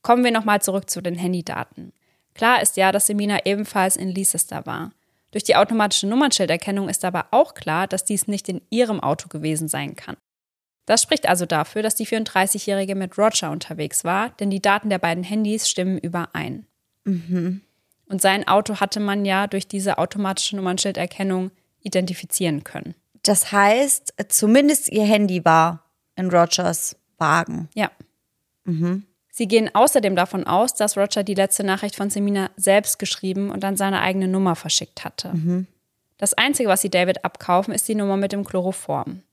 Kommen 0.02 0.24
wir 0.24 0.32
nochmal 0.32 0.62
zurück 0.62 0.90
zu 0.90 1.02
den 1.02 1.16
Handydaten. 1.16 1.94
Klar 2.34 2.62
ist 2.62 2.78
ja, 2.78 2.92
dass 2.92 3.08
Semina 3.08 3.46
ebenfalls 3.46 3.96
in 3.96 4.10
Leicester 4.10 4.66
war. 4.66 4.92
Durch 5.32 5.44
die 5.44 5.56
automatische 5.56 6.08
Nummernschilderkennung 6.08 6.90
ist 6.90 7.06
aber 7.06 7.28
auch 7.32 7.54
klar, 7.54 7.88
dass 7.88 8.06
dies 8.06 8.28
nicht 8.28 8.50
in 8.50 8.62
ihrem 8.70 9.00
Auto 9.00 9.30
gewesen 9.30 9.68
sein 9.68 9.96
kann. 9.96 10.18
Das 10.86 11.02
spricht 11.02 11.28
also 11.28 11.46
dafür, 11.46 11.82
dass 11.82 11.96
die 11.96 12.06
34-Jährige 12.06 12.96
mit 12.96 13.18
Roger 13.18 13.52
unterwegs 13.52 14.04
war, 14.04 14.32
denn 14.32 14.50
die 14.50 14.62
Daten 14.62 14.90
der 14.90 15.00
beiden 15.00 15.24
Handys 15.24 15.70
stimmen 15.70 15.98
überein. 15.98 16.66
Mhm. 17.06 17.62
Und 18.08 18.22
sein 18.22 18.48
Auto 18.48 18.80
hatte 18.80 19.00
man 19.00 19.26
ja 19.26 19.48
durch 19.48 19.68
diese 19.68 19.98
automatische 19.98 20.56
Nummernschilderkennung 20.56 21.52
identifizieren 21.82 22.64
können. 22.64 22.96
Das 23.24 23.52
heißt, 23.52 24.14
zumindest 24.28 24.90
ihr 24.90 25.06
Handy 25.06 25.46
war 25.46 25.90
in 26.16 26.30
Rogers 26.30 26.98
Wagen. 27.18 27.70
Ja. 27.74 27.90
Mhm. 28.66 29.06
Sie 29.32 29.48
gehen 29.48 29.74
außerdem 29.74 30.16
davon 30.16 30.46
aus, 30.46 30.76
dass 30.76 30.98
Roger 30.98 31.24
die 31.24 31.34
letzte 31.34 31.64
Nachricht 31.64 31.96
von 31.96 32.10
Semina 32.10 32.52
selbst 32.56 33.00
geschrieben 33.00 33.50
und 33.50 33.64
dann 33.64 33.78
seine 33.78 34.02
eigene 34.02 34.28
Nummer 34.28 34.56
verschickt 34.56 35.04
hatte. 35.06 35.34
Mhm. 35.34 35.68
Das 36.18 36.34
Einzige, 36.34 36.70
was 36.70 36.82
sie 36.82 36.90
David 36.90 37.26
abkaufen, 37.26 37.74
ist 37.74 37.88
die 37.88 37.96
Nummer 37.96 38.18
mit 38.18 38.32
dem 38.32 38.44
Chloroform. 38.44 39.24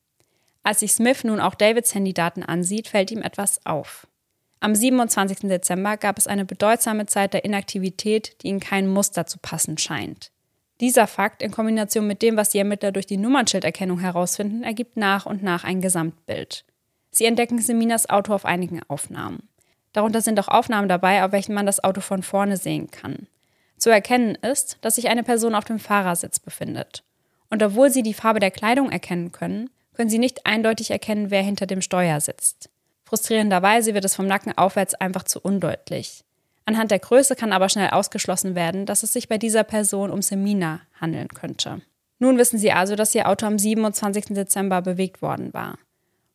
Als 0.62 0.80
sich 0.80 0.92
Smith 0.92 1.24
nun 1.24 1.40
auch 1.40 1.54
Davids 1.54 1.94
Handydaten 1.94 2.42
ansieht, 2.42 2.88
fällt 2.88 3.10
ihm 3.10 3.22
etwas 3.22 3.64
auf. 3.64 4.06
Am 4.60 4.74
27. 4.74 5.48
Dezember 5.48 5.96
gab 5.96 6.18
es 6.18 6.26
eine 6.26 6.44
bedeutsame 6.44 7.06
Zeit 7.06 7.32
der 7.32 7.44
Inaktivität, 7.44 8.42
die 8.42 8.48
in 8.48 8.60
kein 8.60 8.86
Muster 8.86 9.24
zu 9.26 9.38
passen 9.38 9.78
scheint. 9.78 10.30
Dieser 10.80 11.06
Fakt 11.06 11.42
in 11.42 11.50
Kombination 11.50 12.06
mit 12.06 12.20
dem, 12.20 12.36
was 12.36 12.50
die 12.50 12.58
Ermittler 12.58 12.92
durch 12.92 13.06
die 13.06 13.16
Nummernschilderkennung 13.16 14.00
herausfinden, 14.00 14.62
ergibt 14.62 14.96
nach 14.96 15.24
und 15.24 15.42
nach 15.42 15.64
ein 15.64 15.80
Gesamtbild. 15.80 16.64
Sie 17.10 17.24
entdecken 17.24 17.58
Seminas 17.58 18.08
Auto 18.08 18.34
auf 18.34 18.44
einigen 18.44 18.82
Aufnahmen. 18.88 19.48
Darunter 19.92 20.20
sind 20.20 20.38
auch 20.38 20.48
Aufnahmen 20.48 20.88
dabei, 20.88 21.24
auf 21.24 21.32
welchen 21.32 21.54
man 21.54 21.66
das 21.66 21.82
Auto 21.82 22.00
von 22.00 22.22
vorne 22.22 22.56
sehen 22.56 22.90
kann. 22.90 23.26
Zu 23.76 23.90
erkennen 23.90 24.36
ist, 24.36 24.78
dass 24.82 24.96
sich 24.96 25.08
eine 25.08 25.22
Person 25.22 25.54
auf 25.54 25.64
dem 25.64 25.78
Fahrersitz 25.78 26.38
befindet. 26.38 27.02
Und 27.48 27.62
obwohl 27.62 27.90
sie 27.90 28.02
die 28.02 28.14
Farbe 28.14 28.40
der 28.40 28.50
Kleidung 28.50 28.92
erkennen 28.92 29.32
können, 29.32 29.70
können 29.94 30.10
sie 30.10 30.18
nicht 30.18 30.46
eindeutig 30.46 30.90
erkennen, 30.90 31.30
wer 31.30 31.42
hinter 31.42 31.66
dem 31.66 31.82
Steuer 31.82 32.20
sitzt. 32.20 32.70
Frustrierenderweise 33.04 33.94
wird 33.94 34.04
es 34.04 34.14
vom 34.14 34.26
Nacken 34.26 34.56
aufwärts 34.56 34.94
einfach 34.94 35.24
zu 35.24 35.40
undeutlich. 35.40 36.24
Anhand 36.64 36.90
der 36.90 37.00
Größe 37.00 37.34
kann 37.34 37.52
aber 37.52 37.68
schnell 37.68 37.90
ausgeschlossen 37.90 38.54
werden, 38.54 38.86
dass 38.86 39.02
es 39.02 39.12
sich 39.12 39.28
bei 39.28 39.38
dieser 39.38 39.64
Person 39.64 40.10
um 40.10 40.22
Semina 40.22 40.80
handeln 41.00 41.28
könnte. 41.28 41.82
Nun 42.20 42.38
wissen 42.38 42.58
sie 42.58 42.70
also, 42.70 42.94
dass 42.94 43.14
ihr 43.14 43.28
Auto 43.28 43.46
am 43.46 43.58
27. 43.58 44.26
Dezember 44.26 44.82
bewegt 44.82 45.22
worden 45.22 45.52
war. 45.52 45.78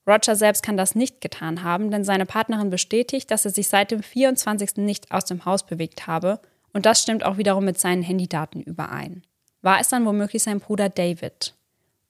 Roger 0.08 0.36
selbst 0.36 0.62
kann 0.62 0.78
das 0.78 0.94
nicht 0.94 1.22
getan 1.22 1.64
haben, 1.64 1.90
denn 1.90 2.04
seine 2.04 2.26
Partnerin 2.26 2.70
bestätigt, 2.70 3.32
dass 3.32 3.46
er 3.46 3.52
sich 3.52 3.70
seit 3.70 3.92
dem 3.92 4.04
24. 4.04 4.78
nicht 4.78 5.12
aus 5.12 5.26
dem 5.26 5.46
Haus 5.46 5.66
bewegt 5.66 6.06
habe 6.06 6.40
und 6.74 6.86
das 6.86 7.02
stimmt 7.02 7.24
auch 7.24 7.38
wiederum 7.38 7.66
mit 7.66 7.80
seinen 7.80 8.04
Handydaten 8.04 8.62
überein. 8.62 9.24
War 9.62 9.80
es 9.80 9.88
dann 9.88 10.06
womöglich 10.06 10.44
sein 10.44 10.60
Bruder 10.60 10.90
David? 10.90 11.56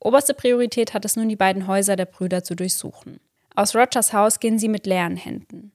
Oberste 0.05 0.35
Priorität 0.35 0.93
hat 0.93 1.03
es 1.03 1.15
nun, 1.15 1.29
die 1.29 1.35
beiden 1.35 1.65
Häuser 1.65 1.95
der 1.95 2.05
Brüder 2.05 2.43
zu 2.43 2.53
durchsuchen. 2.53 3.19
Aus 3.55 3.75
Rogers 3.75 4.13
Haus 4.13 4.39
gehen 4.39 4.59
sie 4.59 4.67
mit 4.67 4.85
leeren 4.85 5.17
Händen. 5.17 5.71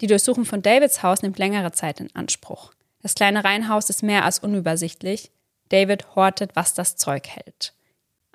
Die 0.00 0.06
Durchsuchung 0.06 0.44
von 0.44 0.62
Davids 0.62 1.02
Haus 1.02 1.22
nimmt 1.22 1.36
längere 1.36 1.72
Zeit 1.72 1.98
in 1.98 2.14
Anspruch. 2.14 2.70
Das 3.02 3.16
kleine 3.16 3.42
Reihenhaus 3.42 3.90
ist 3.90 4.04
mehr 4.04 4.24
als 4.24 4.38
unübersichtlich. 4.38 5.32
David 5.70 6.14
hortet, 6.14 6.52
was 6.54 6.74
das 6.74 6.94
Zeug 6.94 7.26
hält. 7.26 7.72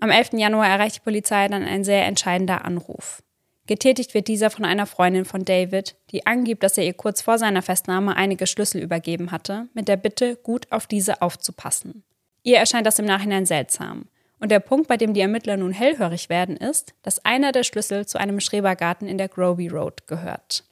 Am 0.02 0.10
11. 0.10 0.34
Januar 0.34 0.68
erreicht 0.68 0.98
die 0.98 1.06
Polizei 1.06 1.48
dann 1.48 1.64
ein 1.64 1.86
sehr 1.86 2.06
entscheidender 2.06 2.66
Anruf. 2.66 3.24
Getätigt 3.68 4.14
wird 4.14 4.28
dieser 4.28 4.50
von 4.50 4.66
einer 4.66 4.86
Freundin 4.86 5.24
von 5.24 5.46
David, 5.46 5.96
die 6.12 6.26
angibt, 6.26 6.62
dass 6.62 6.78
er 6.78 6.84
ihr 6.84 6.94
kurz 6.94 7.22
vor 7.22 7.38
seiner 7.38 7.62
Festnahme 7.62 8.18
einige 8.18 8.48
Schlüssel 8.48 8.82
übergeben 8.82 9.32
hatte, 9.32 9.70
mit 9.74 9.88
der 9.88 9.96
Bitte, 9.96 10.36
gut 10.36 10.70
auf 10.74 10.88
diese 10.88 11.22
aufzupassen. 11.22 12.04
Ihr 12.44 12.58
erscheint 12.58 12.86
das 12.86 13.00
im 13.00 13.06
Nachhinein 13.06 13.46
seltsam. 13.46 14.10
Und 14.40 14.52
der 14.52 14.60
Punkt, 14.60 14.88
bei 14.88 14.98
dem 14.98 15.14
die 15.14 15.22
Ermittler 15.22 15.58
nun 15.58 15.72
hellhörig 15.72 16.30
werden, 16.30 16.58
ist, 16.58 16.94
dass 17.02 17.24
einer 17.26 17.52
der 17.52 17.64
Schlüssel 17.64 18.06
zu 18.06 18.20
einem 18.20 18.40
Schrebergarten 18.40 19.08
in 19.08 19.18
der 19.18 19.30
Groby 19.30 19.68
Road 19.68 20.06
gehört. 20.08 20.64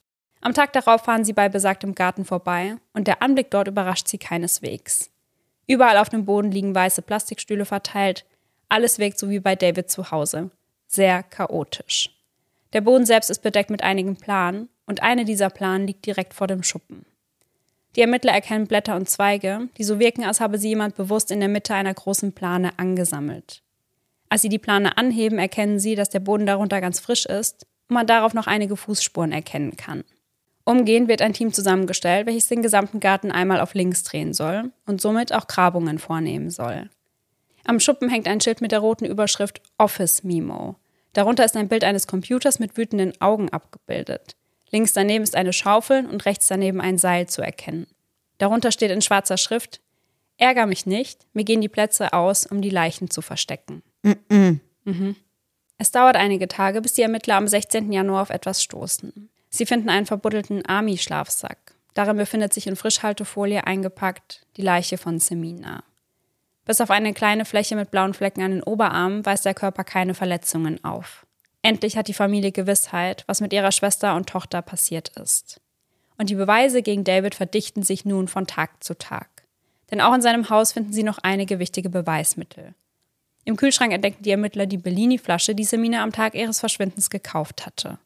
Am 0.42 0.54
Tag 0.54 0.74
darauf 0.74 1.02
fahren 1.02 1.26
sie 1.26 1.34
bei 1.34 1.50
besagtem 1.50 1.96
Garten 1.96 2.24
vorbei 2.24 2.76
und 2.94 3.08
der 3.08 3.24
Anblick 3.24 3.50
dort 3.50 3.68
überrascht 3.68 4.08
sie 4.08 4.20
keineswegs. 4.20 5.10
Überall 5.66 5.98
auf 5.98 6.10
dem 6.10 6.26
Boden 6.26 6.52
liegen 6.52 6.76
weiße 6.76 7.02
Plastikstühle 7.02 7.66
verteilt. 7.66 8.26
Alles 8.70 9.00
wirkt 9.00 9.18
so 9.18 9.30
wie 9.32 9.40
bei 9.40 9.56
David 9.56 9.90
zu 9.90 10.12
Hause. 10.12 10.52
Sehr 10.86 11.24
chaotisch. 11.24 12.12
Der 12.74 12.82
Boden 12.82 13.06
selbst 13.06 13.32
ist 13.32 13.42
bedeckt 13.42 13.72
mit 13.72 13.82
einigen 13.82 14.18
Planen 14.18 14.70
und 14.86 15.02
eine 15.02 15.26
dieser 15.26 15.50
Planen 15.50 15.88
liegt 15.88 16.06
direkt 16.06 16.36
vor 16.36 16.46
dem 16.46 16.62
Schuppen. 16.62 17.06
Die 17.96 18.02
Ermittler 18.02 18.34
erkennen 18.34 18.68
Blätter 18.68 18.96
und 18.96 19.10
Zweige, 19.10 19.70
die 19.78 19.84
so 19.84 20.00
wirken, 20.00 20.26
als 20.26 20.42
habe 20.42 20.58
sie 20.58 20.70
jemand 20.70 20.96
bewusst 20.96 21.32
in 21.32 21.40
der 21.40 21.50
Mitte 21.50 21.74
einer 21.74 21.94
großen 21.94 22.34
Plane 22.34 22.78
angesammelt. 22.78 23.62
Als 24.28 24.42
sie 24.42 24.50
die 24.50 24.60
Plane 24.60 24.98
anheben, 24.98 25.40
erkennen 25.40 25.80
sie, 25.80 25.96
dass 25.96 26.10
der 26.10 26.20
Boden 26.20 26.46
darunter 26.46 26.82
ganz 26.82 27.00
frisch 27.00 27.26
ist 27.26 27.66
und 27.88 27.94
man 27.94 28.08
darauf 28.08 28.34
noch 28.34 28.48
einige 28.48 28.76
Fußspuren 28.76 29.32
erkennen 29.32 29.78
kann. 29.78 30.04
Umgehend 30.66 31.08
wird 31.08 31.22
ein 31.22 31.34
Team 31.34 31.54
zusammengestellt, 31.54 32.26
welches 32.26 32.48
den 32.48 32.64
gesamten 32.64 33.00
Garten 33.00 33.32
einmal 33.32 33.62
auf 33.62 33.76
links 33.76 34.04
drehen 34.04 34.34
soll 34.34 34.72
und 34.88 35.00
somit 35.00 35.32
auch 35.32 35.48
Grabungen 35.48 36.00
vornehmen 36.00 36.50
soll. 36.50 36.90
Am 37.66 37.80
Schuppen 37.80 38.10
hängt 38.10 38.28
ein 38.28 38.42
Schild 38.42 38.62
mit 38.62 38.72
der 38.72 38.80
roten 38.80 39.06
Überschrift 39.06 39.62
Office 39.78 40.24
Memo. 40.24 40.76
Darunter 41.14 41.46
ist 41.46 41.56
ein 41.56 41.70
Bild 41.70 41.84
eines 41.84 42.08
Computers 42.08 42.60
mit 42.60 42.78
wütenden 42.78 43.14
Augen 43.22 43.50
abgebildet. 43.50 44.36
Links 44.76 44.92
daneben 44.92 45.24
ist 45.24 45.38
eine 45.38 45.54
Schaufel 45.54 46.06
und 46.06 46.26
rechts 46.26 46.50
daneben 46.50 46.82
ein 46.82 46.98
Seil 46.98 47.30
zu 47.30 47.42
erkennen. 47.42 47.88
Darunter 48.40 48.74
steht 48.74 48.92
in 48.92 49.02
schwarzer 49.02 49.38
Schrift: 49.38 49.80
Ärger 50.36 50.66
mich 50.66 50.86
nicht, 50.86 51.26
mir 51.32 51.46
gehen 51.46 51.62
die 51.62 51.70
Plätze 51.70 52.12
aus, 52.12 52.46
um 52.46 52.62
die 52.62 52.70
Leichen 52.70 53.10
zu 53.10 53.22
verstecken. 53.22 53.84
Mm 54.04 54.12
-mm. 54.30 54.60
Mhm. 54.84 55.16
Es 55.78 55.92
dauert 55.92 56.18
einige 56.18 56.50
Tage, 56.50 56.82
bis 56.82 56.92
die 56.92 57.04
Ermittler 57.04 57.36
am 57.36 57.48
16. 57.48 57.90
Januar 57.90 58.24
auf 58.24 58.30
etwas 58.30 58.62
stoßen. 58.62 59.30
Sie 59.50 59.66
finden 59.66 59.88
einen 59.88 60.08
verbuddelten 60.08 60.66
Army-Schlafsack. 60.66 61.76
Darin 61.94 62.18
befindet 62.18 62.54
sich 62.54 62.68
in 62.68 62.76
Frischhaltefolie 62.76 63.66
eingepackt 63.66 64.46
die 64.58 64.62
Leiche 64.62 64.98
von 64.98 65.22
Semina. 65.22 65.86
Bis 66.66 66.82
auf 66.82 66.92
eine 66.92 67.14
kleine 67.14 67.46
Fläche 67.46 67.78
mit 67.78 67.92
blauen 67.92 68.14
Flecken 68.14 68.44
an 68.44 68.52
den 68.52 68.64
Oberarmen 68.64 69.26
weist 69.26 69.46
der 69.46 69.54
Körper 69.54 69.86
keine 69.86 70.16
Verletzungen 70.16 70.84
auf. 70.84 71.25
Endlich 71.66 71.98
hat 71.98 72.08
die 72.08 72.14
Familie 72.14 72.52
Gewissheit, 72.52 73.24
was 73.26 73.42
mit 73.42 73.52
ihrer 73.52 73.72
Schwester 73.72 74.16
und 74.16 74.30
Tochter 74.30 74.62
passiert 74.62 75.10
ist. 75.18 75.60
Und 76.16 76.30
die 76.30 76.36
Beweise 76.36 76.84
gegen 76.84 77.04
David 77.04 77.34
verdichten 77.34 77.82
sich 77.82 78.06
nun 78.06 78.28
von 78.28 78.46
Tag 78.46 78.84
zu 78.84 78.96
Tag. 78.96 79.48
Denn 79.90 80.00
auch 80.00 80.14
in 80.14 80.22
seinem 80.22 80.52
Haus 80.52 80.74
finden 80.74 80.94
sie 80.94 81.02
noch 81.02 81.18
einige 81.24 81.58
wichtige 81.58 81.90
Beweismittel. 81.90 82.76
Im 83.46 83.56
Kühlschrank 83.56 83.94
entdecken 83.94 84.22
die 84.22 84.30
Ermittler 84.30 84.68
die 84.68 84.78
Bellini-Flasche, 84.78 85.56
die 85.56 85.64
Semina 85.64 86.04
am 86.04 86.12
Tag 86.12 86.36
ihres 86.36 86.60
Verschwindens 86.60 87.10
gekauft 87.10 87.66
hatte. 87.66 87.98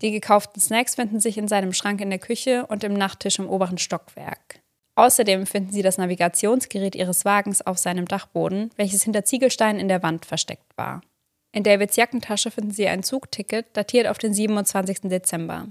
Die 0.00 0.12
gekauften 0.12 0.62
Snacks 0.62 0.94
finden 0.94 1.18
sich 1.18 1.38
in 1.38 1.48
seinem 1.48 1.72
Schrank 1.72 2.00
in 2.00 2.10
der 2.10 2.20
Küche 2.20 2.66
und 2.68 2.84
im 2.84 2.94
Nachttisch 2.94 3.40
im 3.40 3.50
oberen 3.50 3.78
Stockwerk. 3.78 4.60
Außerdem 4.94 5.46
finden 5.46 5.72
sie 5.72 5.82
das 5.82 5.98
Navigationsgerät 5.98 6.94
ihres 6.94 7.24
Wagens 7.24 7.66
auf 7.66 7.78
seinem 7.78 8.06
Dachboden, 8.06 8.70
welches 8.76 9.02
hinter 9.02 9.24
Ziegelsteinen 9.24 9.80
in 9.80 9.88
der 9.88 10.04
Wand 10.04 10.24
versteckt 10.24 10.76
war. 10.76 11.00
In 11.52 11.64
Davids 11.64 11.96
Jackentasche 11.96 12.50
finden 12.50 12.70
sie 12.70 12.88
ein 12.88 13.02
Zugticket, 13.02 13.66
datiert 13.74 14.06
auf 14.06 14.16
den 14.16 14.32
27. 14.32 15.02
Dezember. 15.02 15.68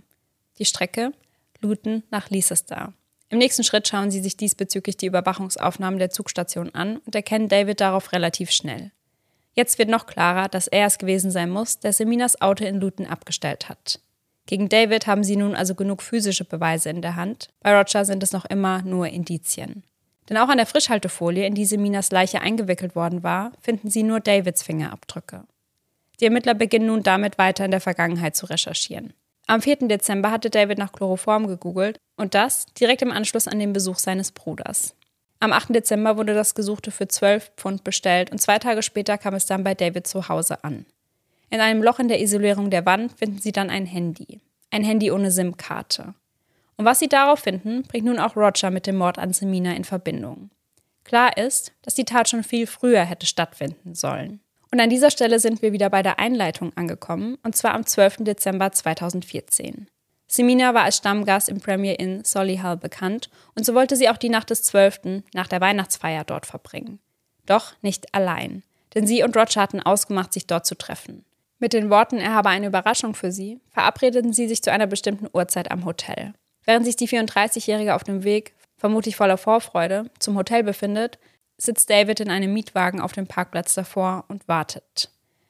Die 0.60 0.66
Strecke 0.66 1.12
Luton 1.60 2.04
nach 2.12 2.30
Leicester. 2.30 2.94
Im 3.30 3.40
nächsten 3.40 3.64
Schritt 3.64 3.88
schauen 3.88 4.12
sie 4.12 4.20
sich 4.20 4.38
diesbezüglich 4.38 4.98
die 4.98 5.08
Überwachungsaufnahmen 5.08 6.00
der 6.00 6.12
Zugstation 6.12 6.74
an 6.76 6.98
und 6.98 7.16
erkennen 7.16 7.50
David 7.50 7.82
darauf 7.82 8.12
relativ 8.12 8.52
schnell. 8.52 8.92
Jetzt 9.54 9.80
wird 9.80 9.90
noch 9.90 10.06
klarer, 10.06 10.50
dass 10.50 10.68
er 10.68 10.86
es 10.86 10.98
gewesen 10.98 11.32
sein 11.32 11.50
muss, 11.50 11.80
der 11.80 11.94
Seminas 11.94 12.42
Auto 12.42 12.64
in 12.64 12.80
Luton 12.80 13.08
abgestellt 13.08 13.68
hat. 13.68 14.00
Gegen 14.46 14.70
David 14.70 15.08
haben 15.08 15.24
sie 15.24 15.36
nun 15.36 15.56
also 15.56 15.76
genug 15.76 16.02
physische 16.02 16.46
Beweise 16.46 16.90
in 16.90 17.02
der 17.02 17.16
Hand. 17.16 17.50
Bei 17.62 17.76
Roger 17.76 18.06
sind 18.06 18.22
es 18.22 18.34
noch 18.34 18.46
immer 18.46 18.82
nur 18.82 19.08
Indizien. 19.08 19.84
Denn 20.30 20.38
auch 20.38 20.50
an 20.50 20.58
der 20.58 20.66
Frischhaltefolie, 20.66 21.46
in 21.46 21.56
die 21.56 21.66
Seminas 21.66 22.12
Leiche 22.12 22.42
eingewickelt 22.42 22.96
worden 22.96 23.24
war, 23.24 23.52
finden 23.62 23.90
sie 23.90 24.04
nur 24.04 24.20
Davids 24.20 24.64
Fingerabdrücke. 24.64 25.44
Die 26.22 26.26
Ermittler 26.26 26.54
beginnen 26.54 26.86
nun 26.86 27.04
damit 27.04 27.38
weiter 27.40 27.66
in 27.66 27.72
der 27.72 27.82
Vergangenheit 27.82 28.36
zu 28.36 28.46
recherchieren. 28.46 29.14
Am 29.48 29.62
4. 29.62 29.88
Dezember 29.88 30.32
hatte 30.32 30.52
David 30.52 30.78
nach 30.78 30.94
Chloroform 30.94 31.48
gegoogelt 31.48 31.98
und 32.16 32.36
das 32.36 32.68
direkt 32.80 33.02
im 33.02 33.12
Anschluss 33.12 33.48
an 33.48 33.60
den 33.60 33.74
Besuch 33.74 33.98
seines 33.98 34.32
Bruders. 34.32 34.96
Am 35.40 35.52
8. 35.52 35.74
Dezember 35.74 36.18
wurde 36.18 36.36
das 36.36 36.54
Gesuchte 36.54 36.92
für 36.92 37.08
12 37.08 37.54
Pfund 37.58 37.84
bestellt 37.84 38.32
und 38.32 38.38
zwei 38.38 38.60
Tage 38.60 38.84
später 38.84 39.18
kam 39.18 39.34
es 39.34 39.48
dann 39.48 39.64
bei 39.64 39.74
David 39.74 40.06
zu 40.06 40.30
Hause 40.30 40.64
an. 40.64 40.86
In 41.50 41.60
einem 41.60 41.82
Loch 41.82 42.00
in 42.00 42.08
der 42.08 42.22
Isolierung 42.22 42.70
der 42.70 42.86
Wand 42.86 43.18
finden 43.18 43.40
sie 43.40 43.52
dann 43.52 43.72
ein 43.72 43.88
Handy. 43.88 44.40
Ein 44.70 44.84
Handy 44.84 45.12
ohne 45.12 45.32
SIM-Karte. 45.32 46.14
Und 46.78 46.86
was 46.86 47.00
sie 47.00 47.10
darauf 47.10 47.40
finden, 47.40 47.82
bringt 47.84 48.06
nun 48.06 48.20
auch 48.20 48.36
Roger 48.36 48.70
mit 48.70 48.86
dem 48.86 48.96
Mord 48.96 49.18
an 49.18 49.34
Semina 49.34 49.74
in 49.74 49.84
Verbindung. 49.84 50.52
Klar 51.04 51.36
ist, 51.36 51.74
dass 51.82 51.96
die 51.96 52.06
Tat 52.06 52.30
schon 52.30 52.44
viel 52.44 52.68
früher 52.68 53.04
hätte 53.04 53.26
stattfinden 53.26 53.96
sollen. 53.96 54.40
Und 54.72 54.80
an 54.80 54.90
dieser 54.90 55.12
Stelle 55.12 55.40
sind 55.40 55.62
wir 55.62 55.74
wieder 55.74 55.90
bei 55.90 56.02
der 56.02 56.18
Einleitung 56.18 56.72
angekommen, 56.76 57.38
und 57.44 57.56
zwar 57.56 57.74
am 57.74 57.86
12. 57.86 58.18
Dezember 58.20 58.72
2014. 58.72 59.88
Semina 60.28 60.74
war 60.74 60.84
als 60.84 60.96
Stammgast 60.98 61.50
im 61.50 61.60
Premier 61.60 62.00
Inn 62.00 62.24
Solihull 62.24 62.78
bekannt 62.78 63.30
und 63.54 63.66
so 63.66 63.76
wollte 63.76 63.98
sie 63.98 64.08
auch 64.08 64.16
die 64.16 64.30
Nacht 64.30 64.50
des 64.50 64.64
12. 64.64 65.24
nach 65.34 65.48
der 65.48 65.60
Weihnachtsfeier 65.60 66.24
dort 66.24 66.46
verbringen. 66.46 67.00
Doch 67.46 67.74
nicht 67.82 68.16
allein, 68.16 68.64
denn 68.96 69.06
sie 69.06 69.24
und 69.24 69.36
Roger 69.36 69.62
hatten 69.62 69.82
ausgemacht, 69.82 70.32
sich 70.32 70.48
dort 70.48 70.66
zu 70.66 70.76
treffen. 70.76 71.26
Mit 71.60 71.74
den 71.74 71.90
Worten, 71.90 72.18
er 72.18 72.34
habe 72.34 72.48
eine 72.48 72.68
Überraschung 72.68 73.14
für 73.14 73.34
sie, 73.34 73.60
verabredeten 73.72 74.32
sie 74.32 74.48
sich 74.48 74.64
zu 74.64 74.72
einer 74.72 74.88
bestimmten 74.88 75.28
Uhrzeit 75.34 75.70
am 75.70 75.84
Hotel. 75.84 76.34
Während 76.64 76.86
sich 76.86 76.96
die 76.96 77.10
34-Jährige 77.10 77.94
auf 77.94 78.06
dem 78.06 78.24
Weg 78.24 78.54
vermutlich 78.78 79.18
voller 79.18 79.38
Vorfreude, 79.38 80.10
zum 80.18 80.38
Hotel 80.38 80.64
befindet, 80.64 81.20
sitzt 81.62 81.90
David 81.90 82.20
in 82.20 82.32
einem 82.32 82.54
Mietwagen 82.54 83.02
auf 83.02 83.12
dem 83.12 83.28
Parkplatz 83.28 83.76
davor 83.76 84.26
und 84.28 84.48
wartet. 84.48 85.10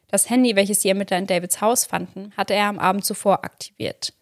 Das 0.10 0.30
Handy, 0.30 0.56
welches 0.58 0.80
die 0.80 0.90
Ermittler 0.90 1.18
in 1.18 1.28
Davids 1.28 1.62
Haus 1.62 1.86
fanden, 1.86 2.34
hatte 2.36 2.54
er 2.54 2.66
am 2.66 2.80
Abend 2.80 3.06
zuvor 3.06 3.46
aktiviert. 3.46 4.14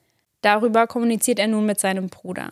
Darüber 0.41 0.85
kommuniziert 0.85 1.39
er 1.39 1.47
nun 1.47 1.65
mit 1.65 1.79
seinem 1.79 2.09
Bruder. 2.09 2.51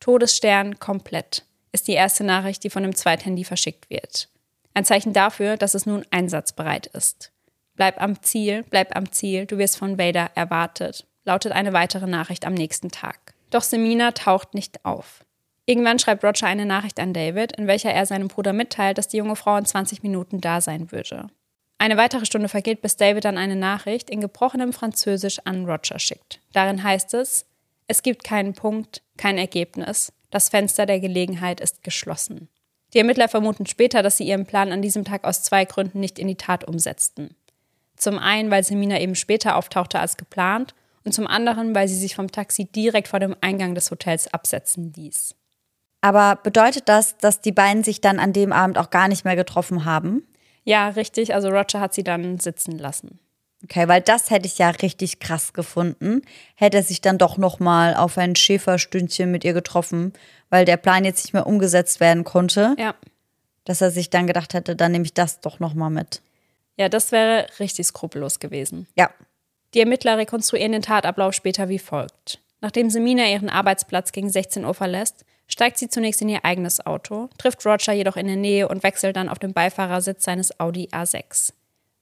Todesstern 0.00 0.78
komplett 0.78 1.44
ist 1.72 1.88
die 1.88 1.92
erste 1.92 2.24
Nachricht, 2.24 2.64
die 2.64 2.70
von 2.70 2.82
dem 2.82 2.94
Zweithandy 2.94 3.44
verschickt 3.44 3.90
wird. 3.90 4.28
Ein 4.72 4.84
Zeichen 4.84 5.12
dafür, 5.12 5.56
dass 5.56 5.74
es 5.74 5.86
nun 5.86 6.04
einsatzbereit 6.10 6.86
ist. 6.86 7.32
Bleib 7.76 8.00
am 8.00 8.22
Ziel, 8.22 8.64
bleib 8.70 8.96
am 8.96 9.12
Ziel, 9.12 9.46
du 9.46 9.58
wirst 9.58 9.76
von 9.76 9.98
Vader 9.98 10.30
erwartet, 10.34 11.06
lautet 11.24 11.52
eine 11.52 11.72
weitere 11.72 12.06
Nachricht 12.06 12.46
am 12.46 12.54
nächsten 12.54 12.90
Tag. 12.90 13.34
Doch 13.50 13.62
Semina 13.62 14.12
taucht 14.12 14.54
nicht 14.54 14.84
auf. 14.84 15.24
Irgendwann 15.66 15.98
schreibt 15.98 16.24
Roger 16.24 16.46
eine 16.46 16.66
Nachricht 16.66 17.00
an 17.00 17.14
David, 17.14 17.52
in 17.52 17.66
welcher 17.66 17.90
er 17.90 18.04
seinem 18.04 18.28
Bruder 18.28 18.52
mitteilt, 18.52 18.98
dass 18.98 19.08
die 19.08 19.16
junge 19.16 19.36
Frau 19.36 19.56
in 19.56 19.64
20 19.64 20.02
Minuten 20.02 20.40
da 20.40 20.60
sein 20.60 20.92
würde. 20.92 21.28
Eine 21.78 21.96
weitere 21.96 22.26
Stunde 22.26 22.48
vergeht, 22.48 22.82
bis 22.82 22.96
David 22.96 23.24
dann 23.24 23.38
eine 23.38 23.56
Nachricht 23.56 24.10
in 24.10 24.20
gebrochenem 24.20 24.72
Französisch 24.72 25.40
an 25.44 25.64
Roger 25.64 25.98
schickt. 25.98 26.40
Darin 26.52 26.82
heißt 26.82 27.14
es, 27.14 27.46
es 27.86 28.02
gibt 28.02 28.24
keinen 28.24 28.54
Punkt, 28.54 29.02
kein 29.16 29.38
Ergebnis, 29.38 30.12
das 30.30 30.48
Fenster 30.48 30.86
der 30.86 31.00
Gelegenheit 31.00 31.60
ist 31.60 31.82
geschlossen. 31.82 32.48
Die 32.92 32.98
Ermittler 32.98 33.28
vermuten 33.28 33.66
später, 33.66 34.02
dass 34.02 34.16
sie 34.16 34.24
ihren 34.24 34.46
Plan 34.46 34.70
an 34.70 34.82
diesem 34.82 35.04
Tag 35.04 35.24
aus 35.24 35.42
zwei 35.42 35.64
Gründen 35.64 36.00
nicht 36.00 36.18
in 36.18 36.28
die 36.28 36.36
Tat 36.36 36.64
umsetzten. 36.64 37.34
Zum 37.96 38.18
einen, 38.18 38.50
weil 38.50 38.64
Semina 38.64 39.00
eben 39.00 39.14
später 39.14 39.56
auftauchte 39.56 39.98
als 39.98 40.16
geplant 40.16 40.74
und 41.04 41.12
zum 41.12 41.26
anderen, 41.26 41.74
weil 41.74 41.88
sie 41.88 41.96
sich 41.96 42.14
vom 42.14 42.30
Taxi 42.30 42.64
direkt 42.64 43.08
vor 43.08 43.20
dem 43.20 43.36
Eingang 43.40 43.74
des 43.74 43.90
Hotels 43.90 44.32
absetzen 44.32 44.92
ließ. 44.94 45.34
Aber 46.04 46.36
bedeutet 46.36 46.90
das, 46.90 47.16
dass 47.16 47.40
die 47.40 47.50
beiden 47.50 47.82
sich 47.82 48.02
dann 48.02 48.18
an 48.18 48.34
dem 48.34 48.52
Abend 48.52 48.76
auch 48.76 48.90
gar 48.90 49.08
nicht 49.08 49.24
mehr 49.24 49.36
getroffen 49.36 49.86
haben? 49.86 50.22
Ja, 50.62 50.90
richtig. 50.90 51.34
Also 51.34 51.48
Roger 51.48 51.80
hat 51.80 51.94
sie 51.94 52.04
dann 52.04 52.38
sitzen 52.38 52.78
lassen. 52.78 53.18
Okay, 53.62 53.88
weil 53.88 54.02
das 54.02 54.28
hätte 54.28 54.44
ich 54.46 54.58
ja 54.58 54.68
richtig 54.68 55.18
krass 55.18 55.54
gefunden. 55.54 56.20
Hätte 56.56 56.76
er 56.76 56.82
sich 56.82 57.00
dann 57.00 57.16
doch 57.16 57.38
noch 57.38 57.58
mal 57.58 57.94
auf 57.94 58.18
ein 58.18 58.36
Schäferstündchen 58.36 59.30
mit 59.30 59.44
ihr 59.44 59.54
getroffen, 59.54 60.12
weil 60.50 60.66
der 60.66 60.76
Plan 60.76 61.06
jetzt 61.06 61.24
nicht 61.24 61.32
mehr 61.32 61.46
umgesetzt 61.46 62.00
werden 62.00 62.24
konnte. 62.24 62.76
Ja. 62.78 62.94
Dass 63.64 63.80
er 63.80 63.90
sich 63.90 64.10
dann 64.10 64.26
gedacht 64.26 64.52
hätte, 64.52 64.76
dann 64.76 64.92
nehme 64.92 65.06
ich 65.06 65.14
das 65.14 65.40
doch 65.40 65.58
noch 65.58 65.72
mal 65.72 65.88
mit. 65.88 66.20
Ja, 66.76 66.90
das 66.90 67.12
wäre 67.12 67.46
richtig 67.58 67.86
skrupellos 67.86 68.40
gewesen. 68.40 68.86
Ja. 68.94 69.08
Die 69.72 69.80
Ermittler 69.80 70.18
rekonstruieren 70.18 70.72
den 70.72 70.82
Tatablauf 70.82 71.32
später 71.32 71.70
wie 71.70 71.78
folgt. 71.78 72.40
Nachdem 72.60 72.90
Semina 72.90 73.24
ihren 73.24 73.48
Arbeitsplatz 73.48 74.12
gegen 74.12 74.28
16 74.28 74.66
Uhr 74.66 74.74
verlässt, 74.74 75.24
steigt 75.54 75.78
sie 75.78 75.88
zunächst 75.88 76.20
in 76.20 76.28
ihr 76.28 76.44
eigenes 76.44 76.84
Auto, 76.84 77.30
trifft 77.38 77.64
Roger 77.64 77.92
jedoch 77.92 78.16
in 78.16 78.26
der 78.26 78.34
Nähe 78.34 78.66
und 78.66 78.82
wechselt 78.82 79.14
dann 79.14 79.28
auf 79.28 79.38
dem 79.38 79.52
Beifahrersitz 79.52 80.24
seines 80.24 80.58
Audi 80.58 80.88
A6. 80.90 81.52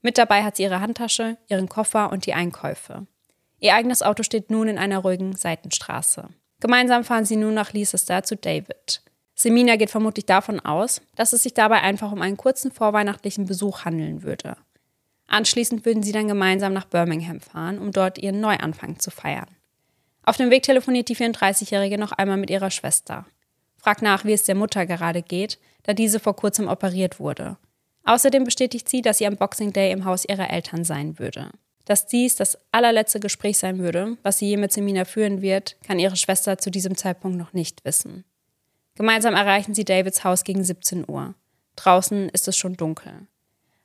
Mit 0.01 0.17
dabei 0.17 0.43
hat 0.43 0.57
sie 0.57 0.63
ihre 0.63 0.81
Handtasche, 0.81 1.37
ihren 1.49 1.69
Koffer 1.69 2.11
und 2.11 2.25
die 2.25 2.33
Einkäufe. 2.33 3.07
Ihr 3.61 3.75
eigenes 3.75 4.01
Auto 4.01 4.23
steht 4.23 4.51
nun 4.51 4.69
in 4.69 4.79
einer 4.79 5.01
ruhigen 5.01 5.37
Seitenstraße. 5.37 6.31
Gemeinsam 6.61 7.05
fahren 7.05 7.27
sie 7.27 7.37
nun 7.37 7.53
nach 7.53 7.75
Leicester 7.75 8.23
zu 8.23 8.37
David. 8.37 9.03
Semina 9.35 9.77
geht 9.77 9.91
vermutlich 9.91 10.25
davon 10.25 10.59
aus, 10.59 11.03
dass 11.15 11.35
es 11.35 11.43
sich 11.43 11.53
dabei 11.53 11.83
einfach 11.83 12.11
um 12.11 12.23
einen 12.23 12.39
kurzen 12.39 12.73
vorweihnachtlichen 12.73 13.45
Besuch 13.45 13.85
handeln 13.85 14.23
würde. 14.23 14.57
Anschließend 15.29 15.85
würden 15.85 16.03
sie 16.03 16.13
dann 16.13 16.27
gemeinsam 16.27 16.73
nach 16.73 16.87
Birmingham 16.87 17.41
fahren, 17.41 17.79
um 17.79 17.93
dort 17.93 18.17
ihren 18.17 18.41
Neuanfang 18.41 18.99
zu 18.99 19.11
feiern. 19.11 19.49
Auf 20.23 20.39
dem 20.39 20.49
Weg 20.49 20.63
telefoniert 20.63 21.11
die 21.11 21.17
34-Jährige 21.17 21.99
noch 21.99 22.13
einmal 22.13 22.39
mit 22.39 22.49
ihrer 22.49 22.71
Schwester. 22.71 23.27
Fragt 23.83 24.01
nach, 24.01 24.25
wie 24.25 24.33
es 24.33 24.45
der 24.45 24.55
Mutter 24.55 24.87
gerade 24.87 25.23
geht, 25.23 25.59
da 25.83 25.93
diese 25.93 26.21
vor 26.21 26.37
kurzem 26.37 26.69
operiert 26.69 27.19
wurde. 27.19 27.57
Außerdem 28.05 28.45
bestätigt 28.45 28.89
sie, 28.89 29.03
dass 29.03 29.19
sie 29.19 29.27
am 29.27 29.37
Boxing 29.37 29.73
Day 29.73 29.91
im 29.91 30.05
Haus 30.05 30.25
ihrer 30.25 30.51
Eltern 30.51 30.85
sein 30.85 31.19
würde. 31.19 31.51
Dass 31.85 32.07
dies 32.07 32.37
das 32.37 32.57
allerletzte 32.71 33.19
Gespräch 33.19 33.59
sein 33.59 33.81
würde, 33.81 34.17
was 34.23 34.39
sie 34.39 34.47
je 34.47 34.57
mit 34.57 34.73
Semina 34.73 35.05
führen 35.05 35.43
wird, 35.43 35.77
kann 35.85 35.99
ihre 35.99 36.15
Schwester 36.15 36.59
zu 36.59 36.71
diesem 36.71 36.97
Zeitpunkt 36.97 37.37
noch 37.37 37.55
nicht 37.55 37.85
wissen. 37.85 38.25
Gemeinsam 38.95 39.35
erreichen 39.35 39.75
sie 39.75 39.85
Davids 39.85 40.23
Haus 40.23 40.45
gegen 40.45 40.63
17 40.63 41.05
Uhr. 41.09 41.35
Draußen 41.75 42.29
ist 42.29 42.47
es 42.47 42.57
schon 42.57 42.77
dunkel. 42.77 43.27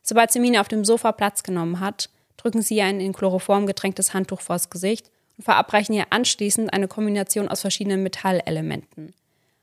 Sobald 0.02 0.30
Semina 0.30 0.60
auf 0.60 0.68
dem 0.68 0.84
Sofa 0.84 1.10
Platz 1.10 1.42
genommen 1.42 1.80
hat, 1.80 2.08
drücken 2.36 2.62
sie 2.62 2.76
ihr 2.76 2.84
ein 2.84 3.00
in 3.00 3.12
Chloroform 3.12 3.66
getränktes 3.66 4.14
Handtuch 4.14 4.42
vors 4.42 4.70
Gesicht 4.70 5.10
und 5.36 5.42
verabreichen 5.42 5.94
ihr 5.94 6.06
anschließend 6.10 6.72
eine 6.72 6.86
Kombination 6.86 7.48
aus 7.48 7.62
verschiedenen 7.62 8.04
Metallelementen. 8.04 9.12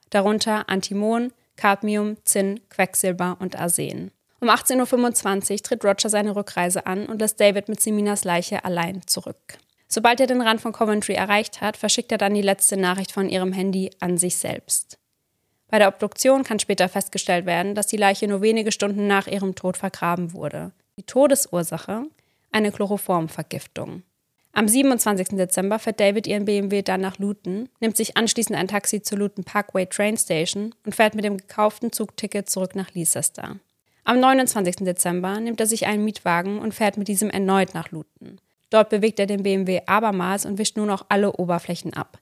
Darunter 0.09 0.69
Antimon, 0.69 1.31
Cadmium, 1.55 2.17
Zinn, 2.23 2.59
Quecksilber 2.69 3.37
und 3.39 3.57
Arsen. 3.57 4.11
Um 4.41 4.49
18.25 4.49 5.51
Uhr 5.51 5.57
tritt 5.63 5.85
Roger 5.85 6.09
seine 6.09 6.35
Rückreise 6.35 6.85
an 6.85 7.07
und 7.07 7.19
lässt 7.19 7.39
David 7.39 7.69
mit 7.69 7.81
Seminas 7.81 8.23
Leiche 8.23 8.63
allein 8.65 9.01
zurück. 9.07 9.57
Sobald 9.87 10.19
er 10.19 10.27
den 10.27 10.41
Rand 10.41 10.61
von 10.61 10.73
Coventry 10.73 11.13
erreicht 11.13 11.61
hat, 11.61 11.77
verschickt 11.77 12.11
er 12.11 12.17
dann 12.17 12.33
die 12.33 12.41
letzte 12.41 12.77
Nachricht 12.77 13.11
von 13.11 13.29
ihrem 13.29 13.53
Handy 13.53 13.91
an 13.99 14.17
sich 14.17 14.35
selbst. 14.37 14.97
Bei 15.69 15.79
der 15.79 15.87
Obduktion 15.87 16.43
kann 16.43 16.59
später 16.59 16.89
festgestellt 16.89 17.45
werden, 17.45 17.75
dass 17.75 17.87
die 17.87 17.97
Leiche 17.97 18.27
nur 18.27 18.41
wenige 18.41 18.71
Stunden 18.71 19.07
nach 19.07 19.27
ihrem 19.27 19.55
Tod 19.55 19.77
vergraben 19.77 20.33
wurde. 20.33 20.71
Die 20.97 21.03
Todesursache? 21.03 22.03
Eine 22.51 22.71
Chloroformvergiftung. 22.71 24.03
Am 24.57 24.69
27. 24.69 25.35
Dezember 25.37 25.79
fährt 25.79 25.99
David 25.99 26.27
ihren 26.27 26.45
BMW 26.45 26.81
dann 26.81 27.01
nach 27.01 27.19
Luton, 27.19 27.67
nimmt 27.81 27.97
sich 27.97 28.15
anschließend 28.15 28.57
ein 28.57 28.69
Taxi 28.69 29.01
zur 29.01 29.17
Luton 29.17 29.43
Parkway 29.43 29.85
Train 29.85 30.15
Station 30.15 30.73
und 30.85 30.95
fährt 30.95 31.13
mit 31.13 31.25
dem 31.25 31.35
gekauften 31.35 31.91
Zugticket 31.91 32.49
zurück 32.49 32.73
nach 32.73 32.95
Leicester. 32.95 33.57
Am 34.05 34.19
29. 34.21 34.77
Dezember 34.77 35.41
nimmt 35.41 35.59
er 35.59 35.67
sich 35.67 35.87
einen 35.87 36.05
Mietwagen 36.05 36.59
und 36.59 36.73
fährt 36.73 36.95
mit 36.95 37.09
diesem 37.09 37.29
erneut 37.29 37.73
nach 37.73 37.91
Luton. 37.91 38.39
Dort 38.69 38.89
bewegt 38.89 39.19
er 39.19 39.25
den 39.25 39.43
BMW 39.43 39.81
abermals 39.87 40.45
und 40.45 40.57
wischt 40.57 40.77
nun 40.77 40.89
auch 40.89 41.05
alle 41.09 41.33
Oberflächen 41.33 41.93
ab. 41.93 42.17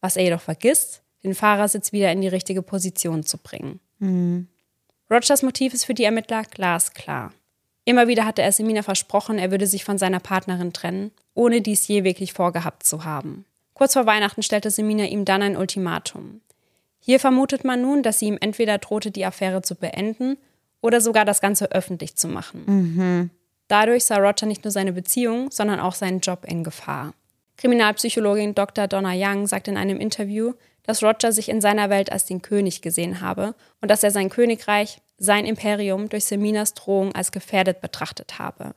Was 0.00 0.16
er 0.16 0.24
jedoch 0.24 0.40
vergisst, 0.40 1.02
den 1.22 1.34
Fahrersitz 1.34 1.92
wieder 1.92 2.10
in 2.12 2.22
die 2.22 2.28
richtige 2.28 2.62
Position 2.62 3.24
zu 3.24 3.36
bringen. 3.36 3.80
Mhm. 3.98 4.48
Rogers 5.10 5.42
Motiv 5.42 5.74
ist 5.74 5.84
für 5.84 5.94
die 5.94 6.04
Ermittler 6.04 6.44
glasklar. 6.44 7.34
Immer 7.84 8.08
wieder 8.08 8.24
hatte 8.24 8.42
er 8.42 8.52
Semina 8.52 8.82
versprochen, 8.82 9.38
er 9.38 9.50
würde 9.50 9.66
sich 9.66 9.84
von 9.84 9.98
seiner 9.98 10.20
Partnerin 10.20 10.72
trennen, 10.72 11.10
ohne 11.34 11.60
dies 11.60 11.86
je 11.86 12.04
wirklich 12.04 12.32
vorgehabt 12.32 12.84
zu 12.84 13.04
haben. 13.04 13.44
Kurz 13.74 13.92
vor 13.92 14.06
Weihnachten 14.06 14.42
stellte 14.42 14.70
Semina 14.70 15.04
ihm 15.04 15.24
dann 15.24 15.42
ein 15.42 15.56
Ultimatum. 15.56 16.40
Hier 17.00 17.20
vermutet 17.20 17.64
man 17.64 17.82
nun, 17.82 18.02
dass 18.02 18.18
sie 18.18 18.26
ihm 18.26 18.38
entweder 18.40 18.78
drohte, 18.78 19.10
die 19.10 19.26
Affäre 19.26 19.60
zu 19.60 19.74
beenden 19.74 20.38
oder 20.80 21.00
sogar 21.00 21.26
das 21.26 21.40
Ganze 21.40 21.70
öffentlich 21.72 22.16
zu 22.16 22.28
machen. 22.28 22.62
Mhm. 22.66 23.30
Dadurch 23.68 24.04
sah 24.04 24.16
Roger 24.16 24.46
nicht 24.46 24.64
nur 24.64 24.70
seine 24.70 24.92
Beziehung, 24.92 25.50
sondern 25.50 25.80
auch 25.80 25.94
seinen 25.94 26.20
Job 26.20 26.44
in 26.46 26.64
Gefahr. 26.64 27.12
Kriminalpsychologin 27.56 28.54
Dr. 28.54 28.88
Donna 28.88 29.12
Young 29.14 29.46
sagt 29.46 29.68
in 29.68 29.76
einem 29.76 30.00
Interview, 30.00 30.54
dass 30.82 31.02
Roger 31.02 31.32
sich 31.32 31.48
in 31.48 31.60
seiner 31.60 31.90
Welt 31.90 32.12
als 32.12 32.26
den 32.26 32.42
König 32.42 32.82
gesehen 32.82 33.20
habe 33.20 33.54
und 33.80 33.90
dass 33.90 34.02
er 34.02 34.10
sein 34.10 34.28
Königreich, 34.28 34.98
sein 35.18 35.46
Imperium 35.46 36.08
durch 36.08 36.24
Seminas 36.24 36.74
Drohung 36.74 37.14
als 37.14 37.32
gefährdet 37.32 37.80
betrachtet 37.80 38.38
habe. 38.38 38.74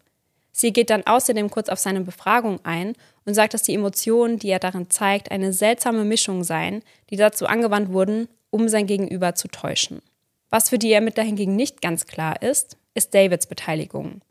Sie 0.52 0.74
geht 0.74 0.90
dann 0.90 1.06
außerdem 1.06 1.52
kurz 1.52 1.70
auf 1.70 1.80
seine 1.80 2.02
Befragung 2.02 2.60
ein 2.64 2.96
und 3.26 3.36
sagt, 3.36 3.54
dass 3.54 3.64
die 3.64 3.76
Emotionen, 3.76 4.40
die 4.40 4.50
er 4.50 4.60
darin 4.60 4.90
zeigt, 4.90 5.32
eine 5.32 5.54
seltsame 5.54 6.04
Mischung 6.04 6.44
seien, 6.44 6.82
die 7.10 7.16
dazu 7.16 7.46
angewandt 7.46 7.92
wurden, 7.92 8.28
um 8.50 8.68
sein 8.68 8.88
Gegenüber 8.88 9.36
zu 9.36 9.50
täuschen. 9.50 10.02
Was 10.50 10.70
für 10.70 10.80
die 10.80 10.92
Ermittler 10.92 11.24
hingegen 11.24 11.56
nicht 11.56 11.82
ganz 11.82 12.08
klar 12.08 12.42
ist, 12.42 12.78
ist 12.96 13.14
Davids 13.14 13.46
Beteiligung. 13.46 14.22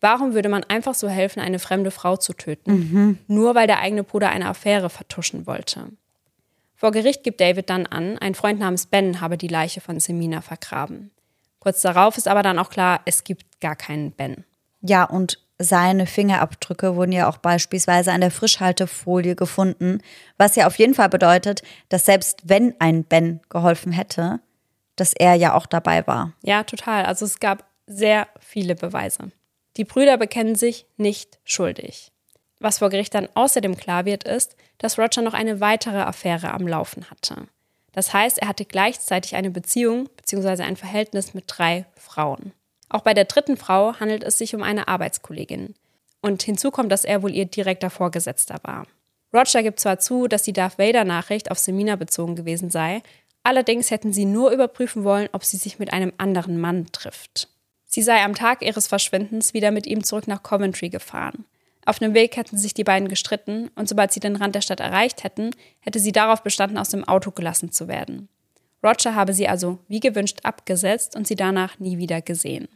Warum 0.00 0.34
würde 0.34 0.48
man 0.48 0.64
einfach 0.64 0.94
so 0.94 1.08
helfen, 1.08 1.40
eine 1.40 1.58
fremde 1.58 1.90
Frau 1.90 2.16
zu 2.16 2.32
töten, 2.32 2.72
mhm. 2.72 3.18
nur 3.26 3.54
weil 3.54 3.66
der 3.66 3.80
eigene 3.80 4.04
Bruder 4.04 4.30
eine 4.30 4.48
Affäre 4.48 4.90
vertuschen 4.90 5.46
wollte? 5.46 5.88
Vor 6.76 6.92
Gericht 6.92 7.22
gibt 7.24 7.40
David 7.40 7.70
dann 7.70 7.86
an, 7.86 8.18
ein 8.18 8.34
Freund 8.34 8.58
namens 8.58 8.86
Ben 8.86 9.20
habe 9.20 9.38
die 9.38 9.48
Leiche 9.48 9.80
von 9.80 10.00
Semina 10.00 10.40
vergraben. 10.40 11.10
Kurz 11.64 11.80
darauf 11.80 12.18
ist 12.18 12.28
aber 12.28 12.42
dann 12.42 12.58
auch 12.58 12.68
klar, 12.68 13.00
es 13.06 13.24
gibt 13.24 13.58
gar 13.62 13.74
keinen 13.74 14.12
Ben. 14.12 14.44
Ja, 14.82 15.04
und 15.04 15.38
seine 15.58 16.06
Fingerabdrücke 16.06 16.94
wurden 16.94 17.12
ja 17.12 17.26
auch 17.26 17.38
beispielsweise 17.38 18.12
an 18.12 18.20
der 18.20 18.30
Frischhaltefolie 18.30 19.34
gefunden, 19.34 20.02
was 20.36 20.56
ja 20.56 20.66
auf 20.66 20.78
jeden 20.78 20.92
Fall 20.92 21.08
bedeutet, 21.08 21.62
dass 21.88 22.04
selbst 22.04 22.42
wenn 22.44 22.78
ein 22.80 23.04
Ben 23.04 23.40
geholfen 23.48 23.92
hätte, 23.92 24.40
dass 24.96 25.14
er 25.14 25.36
ja 25.36 25.54
auch 25.54 25.64
dabei 25.64 26.06
war. 26.06 26.34
Ja, 26.42 26.64
total. 26.64 27.06
Also 27.06 27.24
es 27.24 27.40
gab 27.40 27.64
sehr 27.86 28.28
viele 28.40 28.74
Beweise. 28.74 29.32
Die 29.78 29.84
Brüder 29.84 30.18
bekennen 30.18 30.56
sich 30.56 30.84
nicht 30.98 31.38
schuldig. 31.44 32.12
Was 32.60 32.80
vor 32.80 32.90
Gericht 32.90 33.14
dann 33.14 33.30
außerdem 33.32 33.78
klar 33.78 34.04
wird, 34.04 34.24
ist, 34.24 34.54
dass 34.76 34.98
Roger 34.98 35.22
noch 35.22 35.34
eine 35.34 35.60
weitere 35.60 36.02
Affäre 36.02 36.52
am 36.52 36.68
Laufen 36.68 37.08
hatte. 37.10 37.46
Das 37.94 38.12
heißt, 38.12 38.38
er 38.38 38.48
hatte 38.48 38.64
gleichzeitig 38.64 39.36
eine 39.36 39.50
Beziehung 39.50 40.08
bzw. 40.16 40.62
ein 40.62 40.76
Verhältnis 40.76 41.32
mit 41.32 41.44
drei 41.46 41.86
Frauen. 41.96 42.52
Auch 42.88 43.02
bei 43.02 43.14
der 43.14 43.24
dritten 43.24 43.56
Frau 43.56 43.94
handelt 43.98 44.22
es 44.22 44.38
sich 44.38 44.54
um 44.54 44.62
eine 44.62 44.88
Arbeitskollegin. 44.88 45.74
Und 46.20 46.42
hinzu 46.42 46.70
kommt, 46.70 46.92
dass 46.92 47.04
er 47.04 47.22
wohl 47.22 47.32
ihr 47.32 47.46
direkter 47.46 47.90
Vorgesetzter 47.90 48.58
war. 48.62 48.86
Roger 49.34 49.62
gibt 49.62 49.80
zwar 49.80 49.98
zu, 49.98 50.28
dass 50.28 50.42
die 50.42 50.52
Darth 50.52 50.78
Vader-Nachricht 50.78 51.50
auf 51.50 51.58
Semina 51.58 51.96
bezogen 51.96 52.36
gewesen 52.36 52.70
sei, 52.70 53.02
Allerdings 53.44 53.90
hätten 53.90 54.12
sie 54.12 54.24
nur 54.24 54.50
überprüfen 54.50 55.04
wollen, 55.04 55.28
ob 55.32 55.44
sie 55.44 55.58
sich 55.58 55.78
mit 55.78 55.92
einem 55.92 56.12
anderen 56.16 56.58
Mann 56.58 56.86
trifft. 56.92 57.48
Sie 57.84 58.02
sei 58.02 58.24
am 58.24 58.34
Tag 58.34 58.62
ihres 58.62 58.88
Verschwindens 58.88 59.52
wieder 59.52 59.70
mit 59.70 59.86
ihm 59.86 60.02
zurück 60.02 60.26
nach 60.26 60.42
Coventry 60.42 60.88
gefahren. 60.88 61.44
Auf 61.86 61.98
dem 61.98 62.14
Weg 62.14 62.36
hätten 62.36 62.56
sich 62.56 62.74
die 62.74 62.84
beiden 62.84 63.08
gestritten 63.08 63.70
und 63.74 63.88
sobald 63.88 64.12
sie 64.12 64.20
den 64.20 64.36
Rand 64.36 64.54
der 64.54 64.62
Stadt 64.62 64.80
erreicht 64.80 65.24
hätten, 65.24 65.50
hätte 65.80 65.98
sie 65.98 66.12
darauf 66.12 66.42
bestanden, 66.42 66.78
aus 66.78 66.88
dem 66.88 67.04
Auto 67.04 67.30
gelassen 67.30 67.72
zu 67.72 67.88
werden. 67.88 68.28
Roger 68.82 69.14
habe 69.14 69.32
sie 69.32 69.48
also 69.48 69.78
wie 69.88 70.00
gewünscht 70.00 70.40
abgesetzt 70.42 71.16
und 71.16 71.26
sie 71.26 71.36
danach 71.36 71.78
nie 71.78 71.98
wieder 71.98 72.20
gesehen. 72.20 72.68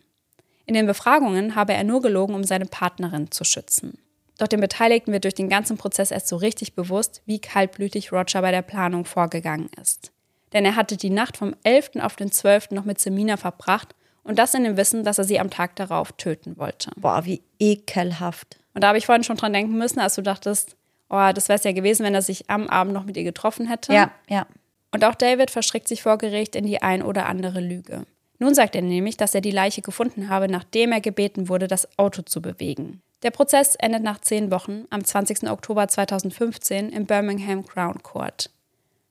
In 0.66 0.74
den 0.74 0.86
Befragungen 0.86 1.54
habe 1.54 1.72
er 1.72 1.84
nur 1.84 2.02
gelogen, 2.02 2.34
um 2.34 2.44
seine 2.44 2.66
Partnerin 2.66 3.30
zu 3.30 3.44
schützen. 3.44 3.98
Doch 4.38 4.48
den 4.48 4.61
Beteiligten 4.61 5.12
wird 5.12 5.24
durch 5.24 5.34
den 5.34 5.48
ganzen 5.48 5.76
Prozess 5.76 6.11
erst 6.11 6.28
so 6.28 6.36
richtig 6.36 6.74
bewusst, 6.74 7.22
wie 7.26 7.40
kaltblütig 7.40 8.12
Roger 8.12 8.40
bei 8.40 8.50
der 8.50 8.62
Planung 8.62 9.04
vorgegangen 9.04 9.68
ist. 9.80 10.12
Denn 10.52 10.64
er 10.64 10.76
hatte 10.76 10.96
die 10.96 11.11
Nacht 11.11 11.36
vom 11.36 11.54
11. 11.64 11.96
auf 12.00 12.16
den 12.16 12.30
12. 12.30 12.70
noch 12.70 12.84
mit 12.84 13.00
Semina 13.00 13.36
verbracht 13.36 13.94
und 14.22 14.38
das 14.38 14.54
in 14.54 14.64
dem 14.64 14.76
Wissen, 14.76 15.04
dass 15.04 15.18
er 15.18 15.24
sie 15.24 15.40
am 15.40 15.50
Tag 15.50 15.76
darauf 15.76 16.12
töten 16.12 16.56
wollte. 16.56 16.90
Boah, 16.96 17.24
wie 17.24 17.42
ekelhaft. 17.59 18.59
Und 18.79 18.83
da 18.83 18.89
habe 18.89 18.99
ich 18.99 19.07
vorhin 19.07 19.24
schon 19.24 19.37
dran 19.37 19.53
denken 19.53 19.76
müssen, 19.76 19.99
als 19.99 20.14
du 20.14 20.22
dachtest, 20.22 20.76
oh, 21.09 21.33
das 21.35 21.49
wäre 21.49 21.59
es 21.59 21.64
ja 21.64 21.72
gewesen, 21.72 22.05
wenn 22.05 22.14
er 22.14 22.22
sich 22.22 22.49
am 22.49 22.68
Abend 22.68 22.95
noch 22.95 23.05
mit 23.05 23.16
ihr 23.16 23.24
getroffen 23.24 23.66
hätte. 23.66 23.93
Ja, 23.93 24.12
ja. 24.29 24.47
Und 24.93 25.05
auch 25.05 25.16
David 25.16 25.51
verstrickt 25.51 25.89
sich 25.89 26.05
vor 26.05 26.16
Gericht 26.16 26.55
in 26.55 26.64
die 26.64 26.81
ein 26.81 27.03
oder 27.03 27.26
andere 27.26 27.59
Lüge. 27.59 28.07
Nun 28.39 28.55
sagt 28.55 28.76
er 28.76 28.83
nämlich, 28.83 29.16
dass 29.16 29.35
er 29.35 29.41
die 29.41 29.51
Leiche 29.51 29.83
gefunden 29.83 30.29
habe, 30.29 30.47
nachdem 30.47 30.93
er 30.93 31.01
gebeten 31.01 31.49
wurde, 31.49 31.66
das 31.66 31.89
Auto 31.99 32.22
zu 32.22 32.41
bewegen. 32.41 33.03
Der 33.24 33.33
Prozess 33.33 33.74
endet 33.74 34.05
nach 34.05 34.20
zehn 34.20 34.53
Wochen 34.53 34.85
am 34.91 35.03
20. 35.03 35.51
Oktober 35.51 35.89
2015 35.89 36.91
im 36.91 37.05
Birmingham 37.05 37.66
Crown 37.66 38.01
Court. 38.05 38.49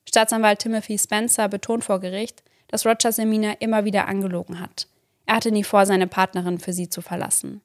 Staatsanwalt 0.08 0.60
Timothy 0.60 0.98
Spencer 0.98 1.50
betont 1.50 1.84
vor 1.84 2.00
Gericht, 2.00 2.42
dass 2.70 2.86
Roger 2.86 3.12
Semina 3.12 3.52
immer 3.60 3.84
wieder 3.84 4.08
angelogen 4.08 4.62
hat. 4.62 4.88
Er 5.26 5.36
hatte 5.36 5.52
nie 5.52 5.66
vor, 5.66 5.86
seine 5.86 6.08
Partnerin 6.08 6.58
für 6.58 6.72
sie 6.72 6.88
zu 6.88 7.02
verlassen. 7.02 7.60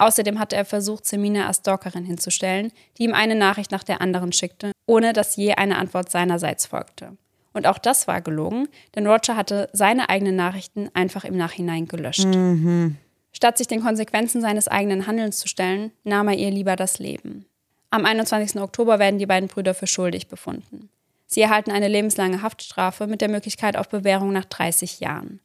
Außerdem 0.00 0.38
hatte 0.38 0.56
er 0.56 0.64
versucht, 0.64 1.04
Semina 1.04 1.46
als 1.46 1.58
Stalkerin 1.58 2.06
hinzustellen, 2.06 2.72
die 2.96 3.04
ihm 3.04 3.12
eine 3.12 3.34
Nachricht 3.34 3.70
nach 3.70 3.84
der 3.84 4.00
anderen 4.00 4.32
schickte, 4.32 4.72
ohne 4.86 5.12
dass 5.12 5.36
je 5.36 5.52
eine 5.52 5.76
Antwort 5.76 6.10
seinerseits 6.10 6.64
folgte. 6.64 7.18
Und 7.52 7.66
auch 7.66 7.76
das 7.76 8.08
war 8.08 8.22
gelogen, 8.22 8.68
denn 8.94 9.06
Roger 9.06 9.36
hatte 9.36 9.68
seine 9.74 10.08
eigenen 10.08 10.36
Nachrichten 10.36 10.88
einfach 10.94 11.24
im 11.24 11.36
Nachhinein 11.36 11.86
gelöscht. 11.86 12.24
Mhm. 12.24 12.96
Statt 13.32 13.58
sich 13.58 13.66
den 13.66 13.82
Konsequenzen 13.82 14.40
seines 14.40 14.68
eigenen 14.68 15.06
Handelns 15.06 15.38
zu 15.38 15.48
stellen, 15.48 15.92
nahm 16.02 16.28
er 16.28 16.38
ihr 16.38 16.50
lieber 16.50 16.76
das 16.76 16.98
Leben. 16.98 17.44
Am 17.90 18.06
21. 18.06 18.58
Oktober 18.58 18.98
werden 18.98 19.18
die 19.18 19.26
beiden 19.26 19.50
Brüder 19.50 19.74
für 19.74 19.86
schuldig 19.86 20.28
befunden. 20.28 20.88
Sie 21.26 21.42
erhalten 21.42 21.72
eine 21.72 21.88
lebenslange 21.88 22.40
Haftstrafe 22.40 23.06
mit 23.06 23.20
der 23.20 23.28
Möglichkeit 23.28 23.76
auf 23.76 23.90
Bewährung 23.90 24.32
nach 24.32 24.46
30 24.46 25.00
Jahren. 25.00 25.40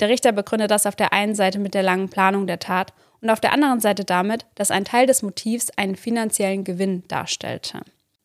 Der 0.00 0.08
Richter 0.08 0.32
begründet 0.32 0.72
das 0.72 0.86
auf 0.86 0.96
der 0.96 1.12
einen 1.12 1.36
Seite 1.36 1.60
mit 1.60 1.74
der 1.74 1.84
langen 1.84 2.08
Planung 2.08 2.48
der 2.48 2.58
Tat 2.58 2.92
und 3.24 3.30
auf 3.30 3.40
der 3.40 3.54
anderen 3.54 3.80
Seite 3.80 4.04
damit, 4.04 4.44
dass 4.54 4.70
ein 4.70 4.84
Teil 4.84 5.06
des 5.06 5.22
Motivs 5.22 5.70
einen 5.76 5.96
finanziellen 5.96 6.62
Gewinn 6.62 7.04
darstellte. 7.08 7.80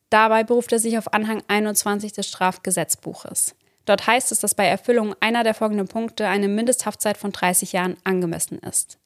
Dabei 0.10 0.44
beruft 0.44 0.74
er 0.74 0.80
sich 0.80 0.98
auf 0.98 1.14
Anhang 1.14 1.42
21 1.48 2.12
des 2.12 2.28
Strafgesetzbuches. 2.28 3.56
Dort 3.86 4.06
heißt 4.06 4.34
es, 4.34 4.42
dass 4.42 4.56
bei 4.56 4.66
Erfüllung 4.66 5.16
einer 5.22 5.46
der 5.46 5.54
folgenden 5.54 5.88
Punkte 5.88 6.28
eine 6.28 6.50
Mindesthaftzeit 6.50 7.18
von 7.18 7.32
30 7.32 7.72
Jahren 7.72 7.96
angemessen 8.04 8.60
ist. 8.60 9.00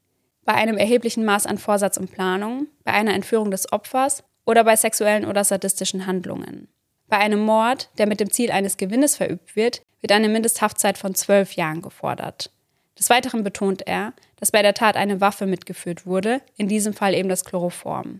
Bei 0.45 0.55
einem 0.55 0.77
erheblichen 0.77 1.25
Maß 1.25 1.45
an 1.45 1.59
Vorsatz 1.59 1.97
und 1.97 2.11
Planung, 2.11 2.65
bei 2.83 2.93
einer 2.93 3.13
Entführung 3.13 3.51
des 3.51 3.71
Opfers 3.71 4.23
oder 4.45 4.63
bei 4.63 4.75
sexuellen 4.75 5.25
oder 5.25 5.43
sadistischen 5.43 6.07
Handlungen. 6.07 6.69
Bei 7.07 7.19
einem 7.19 7.39
Mord, 7.39 7.91
der 7.99 8.07
mit 8.07 8.19
dem 8.19 8.31
Ziel 8.31 8.49
eines 8.49 8.77
Gewinnes 8.77 9.15
verübt 9.15 9.55
wird, 9.55 9.83
wird 10.01 10.11
eine 10.11 10.27
Mindesthaftzeit 10.27 10.97
von 10.97 11.13
zwölf 11.13 11.53
Jahren 11.53 11.83
gefordert. 11.83 12.49
Des 12.97 13.09
Weiteren 13.09 13.43
betont 13.43 13.85
er, 13.85 14.13
dass 14.43 14.51
bei 14.51 14.61
der 14.61 14.73
Tat 14.73 14.97
eine 14.97 15.21
Waffe 15.21 15.45
mitgeführt 15.45 16.05
wurde, 16.05 16.41
in 16.57 16.67
diesem 16.67 16.93
Fall 16.93 17.13
eben 17.13 17.29
das 17.29 17.45
Chloroform. 17.45 18.19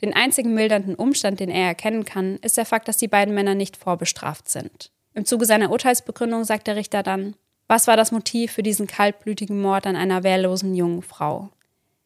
Den 0.00 0.14
einzigen 0.14 0.54
mildernden 0.54 0.94
Umstand, 0.94 1.40
den 1.40 1.50
er 1.50 1.66
erkennen 1.66 2.06
kann, 2.06 2.36
ist 2.36 2.56
der 2.56 2.64
Fakt, 2.64 2.88
dass 2.88 2.96
die 2.96 3.06
beiden 3.06 3.34
Männer 3.34 3.54
nicht 3.54 3.76
vorbestraft 3.76 4.48
sind. 4.48 4.90
Im 5.12 5.26
Zuge 5.26 5.44
seiner 5.44 5.70
Urteilsbegründung 5.70 6.44
sagt 6.44 6.68
der 6.68 6.76
Richter 6.76 7.02
dann, 7.02 7.36
was 7.66 7.86
war 7.86 7.98
das 7.98 8.12
Motiv 8.12 8.52
für 8.52 8.62
diesen 8.62 8.86
kaltblütigen 8.86 9.60
Mord 9.60 9.86
an 9.86 9.94
einer 9.94 10.22
wehrlosen 10.22 10.74
jungen 10.74 11.02
Frau? 11.02 11.50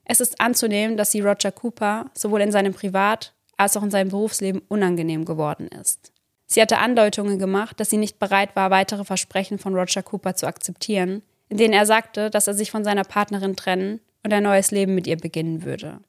Es 0.05 0.21
ist 0.21 0.41
anzunehmen, 0.41 0.97
dass 0.97 1.13
sie 1.13 1.21
Roger 1.21 1.53
Cooper 1.53 2.11
sowohl 2.15 2.41
in 2.41 2.51
seinem 2.51 2.75
Privat- 2.75 3.33
als 3.59 3.77
auch 3.77 3.85
in 3.85 3.93
seinem 3.93 4.09
Berufsleben 4.09 4.63
unangenehm 4.67 5.25
geworden 5.25 5.69
ist. 5.69 6.11
Sie 6.49 6.61
hatte 6.61 6.79
Andeutungen 6.79 7.39
gemacht, 7.39 7.79
dass 7.79 7.91
sie 7.91 7.97
nicht 7.97 8.19
bereit 8.19 8.57
war, 8.57 8.73
weitere 8.73 9.05
Versprechen 9.05 9.61
von 9.61 9.77
Roger 9.77 10.03
Cooper 10.03 10.35
zu 10.35 10.49
akzeptieren, 10.49 11.23
in 11.53 11.59
denen 11.59 11.75
er 11.75 11.85
sagte, 11.85 12.31
dass 12.31 12.47
er 12.47 12.55
sich 12.55 12.71
von 12.71 12.83
seiner 12.83 13.05
Partnerin 13.05 13.57
trennen 13.57 14.01
und 14.23 14.33
ein 14.33 14.43
neues 14.43 14.71
Leben 14.71 14.95
mit 14.95 15.07
ihr 15.07 15.19
beginnen 15.19 15.65
würde. 15.65 16.01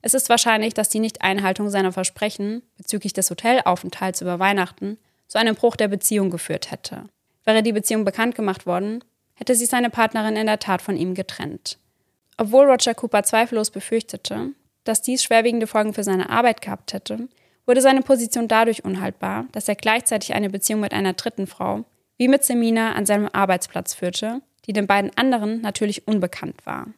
Es 0.00 0.14
ist 0.14 0.30
wahrscheinlich, 0.30 0.72
dass 0.72 0.88
die 0.88 1.00
Nichteinhaltung 1.00 1.68
seiner 1.68 1.92
Versprechen 1.92 2.62
bezüglich 2.78 3.12
des 3.12 3.28
Hotelaufenthalts 3.28 4.22
über 4.22 4.38
Weihnachten 4.38 4.96
zu 5.28 5.36
einem 5.36 5.54
Bruch 5.54 5.76
der 5.76 5.88
Beziehung 5.88 6.30
geführt 6.30 6.70
hätte. 6.70 7.10
Wäre 7.44 7.62
die 7.62 7.74
Beziehung 7.74 8.06
bekannt 8.06 8.36
gemacht 8.36 8.64
worden, 8.64 9.04
hätte 9.34 9.54
sich 9.54 9.68
seine 9.68 9.90
Partnerin 9.90 10.34
in 10.34 10.46
der 10.46 10.60
Tat 10.60 10.80
von 10.80 10.96
ihm 10.96 11.12
getrennt. 11.12 11.76
Obwohl 12.38 12.64
Roger 12.64 12.94
Cooper 12.94 13.22
zweifellos 13.22 13.70
befürchtete, 13.70 14.52
dass 14.84 15.02
dies 15.02 15.22
schwerwiegende 15.22 15.66
Folgen 15.66 15.92
für 15.92 16.04
seine 16.04 16.30
Arbeit 16.30 16.62
gehabt 16.62 16.94
hätte, 16.94 17.28
wurde 17.66 17.82
seine 17.82 18.00
Position 18.00 18.48
dadurch 18.48 18.82
unhaltbar, 18.82 19.44
dass 19.52 19.68
er 19.68 19.74
gleichzeitig 19.74 20.32
eine 20.32 20.48
Beziehung 20.48 20.80
mit 20.80 20.94
einer 20.94 21.12
dritten 21.12 21.46
Frau, 21.46 21.84
wie 22.16 22.28
mit 22.28 22.44
Semina, 22.44 22.92
an 22.92 23.04
seinem 23.04 23.28
Arbeitsplatz 23.30 23.92
führte, 23.92 24.40
die 24.66 24.72
den 24.72 24.86
beiden 24.86 25.10
anderen 25.16 25.60
natürlich 25.60 26.06
unbekannt 26.06 26.64
war. 26.64 26.88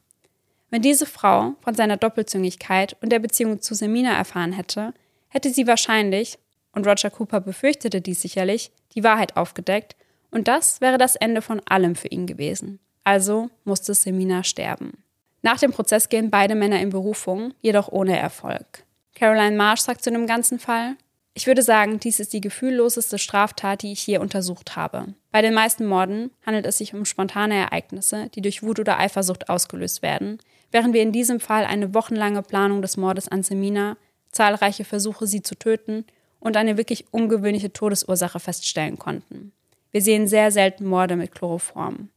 Wenn 0.71 0.83
diese 0.83 1.07
Frau 1.07 1.55
von 1.61 1.75
seiner 1.75 1.97
Doppelzüngigkeit 1.97 2.97
und 3.01 3.11
der 3.11 3.19
Beziehung 3.19 3.61
zu 3.61 3.75
Semina 3.75 4.17
erfahren 4.17 4.53
hätte, 4.53 4.93
hätte 5.29 5.51
sie 5.51 5.67
wahrscheinlich, 5.67 6.39
und 6.73 6.87
Roger 6.87 7.11
Cooper 7.11 7.41
befürchtete 7.41 8.01
dies 8.01 8.21
sicherlich, 8.21 8.71
die 8.95 9.05
Wahrheit 9.05 9.37
aufgedeckt, 9.37 9.97
und 10.31 10.49
das 10.49 10.81
wäre 10.81 10.99
das 10.99 11.17
Ende 11.17 11.41
von 11.41 11.61
allem 11.67 11.95
für 11.95 12.09
ihn 12.09 12.27
gewesen. 12.27 12.81
Also 13.05 13.49
musste 13.65 13.95
Semina 13.95 14.43
sterben. 14.43 15.05
Nach 15.43 15.59
dem 15.59 15.71
Prozess 15.71 16.09
gehen 16.09 16.31
beide 16.31 16.57
Männer 16.57 16.81
in 16.81 16.91
Berufung, 16.91 17.55
jedoch 17.63 17.89
ohne 17.89 18.19
Erfolg. 18.19 18.85
Caroline 19.15 19.57
Marsh 19.57 19.81
sagt 19.81 20.03
zu 20.03 20.11
dem 20.11 20.27
ganzen 20.27 20.59
Fall, 20.59 20.97
ich 21.37 21.47
würde 21.47 21.63
sagen, 21.63 22.01
dies 22.01 22.19
ist 22.19 22.33
die 22.33 22.41
gefühlloseste 22.41 23.19
Straftat, 23.19 23.83
die 23.83 23.93
ich 23.93 24.01
hier 24.01 24.23
untersucht 24.23 24.75
habe. 24.75 25.09
Bei 25.33 25.43
den 25.43 25.53
meisten 25.53 25.85
Morden 25.85 26.31
handelt 26.47 26.65
es 26.65 26.79
sich 26.79 26.95
um 26.95 27.05
spontane 27.05 27.57
Ereignisse, 27.57 28.31
die 28.35 28.41
durch 28.41 28.63
Wut 28.63 28.81
oder 28.81 28.99
Eifersucht 28.99 29.51
ausgelöst 29.51 30.01
werden, 30.01 30.39
während 30.73 30.95
wir 30.95 31.03
in 31.03 31.13
diesem 31.13 31.39
Fall 31.39 31.67
eine 31.67 31.93
wochenlange 31.93 32.41
Planung 32.41 32.81
des 32.81 32.97
Mordes 32.97 33.29
an 33.29 33.43
Semina, 33.43 33.99
zahlreiche 34.33 34.85
Versuche, 34.85 35.27
sie 35.27 35.43
zu 35.43 35.55
töten 35.57 36.07
und 36.41 36.57
eine 36.57 36.79
wirklich 36.79 37.13
ungewöhnliche 37.13 37.71
Todesursache 37.71 38.41
feststellen 38.41 38.99
konnten. 38.99 39.53
Wir 39.91 40.01
sehen 40.01 40.29
sehr 40.29 40.51
selten 40.51 40.87
Morde 40.87 41.17
mit 41.17 41.33
Chloroform. 41.33 42.09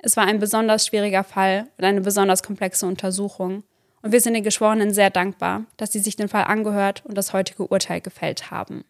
Es 0.00 0.18
war 0.18 0.26
ein 0.26 0.38
besonders 0.38 0.84
schwieriger 0.86 1.24
Fall 1.24 1.66
und 1.78 1.84
eine 1.84 2.02
besonders 2.02 2.42
komplexe 2.42 2.84
Untersuchung, 2.84 3.62
und 4.02 4.12
wir 4.12 4.20
sind 4.20 4.34
den 4.34 4.44
Geschworenen 4.44 4.92
sehr 4.92 5.10
dankbar, 5.10 5.64
dass 5.76 5.92
sie 5.92 5.98
sich 5.98 6.16
den 6.16 6.28
Fall 6.28 6.44
angehört 6.44 7.04
und 7.04 7.16
das 7.16 7.32
heutige 7.32 7.66
Urteil 7.66 8.00
gefällt 8.00 8.50
haben. 8.50 8.84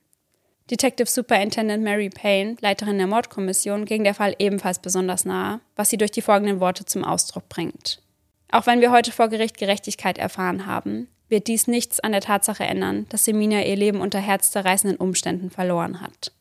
Detective 0.70 1.08
Superintendent 1.08 1.84
Mary 1.84 2.10
Payne, 2.10 2.56
Leiterin 2.60 2.98
der 2.98 3.06
Mordkommission, 3.06 3.84
ging 3.84 4.02
der 4.02 4.14
Fall 4.14 4.34
ebenfalls 4.38 4.80
besonders 4.80 5.24
nahe, 5.24 5.60
was 5.76 5.90
sie 5.90 5.96
durch 5.96 6.10
die 6.10 6.22
folgenden 6.22 6.58
Worte 6.58 6.84
zum 6.84 7.04
Ausdruck 7.04 7.48
bringt. 7.48 8.02
Auch 8.50 8.66
wenn 8.66 8.80
wir 8.80 8.90
heute 8.90 9.12
vor 9.12 9.28
Gericht 9.28 9.58
Gerechtigkeit 9.58 10.18
erfahren 10.18 10.66
haben, 10.66 11.08
wird 11.28 11.46
dies 11.46 11.66
nichts 11.66 12.00
an 12.00 12.12
der 12.12 12.20
Tatsache 12.20 12.64
ändern, 12.64 13.06
dass 13.08 13.24
Semina 13.24 13.62
ihr 13.62 13.76
Leben 13.76 14.00
unter 14.00 14.18
herzzerreißenden 14.18 14.98
Umständen 14.98 15.50
verloren 15.50 16.00
hat. 16.00 16.32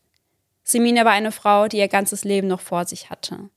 Semina 0.63 1.05
war 1.05 1.11
eine 1.11 1.31
Frau, 1.31 1.67
die 1.67 1.77
ihr 1.77 1.87
ganzes 1.87 2.23
Leben 2.23 2.47
noch 2.47 2.61
vor 2.61 2.85
sich 2.85 3.09
hatte. 3.09 3.49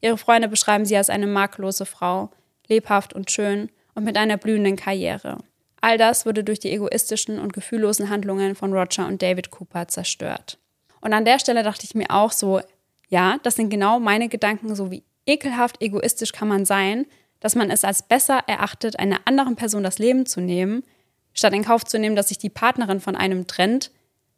Ihre 0.00 0.18
Freunde 0.18 0.48
beschreiben 0.48 0.84
sie 0.84 0.96
als 0.96 1.10
eine 1.10 1.26
makellose 1.26 1.86
Frau, 1.86 2.30
lebhaft 2.68 3.12
und 3.12 3.30
schön 3.30 3.70
und 3.94 4.04
mit 4.04 4.16
einer 4.16 4.36
blühenden 4.36 4.76
Karriere. 4.76 5.38
All 5.80 5.98
das 5.98 6.26
wurde 6.26 6.44
durch 6.44 6.60
die 6.60 6.70
egoistischen 6.70 7.38
und 7.38 7.52
gefühllosen 7.52 8.08
Handlungen 8.08 8.54
von 8.54 8.72
Roger 8.72 9.06
und 9.06 9.20
David 9.20 9.50
Cooper 9.50 9.88
zerstört. 9.88 10.58
Und 11.00 11.12
an 11.12 11.24
der 11.24 11.40
Stelle 11.40 11.62
dachte 11.64 11.84
ich 11.84 11.94
mir 11.94 12.10
auch 12.10 12.30
so, 12.30 12.60
ja, 13.08 13.38
das 13.42 13.56
sind 13.56 13.68
genau 13.68 13.98
meine 13.98 14.28
Gedanken, 14.28 14.74
so 14.74 14.90
wie 14.90 15.02
ekelhaft 15.26 15.82
egoistisch 15.82 16.32
kann 16.32 16.48
man 16.48 16.64
sein, 16.64 17.06
dass 17.40 17.56
man 17.56 17.70
es 17.70 17.84
als 17.84 18.02
besser 18.02 18.40
erachtet, 18.46 18.98
einer 18.98 19.18
anderen 19.24 19.56
Person 19.56 19.82
das 19.82 19.98
Leben 19.98 20.26
zu 20.26 20.40
nehmen, 20.40 20.84
statt 21.32 21.52
in 21.52 21.64
Kauf 21.64 21.84
zu 21.84 21.98
nehmen, 21.98 22.14
dass 22.14 22.28
sich 22.28 22.38
die 22.38 22.48
Partnerin 22.48 23.00
von 23.00 23.16
einem 23.16 23.48
trennt, 23.48 23.90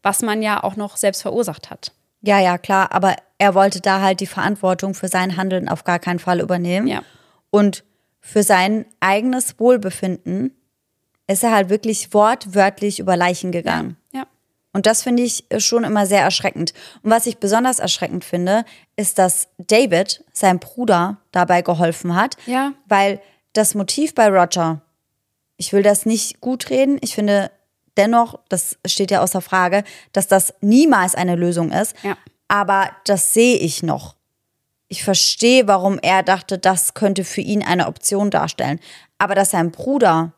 was 0.02 0.22
man 0.22 0.42
ja 0.42 0.62
auch 0.62 0.76
noch 0.76 0.96
selbst 0.96 1.22
verursacht 1.22 1.70
hat. 1.70 1.92
Ja, 2.22 2.40
ja, 2.40 2.56
klar, 2.56 2.92
aber 2.92 3.16
er 3.36 3.54
wollte 3.54 3.82
da 3.82 4.00
halt 4.00 4.20
die 4.20 4.26
Verantwortung 4.26 4.94
für 4.94 5.08
sein 5.08 5.36
Handeln 5.36 5.68
auf 5.68 5.84
gar 5.84 5.98
keinen 5.98 6.18
Fall 6.18 6.40
übernehmen. 6.40 6.86
Ja. 6.86 7.02
Und 7.50 7.84
für 8.26 8.42
sein 8.42 8.86
eigenes 9.00 9.60
Wohlbefinden 9.60 10.56
ist 11.26 11.44
er 11.44 11.52
halt 11.52 11.68
wirklich 11.68 12.14
wortwörtlich 12.14 12.98
über 12.98 13.18
Leichen 13.18 13.52
gegangen. 13.52 13.98
Ja. 14.12 14.26
Und 14.72 14.86
das 14.86 15.02
finde 15.02 15.22
ich 15.22 15.44
schon 15.58 15.84
immer 15.84 16.06
sehr 16.06 16.22
erschreckend. 16.22 16.72
Und 17.02 17.10
was 17.10 17.26
ich 17.26 17.36
besonders 17.36 17.80
erschreckend 17.80 18.24
finde, 18.24 18.64
ist, 18.96 19.18
dass 19.18 19.48
David, 19.58 20.24
sein 20.32 20.58
Bruder, 20.58 21.18
dabei 21.32 21.60
geholfen 21.60 22.16
hat. 22.16 22.38
Ja. 22.46 22.72
Weil 22.86 23.20
das 23.52 23.74
Motiv 23.74 24.14
bei 24.14 24.28
Roger, 24.28 24.80
ich 25.58 25.74
will 25.74 25.82
das 25.82 26.06
nicht 26.06 26.40
gut 26.40 26.70
reden, 26.70 26.96
ich 27.02 27.14
finde 27.14 27.50
dennoch, 27.98 28.40
das 28.48 28.78
steht 28.86 29.10
ja 29.10 29.22
außer 29.22 29.42
Frage, 29.42 29.84
dass 30.12 30.28
das 30.28 30.54
niemals 30.62 31.14
eine 31.14 31.36
Lösung 31.36 31.72
ist. 31.72 31.94
Ja. 32.02 32.16
Aber 32.48 32.90
das 33.04 33.34
sehe 33.34 33.58
ich 33.58 33.82
noch. 33.82 34.16
Ich 34.94 35.02
verstehe, 35.02 35.66
warum 35.66 35.98
er 36.00 36.22
dachte, 36.22 36.56
das 36.56 36.94
könnte 36.94 37.24
für 37.24 37.40
ihn 37.40 37.64
eine 37.64 37.88
Option 37.88 38.30
darstellen. 38.30 38.78
Aber 39.18 39.34
dass 39.34 39.50
sein 39.50 39.72
Bruder 39.72 40.32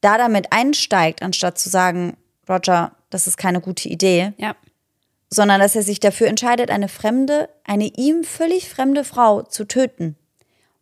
da 0.00 0.18
damit 0.18 0.52
einsteigt, 0.52 1.20
anstatt 1.20 1.58
zu 1.58 1.68
sagen, 1.68 2.16
Roger, 2.48 2.92
das 3.10 3.26
ist 3.26 3.36
keine 3.36 3.60
gute 3.60 3.88
Idee, 3.88 4.34
Ja. 4.36 4.54
sondern 5.30 5.58
dass 5.58 5.74
er 5.74 5.82
sich 5.82 5.98
dafür 5.98 6.28
entscheidet, 6.28 6.70
eine 6.70 6.86
fremde, 6.86 7.48
eine 7.64 7.86
ihm 7.96 8.22
völlig 8.22 8.68
fremde 8.68 9.02
Frau 9.02 9.42
zu 9.42 9.64
töten. 9.64 10.14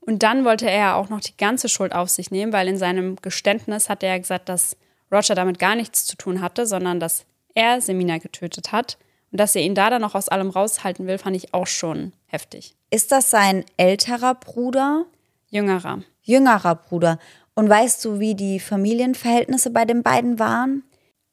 Und 0.00 0.22
dann 0.22 0.44
wollte 0.44 0.68
er 0.70 0.78
ja 0.78 0.94
auch 0.96 1.08
noch 1.08 1.20
die 1.20 1.38
ganze 1.38 1.70
Schuld 1.70 1.94
auf 1.94 2.10
sich 2.10 2.30
nehmen, 2.30 2.52
weil 2.52 2.68
in 2.68 2.76
seinem 2.76 3.16
Geständnis 3.16 3.88
hat 3.88 4.02
er 4.02 4.10
ja 4.10 4.18
gesagt, 4.18 4.50
dass 4.50 4.76
Roger 5.10 5.34
damit 5.34 5.58
gar 5.58 5.74
nichts 5.74 6.04
zu 6.04 6.16
tun 6.18 6.42
hatte, 6.42 6.66
sondern 6.66 7.00
dass 7.00 7.24
er 7.54 7.80
Semina 7.80 8.18
getötet 8.18 8.72
hat. 8.72 8.98
Und 9.36 9.40
dass 9.40 9.54
er 9.54 9.60
ihn 9.60 9.74
da 9.74 9.90
dann 9.90 10.00
noch 10.00 10.14
aus 10.14 10.30
allem 10.30 10.48
raushalten 10.48 11.06
will, 11.06 11.18
fand 11.18 11.36
ich 11.36 11.52
auch 11.52 11.66
schon 11.66 12.14
heftig. 12.24 12.74
Ist 12.90 13.12
das 13.12 13.28
sein 13.28 13.66
älterer 13.76 14.34
Bruder, 14.34 15.04
Jüngerer. 15.50 15.98
jüngerer 16.22 16.74
Bruder? 16.74 17.18
Und 17.54 17.68
weißt 17.68 18.02
du, 18.06 18.18
wie 18.18 18.34
die 18.34 18.58
Familienverhältnisse 18.58 19.68
bei 19.68 19.84
den 19.84 20.02
beiden 20.02 20.38
waren? 20.38 20.84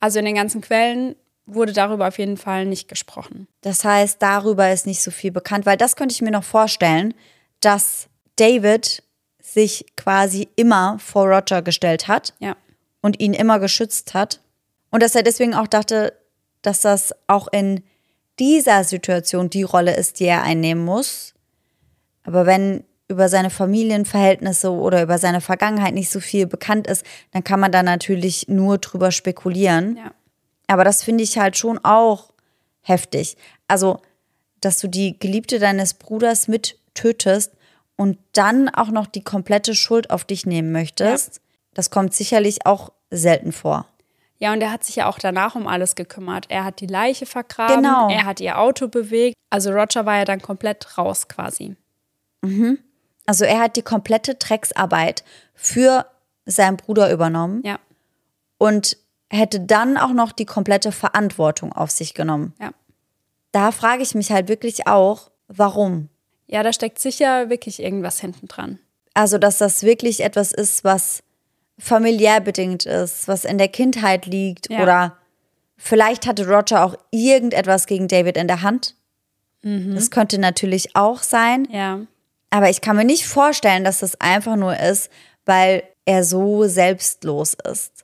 Also 0.02 0.20
in 0.20 0.26
den 0.26 0.36
ganzen 0.36 0.60
Quellen 0.60 1.16
wurde 1.46 1.72
darüber 1.72 2.10
auf 2.10 2.20
jeden 2.20 2.36
Fall 2.36 2.66
nicht 2.66 2.90
gesprochen. 2.90 3.48
Das 3.62 3.86
heißt, 3.86 4.22
darüber 4.22 4.70
ist 4.74 4.86
nicht 4.86 5.02
so 5.02 5.10
viel 5.10 5.32
bekannt, 5.32 5.66
weil 5.66 5.78
das 5.78 5.96
könnte 5.96 6.12
ich 6.12 6.22
mir 6.22 6.32
noch 6.32 6.44
vorstellen, 6.44 7.14
dass 7.62 8.10
David 8.36 9.02
sich 9.40 9.86
quasi 9.96 10.50
immer 10.58 11.00
vor 11.00 11.30
Roger 11.30 11.62
gestellt 11.62 12.10
hat 12.10 12.34
Ja. 12.40 12.58
und 13.02 13.22
ihn 13.22 13.34
immer 13.34 13.60
geschützt 13.60 14.14
hat. 14.14 14.42
Und 14.92 15.02
dass 15.02 15.16
er 15.16 15.24
deswegen 15.24 15.54
auch 15.54 15.68
dachte, 15.68 16.12
dass 16.64 16.82
das 16.82 17.16
auch 17.28 17.48
in 17.54 17.82
dieser 18.40 18.84
Situation 18.84 19.50
die 19.50 19.64
Rolle 19.64 19.96
ist, 19.96 20.20
die 20.20 20.26
er 20.26 20.44
einnehmen 20.44 20.84
muss. 20.84 21.34
Aber 22.24 22.46
wenn 22.46 22.84
über 23.08 23.30
seine 23.30 23.50
Familienverhältnisse 23.50 24.72
oder 24.72 25.04
über 25.04 25.18
seine 25.18 25.42
Vergangenheit 25.42 25.94
nicht 25.94 26.10
so 26.10 26.20
viel 26.20 26.48
bekannt 26.48 26.88
ist, 26.88 27.06
dann 27.32 27.44
kann 27.44 27.60
man 27.60 27.72
da 27.72 27.84
natürlich 27.84 28.48
nur 28.48 28.78
drüber 28.78 29.12
spekulieren. 29.12 29.98
Ja. 29.98 30.14
Aber 30.68 30.84
das 30.84 31.04
finde 31.04 31.24
ich 31.24 31.38
halt 31.38 31.58
schon 31.58 31.80
auch 31.84 32.34
heftig. 32.82 33.38
Also, 33.68 34.00
dass 34.62 34.80
du 34.80 34.88
die 34.88 35.20
Geliebte 35.20 35.60
deines 35.60 35.94
Bruders 35.94 36.48
mit 36.48 36.78
tötest 36.94 37.52
und 37.96 38.18
dann 38.32 38.70
auch 38.70 38.90
noch 38.90 39.08
die 39.08 39.24
komplette 39.24 39.76
Schuld 39.76 40.10
auf 40.10 40.24
dich 40.24 40.46
nehmen 40.46 40.72
möchtest, 40.72 41.42
das 41.74 41.90
kommt 41.90 42.14
sicherlich 42.14 42.66
auch 42.66 42.92
selten 43.12 43.52
vor. 43.52 43.88
Ja, 44.40 44.52
und 44.54 44.62
er 44.62 44.72
hat 44.72 44.84
sich 44.84 44.98
ja 44.98 45.08
auch 45.08 45.20
danach 45.20 45.56
um 45.56 45.68
alles 45.68 45.96
gekümmert. 45.96 46.48
Er 46.50 46.66
hat 46.66 46.80
die 46.82 46.88
Leiche 46.88 47.26
vergraben, 47.26 47.78
Genau. 47.78 48.10
er 48.10 48.26
hat 48.26 48.40
ihr 48.42 48.60
Auto 48.60 48.88
bewegt. 48.88 49.36
Also 49.50 49.72
Roger 49.72 50.06
war 50.06 50.18
ja 50.18 50.26
dann 50.26 50.42
komplett 50.42 50.98
raus 50.98 51.28
quasi. 51.28 51.76
Also 53.26 53.46
er 53.46 53.60
hat 53.62 53.76
die 53.78 53.82
komplette 53.84 54.36
Drecksarbeit 54.36 55.24
für 55.54 56.06
seinen 56.46 56.76
Bruder 56.76 57.10
übernommen 57.12 57.62
Ja, 57.64 57.80
und 58.58 58.98
hätte 59.30 59.62
dann 59.62 59.98
auch 59.98 60.12
noch 60.12 60.34
die 60.34 60.46
komplette 60.46 60.92
Verantwortung 60.92 61.72
auf 61.72 61.90
sich 61.92 62.14
genommen. 62.14 62.54
ja. 62.60 62.72
Da 63.54 63.72
frage 63.72 64.02
ich 64.02 64.16
mich 64.16 64.32
halt 64.32 64.48
wirklich 64.50 64.88
auch, 64.88 65.30
warum? 65.48 66.10
Ja, 66.48 66.64
da 66.64 66.74
steckt 66.74 66.98
sicher 66.98 67.50
wirklich 67.52 67.82
irgendwas 67.84 68.20
hinten 68.20 68.48
dran. 68.48 68.80
Also, 69.14 69.38
dass 69.38 69.60
das 69.60 69.84
wirklich 69.84 70.22
etwas 70.22 70.52
ist, 70.52 70.84
was 70.84 71.22
familiär 71.80 72.40
bedingt 72.40 72.86
ist, 72.86 73.28
was 73.28 73.46
in 73.46 73.58
der 73.58 73.68
Kindheit 73.68 74.26
liegt 74.26 74.70
Ja. 74.70 74.82
oder 74.84 75.18
vielleicht 75.78 76.28
hatte 76.28 76.48
Roger 76.48 76.84
auch 76.86 76.96
irgendetwas 77.12 77.88
gegen 77.88 78.08
David 78.08 78.38
in 78.38 78.48
der 78.48 78.62
Hand. 78.62 78.96
Das 79.66 80.12
könnte 80.12 80.40
natürlich 80.40 80.94
auch 80.94 81.24
sein. 81.24 81.68
Ja. 81.72 82.02
Aber 82.50 82.70
ich 82.70 82.82
kann 82.82 82.98
mir 82.98 83.06
nicht 83.06 83.26
vorstellen, 83.26 83.86
dass 83.86 84.00
das 84.00 84.20
einfach 84.20 84.58
nur 84.58 84.78
ist, 84.78 85.10
weil 85.46 85.84
er 86.06 86.26
so 86.26 86.66
selbstlos 86.68 87.56
ist. 87.72 88.04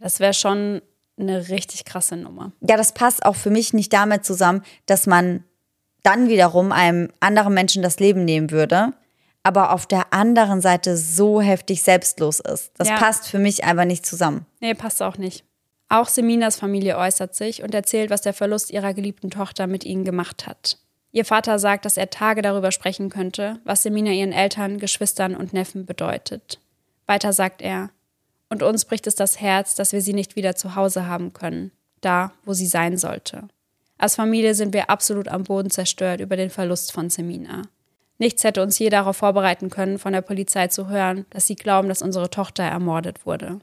Das 0.00 0.20
wäre 0.20 0.32
schon 0.32 0.80
eine 1.18 1.48
richtig 1.50 1.84
krasse 1.84 2.16
Nummer. 2.16 2.52
Ja, 2.62 2.78
das 2.78 2.92
passt 2.94 3.26
auch 3.26 3.36
für 3.36 3.50
mich 3.50 3.74
nicht 3.74 3.92
damit 3.92 4.24
zusammen, 4.24 4.62
dass 4.86 5.06
man 5.06 5.44
dann 6.02 6.28
wiederum 6.30 6.72
einem 6.72 7.10
anderen 7.20 7.52
Menschen 7.52 7.82
das 7.82 7.98
Leben 8.00 8.24
nehmen 8.24 8.50
würde, 8.50 8.94
aber 9.46 9.72
auf 9.72 9.86
der 9.86 10.12
anderen 10.12 10.60
Seite 10.60 10.96
so 10.96 11.40
heftig 11.40 11.82
selbstlos 11.82 12.40
ist. 12.40 12.72
Das 12.76 12.88
Ja. 12.88 12.96
passt 12.96 13.28
für 13.28 13.38
mich 13.38 13.62
einfach 13.62 13.84
nicht 13.84 14.04
zusammen. 14.04 14.44
Nee, 14.58 14.74
passt 14.74 15.00
auch 15.00 15.18
nicht. 15.18 15.44
Auch 15.88 16.08
Seminas 16.08 16.56
Familie 16.56 16.98
äußert 16.98 17.36
sich 17.36 17.62
und 17.62 17.72
erzählt, 17.72 18.10
was 18.10 18.22
der 18.22 18.34
Verlust 18.34 18.72
ihrer 18.72 18.92
geliebten 18.92 19.30
Tochter 19.30 19.68
mit 19.68 19.84
ihnen 19.84 20.04
gemacht 20.04 20.48
hat. 20.48 20.78
Ihr 21.12 21.24
Vater 21.24 21.60
sagt, 21.60 21.84
dass 21.84 21.96
er 21.96 22.10
Tage 22.10 22.42
darüber 22.42 22.72
sprechen 22.72 23.08
könnte, 23.08 23.60
was 23.62 23.84
Semina 23.84 24.10
ihren 24.10 24.32
Eltern, 24.32 24.78
Geschwistern 24.78 25.36
und 25.36 25.52
Neffen 25.52 25.86
bedeutet. 25.86 26.58
Weiter 27.06 27.32
sagt 27.32 27.62
er, 27.62 27.90
und 28.50 28.64
uns 28.64 28.84
bricht 28.84 29.06
es 29.06 29.14
das 29.14 29.40
Herz, 29.40 29.76
dass 29.76 29.92
wir 29.92 30.00
sie 30.02 30.12
nicht 30.12 30.34
wieder 30.34 30.56
zu 30.56 30.74
Hause 30.74 31.06
haben 31.06 31.32
können, 31.32 31.70
da, 32.00 32.32
wo 32.44 32.52
sie 32.52 32.66
sein 32.66 32.96
sollte. 32.98 33.44
Als 33.96 34.16
Familie 34.16 34.56
sind 34.56 34.74
wir 34.74 34.90
absolut 34.90 35.28
am 35.28 35.44
Boden 35.44 35.70
zerstört 35.70 36.20
über 36.20 36.36
den 36.36 36.50
Verlust 36.50 36.90
von 36.90 37.10
Semina. 37.10 37.62
Nichts 38.18 38.44
hätte 38.44 38.62
uns 38.62 38.78
je 38.78 38.88
darauf 38.88 39.18
vorbereiten 39.18 39.68
können, 39.68 39.98
von 39.98 40.12
der 40.12 40.22
Polizei 40.22 40.68
zu 40.68 40.88
hören, 40.88 41.26
dass 41.30 41.46
sie 41.46 41.56
glauben, 41.56 41.88
dass 41.88 42.02
unsere 42.02 42.30
Tochter 42.30 42.64
ermordet 42.64 43.26
wurde. 43.26 43.60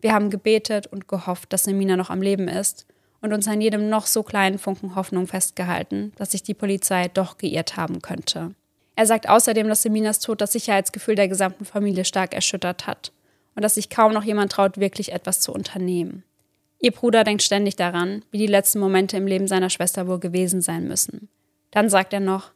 Wir 0.00 0.12
haben 0.12 0.28
gebetet 0.28 0.86
und 0.86 1.08
gehofft, 1.08 1.52
dass 1.52 1.64
Semina 1.64 1.96
noch 1.96 2.10
am 2.10 2.20
Leben 2.20 2.48
ist 2.48 2.86
und 3.22 3.32
uns 3.32 3.48
an 3.48 3.62
jedem 3.62 3.88
noch 3.88 4.06
so 4.06 4.22
kleinen 4.22 4.58
Funken 4.58 4.94
Hoffnung 4.94 5.26
festgehalten, 5.26 6.12
dass 6.16 6.32
sich 6.32 6.42
die 6.42 6.52
Polizei 6.52 7.08
doch 7.08 7.38
geirrt 7.38 7.78
haben 7.78 8.02
könnte. 8.02 8.54
Er 8.96 9.06
sagt 9.06 9.28
außerdem, 9.28 9.66
dass 9.66 9.82
Seminas 9.82 10.20
Tod 10.20 10.40
das 10.40 10.52
Sicherheitsgefühl 10.52 11.14
der 11.14 11.28
gesamten 11.28 11.64
Familie 11.64 12.04
stark 12.04 12.34
erschüttert 12.34 12.86
hat 12.86 13.12
und 13.56 13.62
dass 13.62 13.76
sich 13.76 13.88
kaum 13.90 14.12
noch 14.12 14.24
jemand 14.24 14.52
traut, 14.52 14.78
wirklich 14.78 15.12
etwas 15.12 15.40
zu 15.40 15.52
unternehmen. 15.52 16.22
Ihr 16.80 16.92
Bruder 16.92 17.24
denkt 17.24 17.42
ständig 17.42 17.76
daran, 17.76 18.24
wie 18.30 18.38
die 18.38 18.46
letzten 18.46 18.78
Momente 18.78 19.16
im 19.16 19.26
Leben 19.26 19.48
seiner 19.48 19.70
Schwester 19.70 20.06
wohl 20.06 20.20
gewesen 20.20 20.60
sein 20.60 20.86
müssen. 20.86 21.28
Dann 21.70 21.88
sagt 21.88 22.12
er 22.12 22.20
noch, 22.20 22.52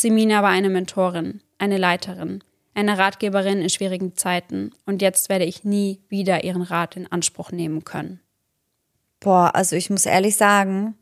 Semina 0.00 0.44
war 0.44 0.50
eine 0.50 0.70
Mentorin, 0.70 1.40
eine 1.58 1.76
Leiterin, 1.76 2.44
eine 2.72 2.98
Ratgeberin 2.98 3.60
in 3.60 3.68
schwierigen 3.68 4.14
Zeiten 4.14 4.70
und 4.86 5.02
jetzt 5.02 5.28
werde 5.28 5.44
ich 5.44 5.64
nie 5.64 5.98
wieder 6.08 6.44
ihren 6.44 6.62
Rat 6.62 6.94
in 6.94 7.10
Anspruch 7.10 7.50
nehmen 7.50 7.82
können. 7.82 8.20
Boah, 9.18 9.56
also 9.56 9.74
ich 9.74 9.90
muss 9.90 10.06
ehrlich 10.06 10.36
sagen, 10.36 10.94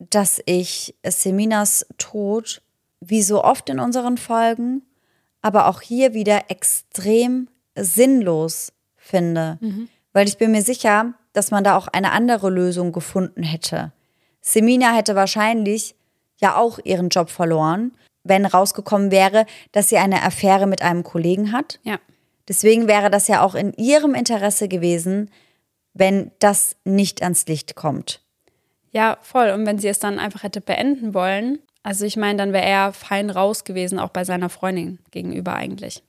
dass 0.00 0.42
ich 0.46 0.96
Seminas 1.06 1.86
Tod, 1.96 2.60
wie 2.98 3.22
so 3.22 3.44
oft 3.44 3.68
in 3.68 3.78
unseren 3.78 4.18
Folgen, 4.18 4.82
aber 5.40 5.68
auch 5.68 5.80
hier 5.80 6.12
wieder 6.12 6.50
extrem 6.50 7.46
sinnlos 7.76 8.72
finde. 8.96 9.58
Weil 10.12 10.26
ich 10.26 10.38
bin 10.38 10.50
mir 10.50 10.62
sicher, 10.62 11.14
dass 11.34 11.52
man 11.52 11.62
da 11.62 11.76
auch 11.76 11.86
eine 11.86 12.10
andere 12.10 12.50
Lösung 12.50 12.90
gefunden 12.90 13.44
hätte. 13.44 13.92
Semina 14.40 14.92
hätte 14.92 15.14
wahrscheinlich 15.14 15.94
ja 16.42 16.56
auch 16.56 16.78
ihren 16.84 17.08
Job 17.08 17.30
verloren, 17.30 17.92
wenn 18.24 18.46
rausgekommen 18.46 19.10
wäre, 19.10 19.46
dass 19.72 19.88
sie 19.88 19.98
eine 19.98 20.22
Affäre 20.22 20.66
mit 20.66 20.82
einem 20.82 21.02
Kollegen 21.02 21.52
hat. 21.52 21.78
Ja, 21.82 21.98
Deswegen 22.48 22.88
wäre 22.88 23.10
das 23.10 23.28
ja 23.28 23.42
auch 23.42 23.54
in 23.54 23.72
ihrem 23.74 24.14
Interesse 24.14 24.68
gewesen, 24.68 25.30
wenn 25.94 26.32
das 26.38 26.76
nicht 26.84 27.22
ans 27.22 27.46
Licht 27.46 27.76
kommt. 27.76 28.20
ja, 28.90 29.16
voll. 29.22 29.50
Und 29.50 29.64
wenn 29.64 29.78
sie 29.78 29.88
es 29.88 29.98
dann 29.98 30.18
einfach 30.18 30.42
hätte 30.42 30.60
beenden 30.60 31.14
wollen, 31.14 31.60
also 31.82 32.04
ich 32.04 32.16
meine, 32.16 32.36
dann 32.36 32.52
wäre 32.52 32.66
er 32.66 32.92
fein 32.92 33.30
raus 33.30 33.64
gewesen, 33.64 33.98
auch 33.98 34.10
bei 34.10 34.24
seiner 34.24 34.50
Freundin 34.50 34.98
gegenüber 35.10 35.54
eigentlich. 35.54 36.02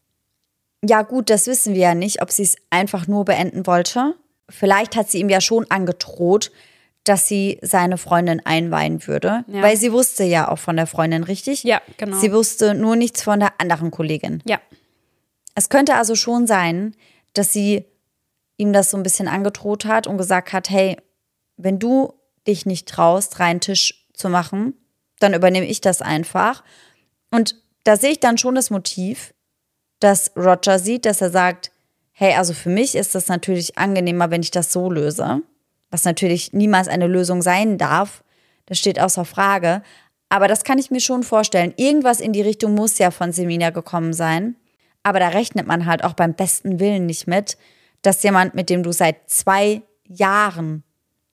Ja, 0.83 1.01
gut, 1.01 1.29
das 1.29 1.47
wissen 1.47 1.73
wir 1.75 1.81
ja 1.81 1.95
nicht, 1.95 2.21
ob 2.21 2.29
sie 2.29 2.43
es 2.43 2.57
einfach 2.69 3.07
nur 3.07 3.23
beenden 3.23 3.65
wollte. 3.65 4.15
Vielleicht 4.49 4.97
hat 4.97 5.09
sie 5.09 5.19
ihm 5.19 5.29
ja 5.29 5.39
schon 5.39 5.65
angedroht, 5.71 6.51
dass 7.03 7.27
sie 7.27 7.59
seine 7.61 7.97
Freundin 7.97 8.41
einweihen 8.45 9.05
würde, 9.07 9.43
Ja. 9.47 9.61
weil 9.61 9.75
sie 9.77 9.91
wusste 9.91 10.23
ja 10.23 10.49
auch 10.49 10.57
von 10.59 10.77
der 10.77 10.87
Freundin, 10.87 11.23
richtig? 11.23 11.63
Ja, 11.63 11.81
genau. 11.97 12.17
Sie 12.17 12.31
wusste 12.31 12.73
nur 12.73 12.95
nichts 12.95 13.21
von 13.23 13.39
der 13.39 13.59
anderen 13.59 13.91
Kollegin. 13.91 14.41
Ja, 14.45 14.59
Es 15.55 15.69
könnte 15.69 15.95
also 15.95 16.15
schon 16.15 16.47
sein, 16.47 16.95
dass 17.33 17.53
sie 17.53 17.85
ihm 18.57 18.73
das 18.73 18.89
so 18.89 18.97
ein 18.97 19.03
bisschen 19.03 19.27
angedroht 19.27 19.85
hat 19.85 20.07
und 20.07 20.17
gesagt 20.17 20.53
hat, 20.53 20.69
hey, 20.69 20.97
wenn 21.57 21.77
du 21.79 22.13
dich 22.47 22.65
nicht 22.65 22.87
traust, 22.87 23.39
reinen 23.39 23.59
Tisch 23.59 24.07
zu 24.13 24.29
machen, 24.29 24.73
dann 25.19 25.33
übernehme 25.33 25.65
ich 25.67 25.81
das 25.81 26.01
einfach. 26.01 26.63
Und 27.31 27.55
da 27.83 27.97
sehe 27.97 28.11
ich 28.11 28.19
dann 28.19 28.37
schon 28.37 28.55
das 28.55 28.69
Motiv, 28.69 29.33
dass 29.99 30.31
Roger 30.35 30.79
sieht, 30.79 31.05
dass 31.05 31.21
er 31.21 31.29
sagt, 31.29 31.71
hey, 32.11 32.33
also 32.35 32.53
für 32.53 32.69
mich 32.69 32.95
ist 32.95 33.13
das 33.15 33.27
natürlich 33.27 33.77
angenehmer, 33.77 34.31
wenn 34.31 34.41
ich 34.41 34.51
das 34.51 34.71
so 34.71 34.89
löse, 34.89 35.41
was 35.93 36.03
natürlich 36.05 36.53
niemals 36.53 36.87
eine 36.87 37.07
Lösung 37.07 37.43
sein 37.43 37.77
darf. 37.77 38.23
Das 38.65 38.79
steht 38.79 38.99
außer 38.99 39.25
Frage. 39.25 39.83
Aber 40.27 40.47
das 40.47 40.63
kann 40.63 40.79
ich 40.79 40.89
mir 40.89 40.99
schon 40.99 41.21
vorstellen. 41.21 41.73
Irgendwas 41.77 42.19
in 42.19 42.33
die 42.33 42.41
Richtung 42.41 42.73
muss 42.73 42.97
ja 42.97 43.11
von 43.11 43.31
Semina 43.31 43.69
gekommen 43.69 44.13
sein. 44.13 44.55
Aber 45.03 45.19
da 45.19 45.27
rechnet 45.27 45.67
man 45.67 45.85
halt 45.85 46.03
auch 46.03 46.13
beim 46.13 46.33
besten 46.33 46.79
Willen 46.79 47.05
nicht 47.05 47.27
mit, 47.27 47.57
dass 48.01 48.23
jemand, 48.23 48.55
mit 48.55 48.71
dem 48.71 48.81
du 48.81 48.91
seit 48.91 49.29
zwei 49.29 49.83
Jahren 50.07 50.83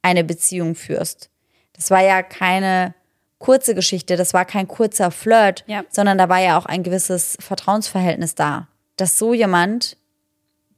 eine 0.02 0.24
Beziehung 0.24 0.74
führst. 0.74 1.30
Das 1.72 1.90
war 1.90 2.02
ja 2.02 2.22
keine 2.22 2.94
kurze 3.38 3.74
Geschichte, 3.74 4.16
das 4.16 4.34
war 4.34 4.44
kein 4.44 4.68
kurzer 4.68 5.10
Flirt, 5.10 5.64
ja. 5.66 5.84
sondern 5.88 6.18
da 6.18 6.28
war 6.28 6.40
ja 6.40 6.58
auch 6.58 6.66
ein 6.66 6.82
gewisses 6.82 7.38
Vertrauensverhältnis 7.40 8.34
da, 8.34 8.68
dass 8.96 9.18
so 9.18 9.32
jemand 9.32 9.96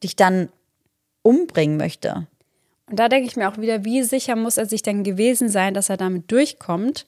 dich 0.05 0.15
dann 0.15 0.49
umbringen 1.23 1.77
möchte. 1.77 2.29
Und 2.93 2.99
da 2.99 3.09
denke 3.09 3.27
ich 3.27 3.37
mir 3.37 3.49
auch 3.49 3.57
wieder, 3.57 3.87
wie 3.87 4.03
sicher 4.03 4.37
muss 4.37 4.59
er 4.59 4.67
sich 4.67 4.83
denn 4.83 5.03
gewesen 5.03 5.49
sein, 5.49 5.73
dass 5.73 5.89
er 5.89 5.97
damit 5.97 6.31
durchkommt, 6.31 7.07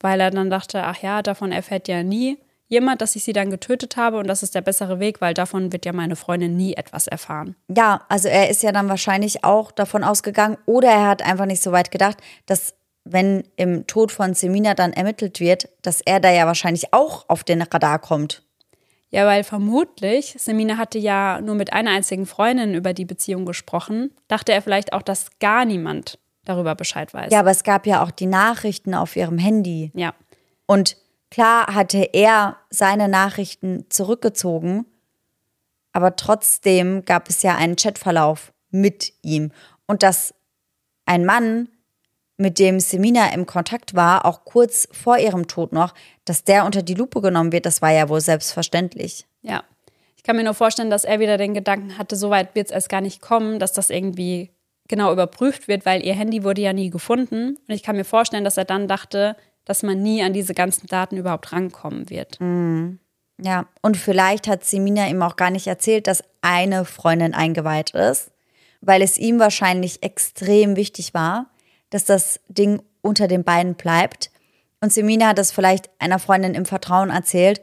weil 0.00 0.18
er 0.18 0.30
dann 0.30 0.48
dachte, 0.48 0.82
ach 0.82 1.02
ja, 1.02 1.20
davon 1.20 1.52
erfährt 1.52 1.88
ja 1.88 2.02
nie 2.02 2.38
jemand, 2.68 3.02
dass 3.02 3.16
ich 3.16 3.24
sie 3.24 3.34
dann 3.34 3.50
getötet 3.50 3.98
habe 3.98 4.16
und 4.16 4.28
das 4.28 4.42
ist 4.42 4.54
der 4.54 4.62
bessere 4.62 4.98
Weg, 4.98 5.20
weil 5.20 5.34
davon 5.34 5.74
wird 5.74 5.84
ja 5.84 5.92
meine 5.92 6.16
Freundin 6.16 6.56
nie 6.56 6.72
etwas 6.72 7.06
erfahren. 7.06 7.54
Ja, 7.68 8.00
also 8.08 8.28
er 8.28 8.48
ist 8.48 8.62
ja 8.62 8.72
dann 8.72 8.88
wahrscheinlich 8.88 9.44
auch 9.44 9.72
davon 9.72 10.04
ausgegangen 10.04 10.56
oder 10.64 10.88
er 10.88 11.06
hat 11.06 11.20
einfach 11.20 11.44
nicht 11.44 11.62
so 11.62 11.70
weit 11.70 11.90
gedacht, 11.90 12.16
dass 12.46 12.72
wenn 13.04 13.44
im 13.56 13.86
Tod 13.86 14.12
von 14.12 14.32
Semina 14.32 14.72
dann 14.72 14.94
ermittelt 14.94 15.38
wird, 15.38 15.68
dass 15.82 16.00
er 16.00 16.18
da 16.18 16.32
ja 16.32 16.46
wahrscheinlich 16.46 16.94
auch 16.94 17.28
auf 17.28 17.44
den 17.44 17.60
Radar 17.60 17.98
kommt. 17.98 18.42
Ja, 19.10 19.26
weil 19.26 19.44
vermutlich, 19.44 20.34
Semina 20.38 20.78
hatte 20.78 20.98
ja 20.98 21.40
nur 21.40 21.54
mit 21.54 21.72
einer 21.72 21.92
einzigen 21.92 22.26
Freundin 22.26 22.74
über 22.74 22.92
die 22.92 23.04
Beziehung 23.04 23.46
gesprochen, 23.46 24.10
dachte 24.28 24.52
er 24.52 24.62
vielleicht 24.62 24.92
auch, 24.92 25.02
dass 25.02 25.38
gar 25.38 25.64
niemand 25.64 26.18
darüber 26.44 26.74
Bescheid 26.74 27.12
weiß. 27.14 27.32
Ja, 27.32 27.40
aber 27.40 27.50
es 27.50 27.64
gab 27.64 27.86
ja 27.86 28.02
auch 28.02 28.10
die 28.10 28.26
Nachrichten 28.26 28.94
auf 28.94 29.16
ihrem 29.16 29.38
Handy. 29.38 29.92
Ja. 29.94 30.14
Und 30.66 30.96
klar 31.30 31.74
hatte 31.74 31.98
er 32.12 32.56
seine 32.70 33.08
Nachrichten 33.08 33.86
zurückgezogen, 33.90 34.86
aber 35.92 36.16
trotzdem 36.16 37.04
gab 37.04 37.28
es 37.28 37.42
ja 37.42 37.56
einen 37.56 37.76
Chatverlauf 37.76 38.52
mit 38.70 39.12
ihm. 39.22 39.52
Und 39.86 40.02
dass 40.02 40.34
ein 41.04 41.24
Mann 41.24 41.68
mit 42.36 42.58
dem 42.58 42.80
Semina 42.80 43.32
im 43.32 43.46
Kontakt 43.46 43.94
war, 43.94 44.26
auch 44.26 44.44
kurz 44.44 44.88
vor 44.92 45.18
ihrem 45.18 45.46
Tod 45.46 45.72
noch, 45.72 45.94
dass 46.24 46.44
der 46.44 46.64
unter 46.66 46.82
die 46.82 46.94
Lupe 46.94 47.20
genommen 47.20 47.52
wird, 47.52 47.66
das 47.66 47.80
war 47.80 47.92
ja 47.92 48.08
wohl 48.08 48.20
selbstverständlich. 48.20 49.26
Ja. 49.42 49.64
Ich 50.16 50.22
kann 50.22 50.36
mir 50.36 50.44
nur 50.44 50.54
vorstellen, 50.54 50.90
dass 50.90 51.04
er 51.04 51.20
wieder 51.20 51.38
den 51.38 51.54
Gedanken 51.54 51.98
hatte, 51.98 52.16
so 52.16 52.30
weit 52.30 52.54
wird 52.54 52.66
es 52.66 52.72
erst 52.72 52.88
gar 52.88 53.00
nicht 53.00 53.22
kommen, 53.22 53.58
dass 53.58 53.72
das 53.72 53.90
irgendwie 53.90 54.50
genau 54.88 55.12
überprüft 55.12 55.68
wird, 55.68 55.86
weil 55.86 56.04
ihr 56.04 56.14
Handy 56.14 56.44
wurde 56.44 56.60
ja 56.60 56.72
nie 56.72 56.90
gefunden. 56.90 57.56
Und 57.68 57.74
ich 57.74 57.82
kann 57.82 57.96
mir 57.96 58.04
vorstellen, 58.04 58.44
dass 58.44 58.56
er 58.56 58.64
dann 58.64 58.88
dachte, 58.88 59.36
dass 59.64 59.82
man 59.82 60.02
nie 60.02 60.22
an 60.22 60.32
diese 60.32 60.54
ganzen 60.54 60.86
Daten 60.86 61.16
überhaupt 61.16 61.52
rankommen 61.52 62.10
wird. 62.10 62.40
Mhm. 62.40 62.98
Ja, 63.38 63.66
und 63.82 63.96
vielleicht 63.96 64.48
hat 64.48 64.64
Semina 64.64 65.08
ihm 65.08 65.22
auch 65.22 65.36
gar 65.36 65.50
nicht 65.50 65.66
erzählt, 65.66 66.06
dass 66.06 66.24
eine 66.40 66.84
Freundin 66.84 67.34
eingeweiht 67.34 67.90
ist, 67.90 68.30
weil 68.80 69.02
es 69.02 69.18
ihm 69.18 69.38
wahrscheinlich 69.38 70.02
extrem 70.02 70.76
wichtig 70.76 71.12
war, 71.12 71.50
dass 71.90 72.04
das 72.04 72.40
Ding 72.48 72.82
unter 73.02 73.28
den 73.28 73.44
Beinen 73.44 73.74
bleibt. 73.74 74.30
Und 74.80 74.92
Semina 74.92 75.28
hat 75.28 75.38
es 75.38 75.52
vielleicht 75.52 75.88
einer 75.98 76.18
Freundin 76.18 76.54
im 76.54 76.64
Vertrauen 76.64 77.10
erzählt, 77.10 77.60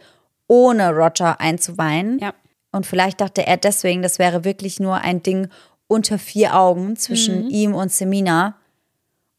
ohne 0.48 0.92
Roger 0.92 1.40
einzuweihen. 1.40 2.20
Ja. 2.20 2.34
Und 2.72 2.86
vielleicht 2.86 3.22
dachte 3.22 3.46
er 3.46 3.58
deswegen, 3.58 4.02
das 4.02 4.20
wäre 4.20 4.44
wirklich 4.44 4.80
nur 4.80 4.98
ein 4.98 5.22
Ding 5.22 5.48
unter 5.88 6.18
vier 6.18 6.58
Augen 6.58 6.96
zwischen 6.96 7.46
mhm. 7.46 7.50
ihm 7.50 7.76
und 7.76 7.92
Semina. 7.92 8.56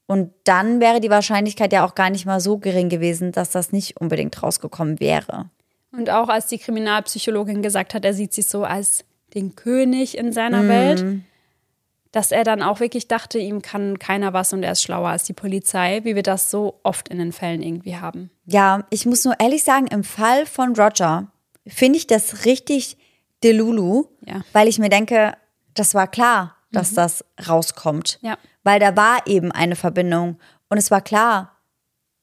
Und 0.07 0.32
dann 0.45 0.80
wäre 0.80 1.01
die 1.01 1.11
Wahrscheinlichkeit 1.11 1.72
ja 1.72 1.85
auch 1.85 1.95
gar 1.95 2.11
nicht 2.11 2.26
mal 2.26 2.41
so 2.41 2.59
gering 2.59 2.89
gewesen, 2.89 3.32
dass 3.32 3.51
das 3.51 3.72
nicht 3.72 4.01
unbedingt 4.01 4.41
rausgekommen 4.43 5.01
wäre. 5.01 5.51
Und 5.93 6.11
auch 6.11 6.28
als 6.28 6.47
die 6.47 6.59
Kriminalpsychologin 6.59 7.62
gesagt 7.62 7.95
hat, 7.95 8.05
er 8.05 8.14
sieht 8.14 8.32
sich 8.32 8.47
so 8.47 8.64
als 8.64 9.05
den 9.35 9.57
König 9.57 10.16
in 10.16 10.32
seiner 10.32 10.62
mhm. 10.62 10.68
Welt, 10.68 11.05
dass 12.15 12.31
er 12.31 12.45
dann 12.45 12.62
auch 12.62 12.79
wirklich 12.79 13.09
dachte, 13.09 13.41
ihm 13.41 13.61
kann 13.61 13.99
keiner 13.99 14.33
was 14.33 14.53
und 14.53 14.62
er 14.62 14.71
ist 14.71 14.85
schlauer 14.85 15.09
als 15.09 15.25
die 15.25 15.33
Polizei, 15.33 16.03
wie 16.05 16.15
wir 16.15 16.23
das 16.23 16.49
so 16.49 16.79
oft 16.85 17.09
in 17.09 17.19
den 17.19 17.33
Fällen 17.33 17.61
irgendwie 17.61 17.97
haben. 17.97 18.31
Ja, 18.47 18.87
ich 18.91 19.05
muss 19.05 19.25
nur 19.25 19.35
ehrlich 19.41 19.65
sagen, 19.65 19.89
im 19.89 20.05
Fall 20.05 20.47
von 20.47 20.77
Roger 20.77 21.27
finde 21.67 21.99
ich 21.99 22.07
das 22.07 22.45
richtig 22.45 22.99
Delulu, 23.43 24.05
ja. 24.25 24.43
weil 24.53 24.69
ich 24.69 24.79
mir 24.79 24.91
denke, 24.91 25.37
das 25.75 25.93
war 25.95 26.07
klar, 26.07 26.55
dass 26.71 26.93
mhm. 26.93 26.97
das 26.97 27.25
rauskommt. 27.49 28.21
Ja. 28.23 28.39
Weil 28.62 28.79
da 28.79 28.97
war 28.97 29.27
eben 29.27 29.51
eine 29.51 29.75
Verbindung 29.75 30.39
und 30.69 30.79
es 30.79 30.93
war 30.93 31.01
klar, 31.01 31.57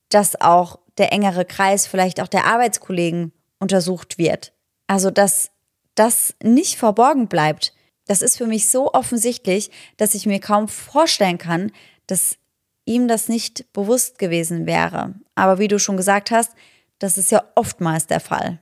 dass 0.08 0.40
auch 0.40 0.80
der 1.00 1.12
engere 1.12 1.44
Kreis, 1.44 1.86
vielleicht 1.86 2.22
auch 2.22 2.30
der 2.30 2.46
Arbeitskollegen 2.46 3.34
untersucht 3.60 4.18
wird. 4.18 4.54
Also, 4.88 5.12
dass 5.12 5.52
das 5.96 6.34
nicht 6.42 6.78
verborgen 6.78 7.28
bleibt. 7.28 7.74
Das 8.12 8.22
ist 8.22 8.38
für 8.38 8.46
mich 8.46 8.68
so 8.68 8.92
offensichtlich, 8.92 9.72
dass 9.96 10.16
ich 10.16 10.26
mir 10.26 10.42
kaum 10.42 10.68
vorstellen 10.68 11.38
kann, 11.38 11.72
dass 12.08 12.36
ihm 12.84 13.08
das 13.08 13.30
nicht 13.30 13.72
bewusst 13.72 14.20
gewesen 14.20 14.66
wäre. 14.66 15.16
Aber 15.34 15.60
wie 15.60 15.70
du 15.70 15.80
schon 15.80 15.96
gesagt 15.96 16.30
hast, 16.30 16.52
das 17.00 17.18
ist 17.18 17.32
ja 17.32 17.42
oftmals 17.56 18.08
der 18.08 18.20
Fall. 18.20 18.60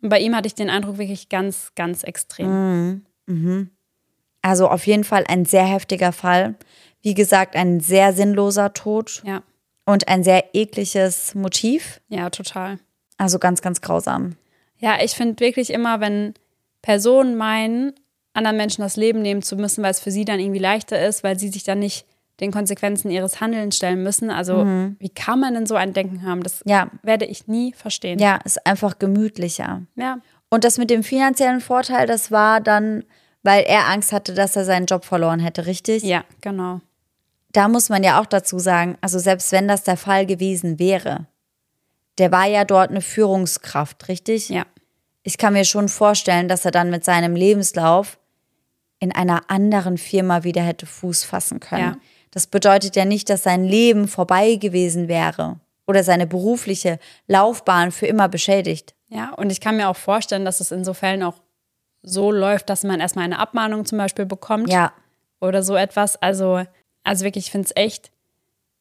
Bei 0.00 0.20
ihm 0.20 0.36
hatte 0.36 0.46
ich 0.46 0.54
den 0.54 0.70
Eindruck 0.70 0.96
wirklich 0.96 1.28
ganz, 1.28 1.72
ganz 1.74 2.04
extrem. 2.04 2.50
Mhm. 2.50 3.06
Mhm. 3.26 3.70
Also 4.42 4.68
auf 4.68 4.86
jeden 4.86 5.02
Fall 5.02 5.24
ein 5.26 5.44
sehr 5.44 5.66
heftiger 5.66 6.12
Fall. 6.12 6.54
Wie 7.02 7.14
gesagt, 7.14 7.56
ein 7.56 7.80
sehr 7.80 8.12
sinnloser 8.12 8.74
Tod. 8.74 9.24
Ja. 9.26 9.42
Und 9.86 10.06
ein 10.06 10.22
sehr 10.22 10.54
ekliges 10.54 11.34
Motiv. 11.34 12.00
Ja, 12.06 12.30
total. 12.30 12.78
Also 13.16 13.40
ganz, 13.40 13.60
ganz 13.60 13.80
grausam. 13.80 14.36
Ja, 14.76 15.02
ich 15.02 15.16
finde 15.16 15.40
wirklich 15.40 15.70
immer, 15.70 15.98
wenn 15.98 16.34
Personen 16.80 17.34
meinen, 17.36 17.92
anderen 18.38 18.56
Menschen 18.56 18.82
das 18.82 18.96
Leben 18.96 19.20
nehmen 19.20 19.42
zu 19.42 19.56
müssen, 19.56 19.82
weil 19.82 19.90
es 19.90 20.00
für 20.00 20.10
sie 20.10 20.24
dann 20.24 20.40
irgendwie 20.40 20.58
leichter 20.58 21.04
ist, 21.04 21.22
weil 21.22 21.38
sie 21.38 21.48
sich 21.48 21.64
dann 21.64 21.80
nicht 21.80 22.06
den 22.40 22.52
Konsequenzen 22.52 23.10
ihres 23.10 23.40
Handelns 23.40 23.76
stellen 23.76 24.02
müssen. 24.02 24.30
Also 24.30 24.64
mhm. 24.64 24.96
wie 25.00 25.08
kann 25.08 25.40
man 25.40 25.54
denn 25.54 25.66
so 25.66 25.74
ein 25.74 25.92
Denken 25.92 26.24
haben? 26.24 26.42
Das 26.42 26.62
ja. 26.64 26.88
werde 27.02 27.24
ich 27.24 27.48
nie 27.48 27.72
verstehen. 27.72 28.18
Ja, 28.18 28.38
ist 28.44 28.64
einfach 28.66 28.98
gemütlicher. 28.98 29.82
Ja. 29.96 30.18
Und 30.48 30.64
das 30.64 30.78
mit 30.78 30.90
dem 30.90 31.02
finanziellen 31.02 31.60
Vorteil, 31.60 32.06
das 32.06 32.30
war 32.30 32.60
dann, 32.60 33.04
weil 33.42 33.64
er 33.64 33.88
Angst 33.88 34.12
hatte, 34.12 34.34
dass 34.34 34.56
er 34.56 34.64
seinen 34.64 34.86
Job 34.86 35.04
verloren 35.04 35.40
hätte, 35.40 35.66
richtig? 35.66 36.02
Ja, 36.02 36.24
genau. 36.40 36.80
Da 37.52 37.68
muss 37.68 37.88
man 37.88 38.04
ja 38.04 38.20
auch 38.20 38.26
dazu 38.26 38.58
sagen, 38.58 38.96
also 39.00 39.18
selbst 39.18 39.52
wenn 39.52 39.68
das 39.68 39.82
der 39.82 39.96
Fall 39.96 40.26
gewesen 40.26 40.78
wäre, 40.78 41.26
der 42.18 42.30
war 42.30 42.46
ja 42.46 42.64
dort 42.64 42.90
eine 42.90 43.00
Führungskraft, 43.00 44.08
richtig? 44.08 44.48
Ja. 44.48 44.64
Ich 45.22 45.38
kann 45.38 45.52
mir 45.52 45.64
schon 45.64 45.88
vorstellen, 45.88 46.48
dass 46.48 46.64
er 46.64 46.70
dann 46.70 46.90
mit 46.90 47.04
seinem 47.04 47.34
Lebenslauf 47.34 48.18
in 49.00 49.12
einer 49.12 49.42
anderen 49.48 49.98
Firma 49.98 50.44
wieder 50.44 50.62
hätte 50.62 50.86
Fuß 50.86 51.24
fassen 51.24 51.60
können. 51.60 51.82
Ja. 51.82 51.96
Das 52.30 52.46
bedeutet 52.46 52.96
ja 52.96 53.04
nicht, 53.04 53.30
dass 53.30 53.42
sein 53.42 53.64
Leben 53.64 54.08
vorbei 54.08 54.56
gewesen 54.56 55.08
wäre 55.08 55.60
oder 55.86 56.04
seine 56.04 56.26
berufliche 56.26 56.98
Laufbahn 57.26 57.92
für 57.92 58.06
immer 58.06 58.28
beschädigt. 58.28 58.94
Ja, 59.08 59.32
und 59.34 59.50
ich 59.50 59.60
kann 59.60 59.76
mir 59.76 59.88
auch 59.88 59.96
vorstellen, 59.96 60.44
dass 60.44 60.60
es 60.60 60.70
in 60.70 60.84
so 60.84 60.92
Fällen 60.92 61.22
auch 61.22 61.40
so 62.02 62.30
läuft, 62.30 62.68
dass 62.68 62.84
man 62.84 63.00
erstmal 63.00 63.24
eine 63.24 63.38
Abmahnung 63.38 63.86
zum 63.86 63.98
Beispiel 63.98 64.26
bekommt. 64.26 64.70
Ja. 64.70 64.92
Oder 65.40 65.62
so 65.62 65.76
etwas. 65.76 66.16
Also, 66.16 66.62
also 67.04 67.24
wirklich, 67.24 67.46
ich 67.46 67.50
finde 67.50 67.66
es 67.66 67.76
echt 67.76 68.10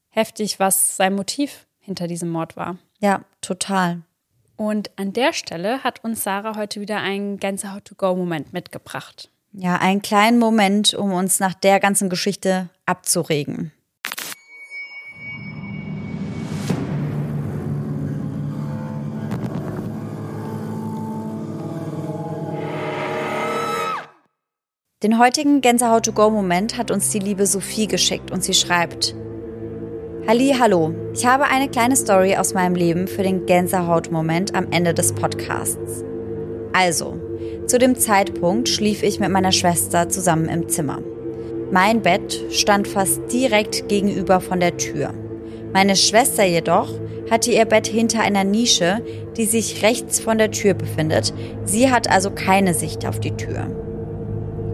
heftig, 0.09 0.59
was 0.59 0.97
sein 0.97 1.15
Motiv 1.15 1.67
hinter 1.79 2.07
diesem 2.07 2.29
Mord 2.29 2.57
war. 2.57 2.77
Ja, 2.99 3.21
total. 3.41 4.01
Und 4.57 4.91
an 4.97 5.13
der 5.13 5.33
Stelle 5.33 5.83
hat 5.83 6.03
uns 6.03 6.23
Sarah 6.23 6.55
heute 6.55 6.81
wieder 6.81 6.97
einen 6.97 7.37
Gänsehaut-to-go-Moment 7.37 8.53
mitgebracht. 8.53 9.29
Ja, 9.59 9.77
einen 9.77 10.03
kleinen 10.03 10.37
Moment, 10.37 10.93
um 10.93 11.11
uns 11.13 11.39
nach 11.39 11.55
der 11.55 11.79
ganzen 11.79 12.09
Geschichte 12.09 12.69
abzuregen. 12.85 13.71
Den 25.01 25.17
heutigen 25.17 25.61
Gänsehaut-to-go-Moment 25.61 26.77
hat 26.77 26.91
uns 26.91 27.09
die 27.09 27.17
liebe 27.17 27.47
Sophie 27.47 27.87
geschickt 27.87 28.29
und 28.29 28.43
sie 28.43 28.53
schreibt: 28.53 29.15
Halli, 30.27 30.55
hallo. 30.59 30.93
Ich 31.15 31.25
habe 31.25 31.45
eine 31.45 31.67
kleine 31.67 31.95
Story 31.95 32.35
aus 32.37 32.53
meinem 32.53 32.75
Leben 32.75 33.07
für 33.07 33.23
den 33.23 33.47
Gänsehaut-Moment 33.47 34.53
am 34.53 34.71
Ende 34.71 34.93
des 34.93 35.13
Podcasts. 35.13 36.03
Also, 36.73 37.26
zu 37.65 37.77
dem 37.77 37.95
Zeitpunkt 37.95 38.69
schlief 38.69 39.03
ich 39.03 39.19
mit 39.19 39.29
meiner 39.29 39.51
Schwester 39.51 40.09
zusammen 40.09 40.49
im 40.49 40.69
Zimmer. 40.69 40.99
Mein 41.71 42.01
Bett 42.01 42.41
stand 42.51 42.87
fast 42.87 43.21
direkt 43.31 43.89
gegenüber 43.89 44.39
von 44.39 44.59
der 44.59 44.77
Tür. 44.77 45.13
Meine 45.73 45.95
Schwester 45.95 46.45
jedoch 46.45 46.89
hatte 47.29 47.51
ihr 47.51 47.65
Bett 47.65 47.87
hinter 47.87 48.21
einer 48.21 48.45
Nische, 48.45 49.01
die 49.35 49.45
sich 49.45 49.83
rechts 49.83 50.19
von 50.19 50.37
der 50.37 50.51
Tür 50.51 50.73
befindet. 50.73 51.33
Sie 51.65 51.91
hat 51.91 52.09
also 52.09 52.31
keine 52.31 52.73
Sicht 52.73 53.05
auf 53.05 53.19
die 53.19 53.35
Tür. 53.35 53.67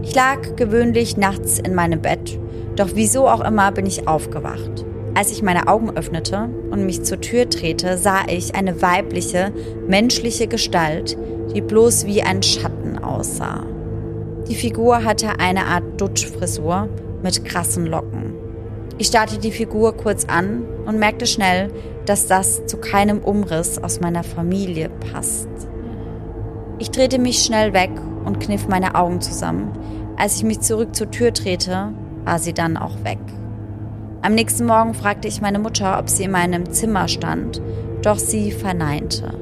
Ich 0.02 0.14
lag 0.14 0.54
gewöhnlich 0.56 1.16
nachts 1.16 1.58
in 1.58 1.74
meinem 1.74 2.00
Bett, 2.00 2.38
Doch 2.76 2.90
wieso 2.94 3.28
auch 3.28 3.40
immer 3.40 3.70
bin 3.72 3.86
ich 3.86 4.08
aufgewacht. 4.08 4.84
Als 5.14 5.30
ich 5.30 5.42
meine 5.42 5.68
Augen 5.68 5.96
öffnete 5.96 6.48
und 6.70 6.84
mich 6.84 7.04
zur 7.04 7.20
Tür 7.20 7.46
drehte, 7.46 7.96
sah 7.98 8.22
ich 8.28 8.56
eine 8.56 8.82
weibliche, 8.82 9.52
menschliche 9.86 10.48
Gestalt, 10.48 11.16
die 11.54 11.60
bloß 11.60 12.06
wie 12.06 12.22
ein 12.22 12.42
Schatten 12.42 12.98
aussah. 12.98 13.64
Die 14.48 14.54
Figur 14.54 15.04
hatte 15.04 15.38
eine 15.38 15.66
Art 15.66 16.00
Dutschfrisur 16.00 16.88
mit 17.22 17.44
krassen 17.44 17.86
Locken. 17.86 18.34
Ich 18.98 19.06
starrte 19.08 19.38
die 19.38 19.52
Figur 19.52 19.96
kurz 19.96 20.26
an 20.26 20.64
und 20.86 20.98
merkte 20.98 21.26
schnell, 21.26 21.70
dass 22.06 22.26
das 22.26 22.66
zu 22.66 22.76
keinem 22.76 23.18
Umriss 23.18 23.82
aus 23.82 24.00
meiner 24.00 24.22
Familie 24.22 24.90
passt. 25.12 25.48
Ich 26.78 26.90
drehte 26.90 27.18
mich 27.18 27.38
schnell 27.38 27.72
weg 27.72 27.90
und 28.24 28.40
kniff 28.40 28.68
meine 28.68 28.94
Augen 28.94 29.20
zusammen. 29.20 29.72
Als 30.16 30.36
ich 30.36 30.44
mich 30.44 30.60
zurück 30.60 30.94
zur 30.94 31.10
Tür 31.10 31.30
drehte, 31.30 31.92
war 32.24 32.38
sie 32.38 32.52
dann 32.52 32.76
auch 32.76 33.02
weg. 33.04 33.18
Am 34.22 34.34
nächsten 34.34 34.66
Morgen 34.66 34.94
fragte 34.94 35.28
ich 35.28 35.40
meine 35.40 35.58
Mutter, 35.58 35.98
ob 35.98 36.08
sie 36.08 36.24
in 36.24 36.30
meinem 36.30 36.70
Zimmer 36.70 37.08
stand, 37.08 37.60
doch 38.02 38.18
sie 38.18 38.52
verneinte. 38.52 39.34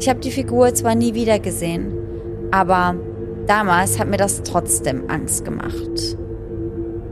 Ich 0.00 0.08
habe 0.08 0.20
die 0.20 0.30
Figur 0.30 0.74
zwar 0.74 0.94
nie 0.94 1.12
wieder 1.12 1.38
gesehen, 1.38 2.48
aber 2.50 2.96
damals 3.46 3.98
hat 3.98 4.08
mir 4.08 4.16
das 4.16 4.42
trotzdem 4.42 5.10
Angst 5.10 5.44
gemacht. 5.44 6.16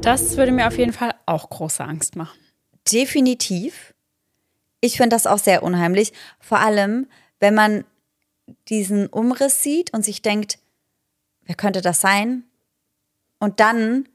Das 0.01 0.39
würde 0.39 0.53
mir 0.53 0.67
auf 0.67 0.79
jeden 0.79 0.95
Fall 0.95 1.15
auch 1.27 1.51
große 1.51 1.85
Angst 1.85 2.17
machen. 2.17 2.39
Definitiv. 2.91 3.93
Ich 4.81 4.97
finde 4.97 5.11
das 5.11 5.27
auch 5.27 5.37
sehr 5.37 5.63
unheimlich, 5.63 6.15
vor 6.41 6.61
allem 6.61 7.07
wenn 7.41 7.55
man 7.55 7.85
diesen 8.71 9.09
Umriss 9.09 9.63
sieht 9.63 9.93
und 9.93 10.03
sich 10.03 10.23
denkt, 10.23 10.59
wer 11.45 11.57
könnte 11.57 11.83
das 11.83 12.01
sein? 12.01 12.45
Und 13.39 13.61
dann 13.61 14.09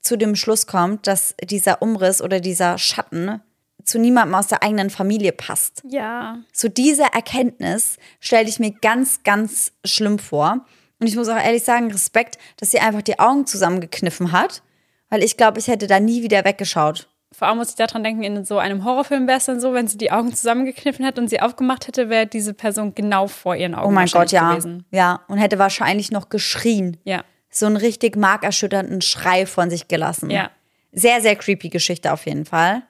zu 0.00 0.16
dem 0.16 0.36
Schluss 0.36 0.66
kommt, 0.66 1.06
dass 1.06 1.34
dieser 1.42 1.82
Umriss 1.82 2.22
oder 2.22 2.40
dieser 2.40 2.78
Schatten 2.78 3.42
zu 3.84 3.98
niemandem 3.98 4.34
aus 4.34 4.48
der 4.48 4.62
eigenen 4.62 4.90
Familie 4.90 5.32
passt. 5.32 5.82
Ja. 5.88 6.38
So 6.52 6.68
diese 6.68 7.04
Erkenntnis 7.12 7.96
stelle 8.20 8.48
ich 8.48 8.58
mir 8.58 8.72
ganz, 8.72 9.22
ganz 9.22 9.72
schlimm 9.84 10.18
vor. 10.18 10.64
Und 11.00 11.06
ich 11.06 11.16
muss 11.16 11.28
auch 11.28 11.36
ehrlich 11.36 11.64
sagen, 11.64 11.90
Respekt, 11.90 12.38
dass 12.58 12.70
sie 12.70 12.80
einfach 12.80 13.02
die 13.02 13.18
Augen 13.18 13.46
zusammengekniffen 13.46 14.32
hat, 14.32 14.62
weil 15.10 15.22
ich 15.22 15.36
glaube, 15.36 15.58
ich 15.58 15.68
hätte 15.68 15.86
da 15.86 16.00
nie 16.00 16.22
wieder 16.22 16.44
weggeschaut. 16.44 17.08
Vor 17.32 17.48
allem 17.48 17.58
muss 17.58 17.70
ich 17.70 17.74
daran 17.74 18.04
denken, 18.04 18.22
in 18.22 18.44
so 18.44 18.58
einem 18.58 18.84
Horrorfilm 18.84 19.26
wäre 19.26 19.38
es 19.38 19.46
dann 19.46 19.60
so, 19.60 19.74
wenn 19.74 19.88
sie 19.88 19.98
die 19.98 20.12
Augen 20.12 20.32
zusammengekniffen 20.32 21.04
hätte 21.04 21.20
und 21.20 21.28
sie 21.28 21.40
aufgemacht 21.40 21.88
hätte, 21.88 22.08
wäre 22.08 22.26
diese 22.26 22.54
Person 22.54 22.94
genau 22.94 23.26
vor 23.26 23.56
ihren 23.56 23.74
Augen 23.74 23.88
oh 23.88 23.92
mein 23.92 24.06
Gott, 24.06 24.30
ja. 24.30 24.52
gewesen. 24.52 24.84
Ja, 24.92 25.20
und 25.26 25.38
hätte 25.38 25.58
wahrscheinlich 25.58 26.12
noch 26.12 26.28
geschrien. 26.28 26.96
Ja 27.02 27.24
so 27.56 27.66
einen 27.66 27.76
richtig 27.76 28.16
markerschütternden 28.16 29.00
Schrei 29.00 29.46
von 29.46 29.70
sich 29.70 29.88
gelassen. 29.88 30.30
Ja. 30.30 30.50
Sehr, 30.92 31.20
sehr 31.20 31.36
creepy 31.36 31.68
Geschichte 31.68 32.12
auf 32.12 32.26
jeden 32.26 32.44
Fall. 32.44 32.82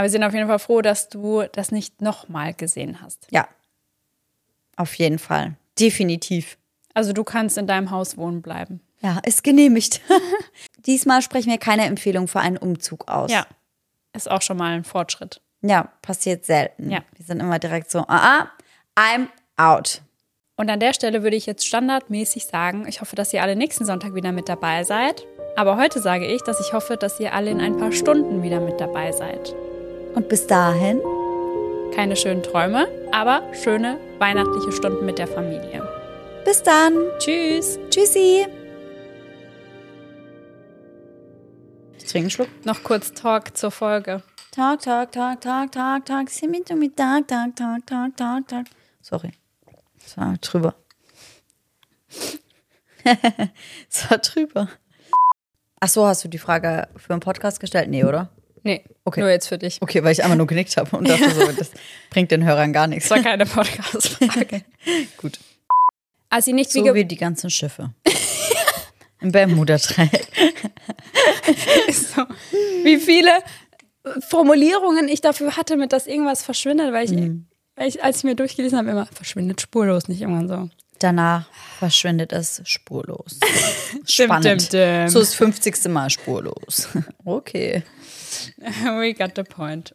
Aber 0.00 0.06
wir 0.06 0.12
sind 0.12 0.24
auf 0.24 0.32
jeden 0.32 0.46
Fall 0.46 0.58
froh, 0.58 0.80
dass 0.80 1.10
du 1.10 1.42
das 1.52 1.72
nicht 1.72 2.00
nochmal 2.00 2.54
gesehen 2.54 3.02
hast. 3.02 3.26
Ja. 3.30 3.46
Auf 4.76 4.94
jeden 4.94 5.18
Fall. 5.18 5.56
Definitiv. 5.78 6.56
Also 6.94 7.12
du 7.12 7.22
kannst 7.22 7.58
in 7.58 7.66
deinem 7.66 7.90
Haus 7.90 8.16
wohnen 8.16 8.40
bleiben. 8.40 8.80
Ja, 9.02 9.18
ist 9.26 9.44
genehmigt. 9.44 10.00
Diesmal 10.86 11.20
sprechen 11.20 11.50
wir 11.50 11.58
keine 11.58 11.84
Empfehlung 11.84 12.28
für 12.28 12.40
einen 12.40 12.56
Umzug 12.56 13.08
aus. 13.08 13.30
Ja. 13.30 13.46
Ist 14.14 14.30
auch 14.30 14.40
schon 14.40 14.56
mal 14.56 14.72
ein 14.72 14.84
Fortschritt. 14.84 15.42
Ja, 15.60 15.92
passiert 16.00 16.46
selten. 16.46 16.90
Ja. 16.90 17.00
Wir 17.14 17.26
sind 17.26 17.40
immer 17.40 17.58
direkt 17.58 17.90
so, 17.90 17.98
ah, 18.08 18.48
ah 18.48 18.50
I'm 18.96 19.26
out. 19.58 20.00
Und 20.56 20.70
an 20.70 20.80
der 20.80 20.94
Stelle 20.94 21.22
würde 21.22 21.36
ich 21.36 21.44
jetzt 21.44 21.66
standardmäßig 21.66 22.46
sagen, 22.46 22.86
ich 22.88 23.02
hoffe, 23.02 23.16
dass 23.16 23.34
ihr 23.34 23.42
alle 23.42 23.54
nächsten 23.54 23.84
Sonntag 23.84 24.14
wieder 24.14 24.32
mit 24.32 24.48
dabei 24.48 24.82
seid. 24.82 25.26
Aber 25.56 25.76
heute 25.76 26.00
sage 26.00 26.26
ich, 26.26 26.40
dass 26.40 26.58
ich 26.58 26.72
hoffe, 26.72 26.96
dass 26.96 27.20
ihr 27.20 27.34
alle 27.34 27.50
in 27.50 27.60
ein 27.60 27.76
paar 27.76 27.92
Stunden 27.92 28.42
wieder 28.42 28.60
mit 28.60 28.80
dabei 28.80 29.12
seid. 29.12 29.54
Und 30.14 30.28
bis 30.28 30.46
dahin? 30.46 31.00
Keine 31.94 32.16
schönen 32.16 32.42
Träume, 32.42 32.88
aber 33.12 33.42
schöne 33.54 33.98
weihnachtliche 34.18 34.72
Stunden 34.72 35.04
mit 35.06 35.18
der 35.18 35.26
Familie. 35.26 35.86
Bis 36.44 36.62
dann. 36.62 36.94
Tschüss. 37.18 37.78
Tschüssi. 37.90 38.46
Ich 41.98 42.04
trinke 42.04 42.24
einen 42.24 42.30
Schluck. 42.30 42.48
Noch 42.64 42.82
kurz 42.82 43.12
Talk 43.12 43.56
zur 43.56 43.70
Folge. 43.70 44.22
Talk, 44.50 44.80
talk, 44.80 45.12
talk, 45.12 45.40
talk, 45.40 45.70
talk, 45.72 46.04
talk. 46.06 46.28
To 46.28 46.76
me, 46.76 46.94
talk, 46.94 47.28
talk, 47.28 47.54
talk, 47.56 47.86
talk, 47.86 48.16
talk, 48.16 48.48
talk. 48.48 48.66
Sorry. 49.00 49.32
Es 50.04 50.16
war 50.16 50.36
drüber. 50.40 50.74
es 53.88 54.10
war 54.10 54.18
drüber. 54.18 54.68
Ach 55.78 55.88
so, 55.88 56.06
hast 56.06 56.24
du 56.24 56.28
die 56.28 56.38
Frage 56.38 56.88
für 56.96 57.12
einen 57.12 57.20
Podcast 57.20 57.60
gestellt? 57.60 57.88
Nee, 57.88 58.04
oder? 58.04 58.30
Nee, 58.62 58.84
okay. 59.04 59.20
nur 59.20 59.30
jetzt 59.30 59.48
für 59.48 59.58
dich. 59.58 59.78
Okay, 59.80 60.02
weil 60.04 60.12
ich 60.12 60.22
einmal 60.22 60.36
nur 60.36 60.46
genickt 60.46 60.76
habe 60.76 60.96
und 60.96 61.08
dachte 61.08 61.30
so, 61.30 61.52
das 61.58 61.70
bringt 62.10 62.30
den 62.30 62.44
Hörern 62.44 62.72
gar 62.72 62.86
nichts. 62.86 63.08
Das 63.08 63.18
war 63.18 63.24
keine 63.24 63.46
Podcast-Frage. 63.46 64.62
Gut. 65.16 65.38
Als 66.28 66.44
sie 66.44 66.52
nicht 66.52 66.70
so 66.70 66.84
wie, 66.84 66.94
wie 66.94 67.04
die 67.04 67.16
ganzen 67.16 67.50
Schiffe. 67.50 67.92
Im 69.20 69.32
Bermuda-Dreieck. 69.32 70.28
so, 71.92 72.24
wie 72.84 72.98
viele 72.98 73.32
Formulierungen 74.28 75.08
ich 75.08 75.20
dafür 75.20 75.56
hatte, 75.56 75.76
mit 75.76 75.92
dass 75.92 76.06
irgendwas 76.06 76.42
verschwindet, 76.42 76.92
weil 76.92 77.04
ich 77.04 77.10
mhm 77.10 77.46
ich, 77.86 78.02
als 78.02 78.18
ich 78.18 78.24
mir 78.24 78.34
durchgelesen 78.34 78.78
habe, 78.78 78.90
immer 78.90 79.06
verschwindet 79.06 79.60
spurlos, 79.60 80.08
nicht 80.08 80.20
irgendwann 80.20 80.48
so. 80.48 80.70
Danach 80.98 81.46
verschwindet 81.78 82.32
es 82.32 82.60
spurlos. 82.64 83.38
Spannend. 84.04 84.44
Dim, 84.44 84.58
dim, 84.58 84.68
dim. 84.70 85.08
So 85.08 85.18
das 85.18 85.34
50. 85.34 85.88
Mal 85.88 86.10
spurlos. 86.10 86.88
Okay. 87.24 87.82
We 88.58 89.12
got 89.14 89.34
the 89.34 89.44
point. 89.44 89.94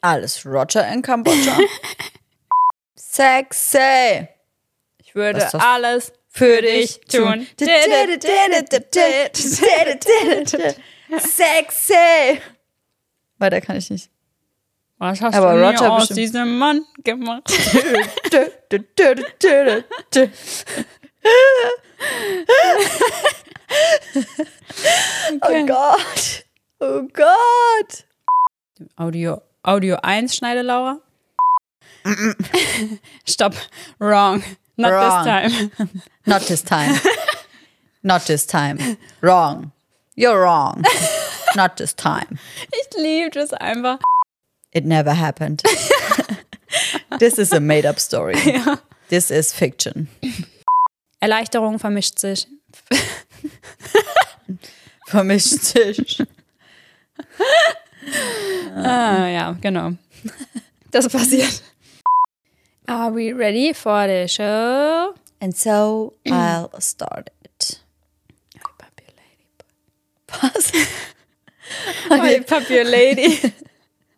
Alles 0.00 0.44
Roger 0.44 0.86
in 0.92 1.02
Kambodscha. 1.02 1.58
Sexy. 2.94 4.28
Ich 4.98 5.14
würde 5.14 5.48
alles 5.60 6.12
für 6.28 6.60
dich 6.60 7.00
tun. 7.08 7.46
Sexy. 11.18 12.40
Weiter 13.38 13.60
kann 13.60 13.76
ich 13.76 13.90
nicht. 13.90 14.10
Was 14.98 15.20
hast 15.20 15.34
Aber 15.34 15.54
du 15.54 15.64
Roger 15.64 15.92
aus 15.92 16.08
diesem 16.08 16.58
Mann 16.58 16.84
gemacht? 17.02 17.52
oh 25.40 25.66
Gott. 25.66 26.44
Oh 26.86 27.08
Gott. 27.14 28.04
Audio, 28.98 29.42
Audio 29.64 29.96
1 30.02 30.34
schneide 30.34 30.62
Laura. 30.62 31.00
Stopp. 33.24 33.54
Wrong. 33.98 34.44
Not 34.76 34.92
Wrong. 34.92 35.24
this 35.24 35.24
time. 35.24 35.70
Not 36.26 36.42
this 36.42 36.60
time. 36.62 37.00
Not 38.02 38.26
this 38.26 38.44
time. 38.44 38.98
Wrong. 39.22 39.72
You're 40.14 40.42
wrong. 40.42 40.84
Not 41.56 41.78
this 41.78 41.94
time. 41.94 42.38
Ich 42.72 42.88
liebe 42.98 43.30
das 43.30 43.54
einfach. 43.54 44.00
It 44.72 44.84
never 44.84 45.14
happened. 45.14 45.62
This 47.18 47.38
is 47.38 47.52
a 47.54 47.60
made-up 47.60 47.98
story. 47.98 48.34
Ja. 48.44 48.76
This 49.08 49.30
is 49.30 49.54
fiction. 49.54 50.08
Erleichterung 51.22 51.78
vermischt 51.78 52.18
sich. 52.18 52.46
vermischt 55.08 55.62
sich. 55.62 56.18
ah, 58.76 59.26
ja, 59.28 59.56
genau. 59.60 59.92
Das 60.90 61.08
passiert. 61.08 61.60
Are 62.86 63.12
we 63.12 63.32
ready 63.32 63.74
for 63.74 64.06
the 64.06 64.28
show? 64.28 65.14
And 65.40 65.56
so 65.56 66.14
I'll 66.24 66.70
start 66.80 67.30
it. 67.42 67.80
Was? 70.42 70.72
Hi, 72.10 72.40
Puppy 72.40 72.84
Lady. 72.84 73.52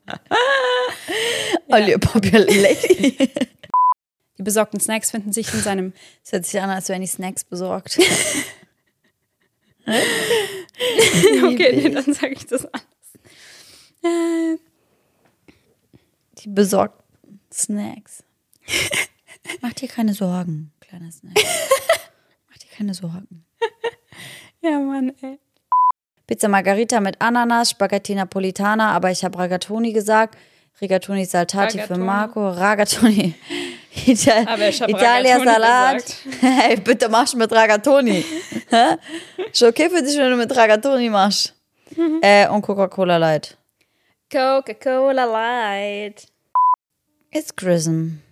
Your 1.89 1.99
popular 1.99 2.47
lady. 2.47 3.31
Die 4.39 4.43
besorgten 4.43 4.81
Snacks 4.81 5.11
finden 5.11 5.33
sich 5.33 5.53
in 5.53 5.61
seinem. 5.61 5.93
Es 6.25 6.33
hört 6.33 6.47
sich 6.47 6.61
an, 6.61 6.71
als 6.71 6.89
wären 6.89 7.01
die 7.01 7.07
Snacks 7.07 7.45
besorgt. 7.45 7.99
okay, 11.45 11.73
nee, 11.77 11.89
dann 11.91 12.13
sage 12.13 12.35
ich 12.35 12.47
das 12.47 12.67
anders. 12.67 12.86
Äh. 14.07 14.59
Die 16.39 16.49
besorgten 16.49 17.41
Snacks. 17.53 18.23
Mach 19.63 19.73
dir 19.73 19.89
keine 19.89 20.13
Sorgen, 20.15 20.73
kleiner 20.81 21.11
Snack. 21.11 21.35
Mach 22.49 22.59
dir 22.59 22.69
keine 22.77 22.95
Sorgen. 22.95 23.45
Ja, 24.61 24.79
Mann, 24.79 25.13
ey. 25.23 25.39
Pizza 26.27 26.49
Margarita 26.49 27.01
mit 27.01 27.21
Ananas, 27.21 27.71
Spaghetti 27.71 28.15
Napolitana, 28.15 28.93
aber 28.93 29.11
ich 29.11 29.25
habe 29.25 29.39
Ragatoni 29.39 29.93
gesagt. 29.93 30.37
Rigatoni 30.81 31.25
Saltati 31.25 31.79
Ragatoni. 31.79 32.01
für 32.01 32.05
Marco. 32.05 32.49
Ragatoni. 32.51 33.35
Aber 34.47 34.69
ich 34.69 34.81
Italia 34.83 35.39
Salat. 35.43 36.05
Hey, 36.41 36.77
bitte 36.85 37.09
machst 37.09 37.35
mit 37.35 37.51
Ragatoni. 37.51 38.25
Ist 39.53 39.63
okay 39.63 39.89
für 39.89 40.03
dich, 40.03 40.19
wenn 40.19 40.31
du 40.31 40.37
mit 40.37 40.55
Ragatoni 40.55 41.09
machst. 41.09 41.55
äh, 42.21 42.47
und 42.49 42.61
Coca-Cola 42.61 43.17
Light. 43.17 43.57
Coca-Cola 44.29 45.25
Light. 45.25 46.27
It's 47.31 47.53
Grism. 47.53 48.23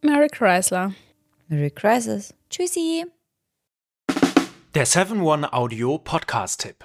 Mary 0.00 0.28
Chrysler. 0.28 0.94
Merry 1.48 1.70
Crisis. 1.70 2.32
Tschüssi. 2.48 3.04
Der 4.74 4.86
7-One 4.86 5.52
Audio 5.52 5.98
Podcast-Tipp. 5.98 6.84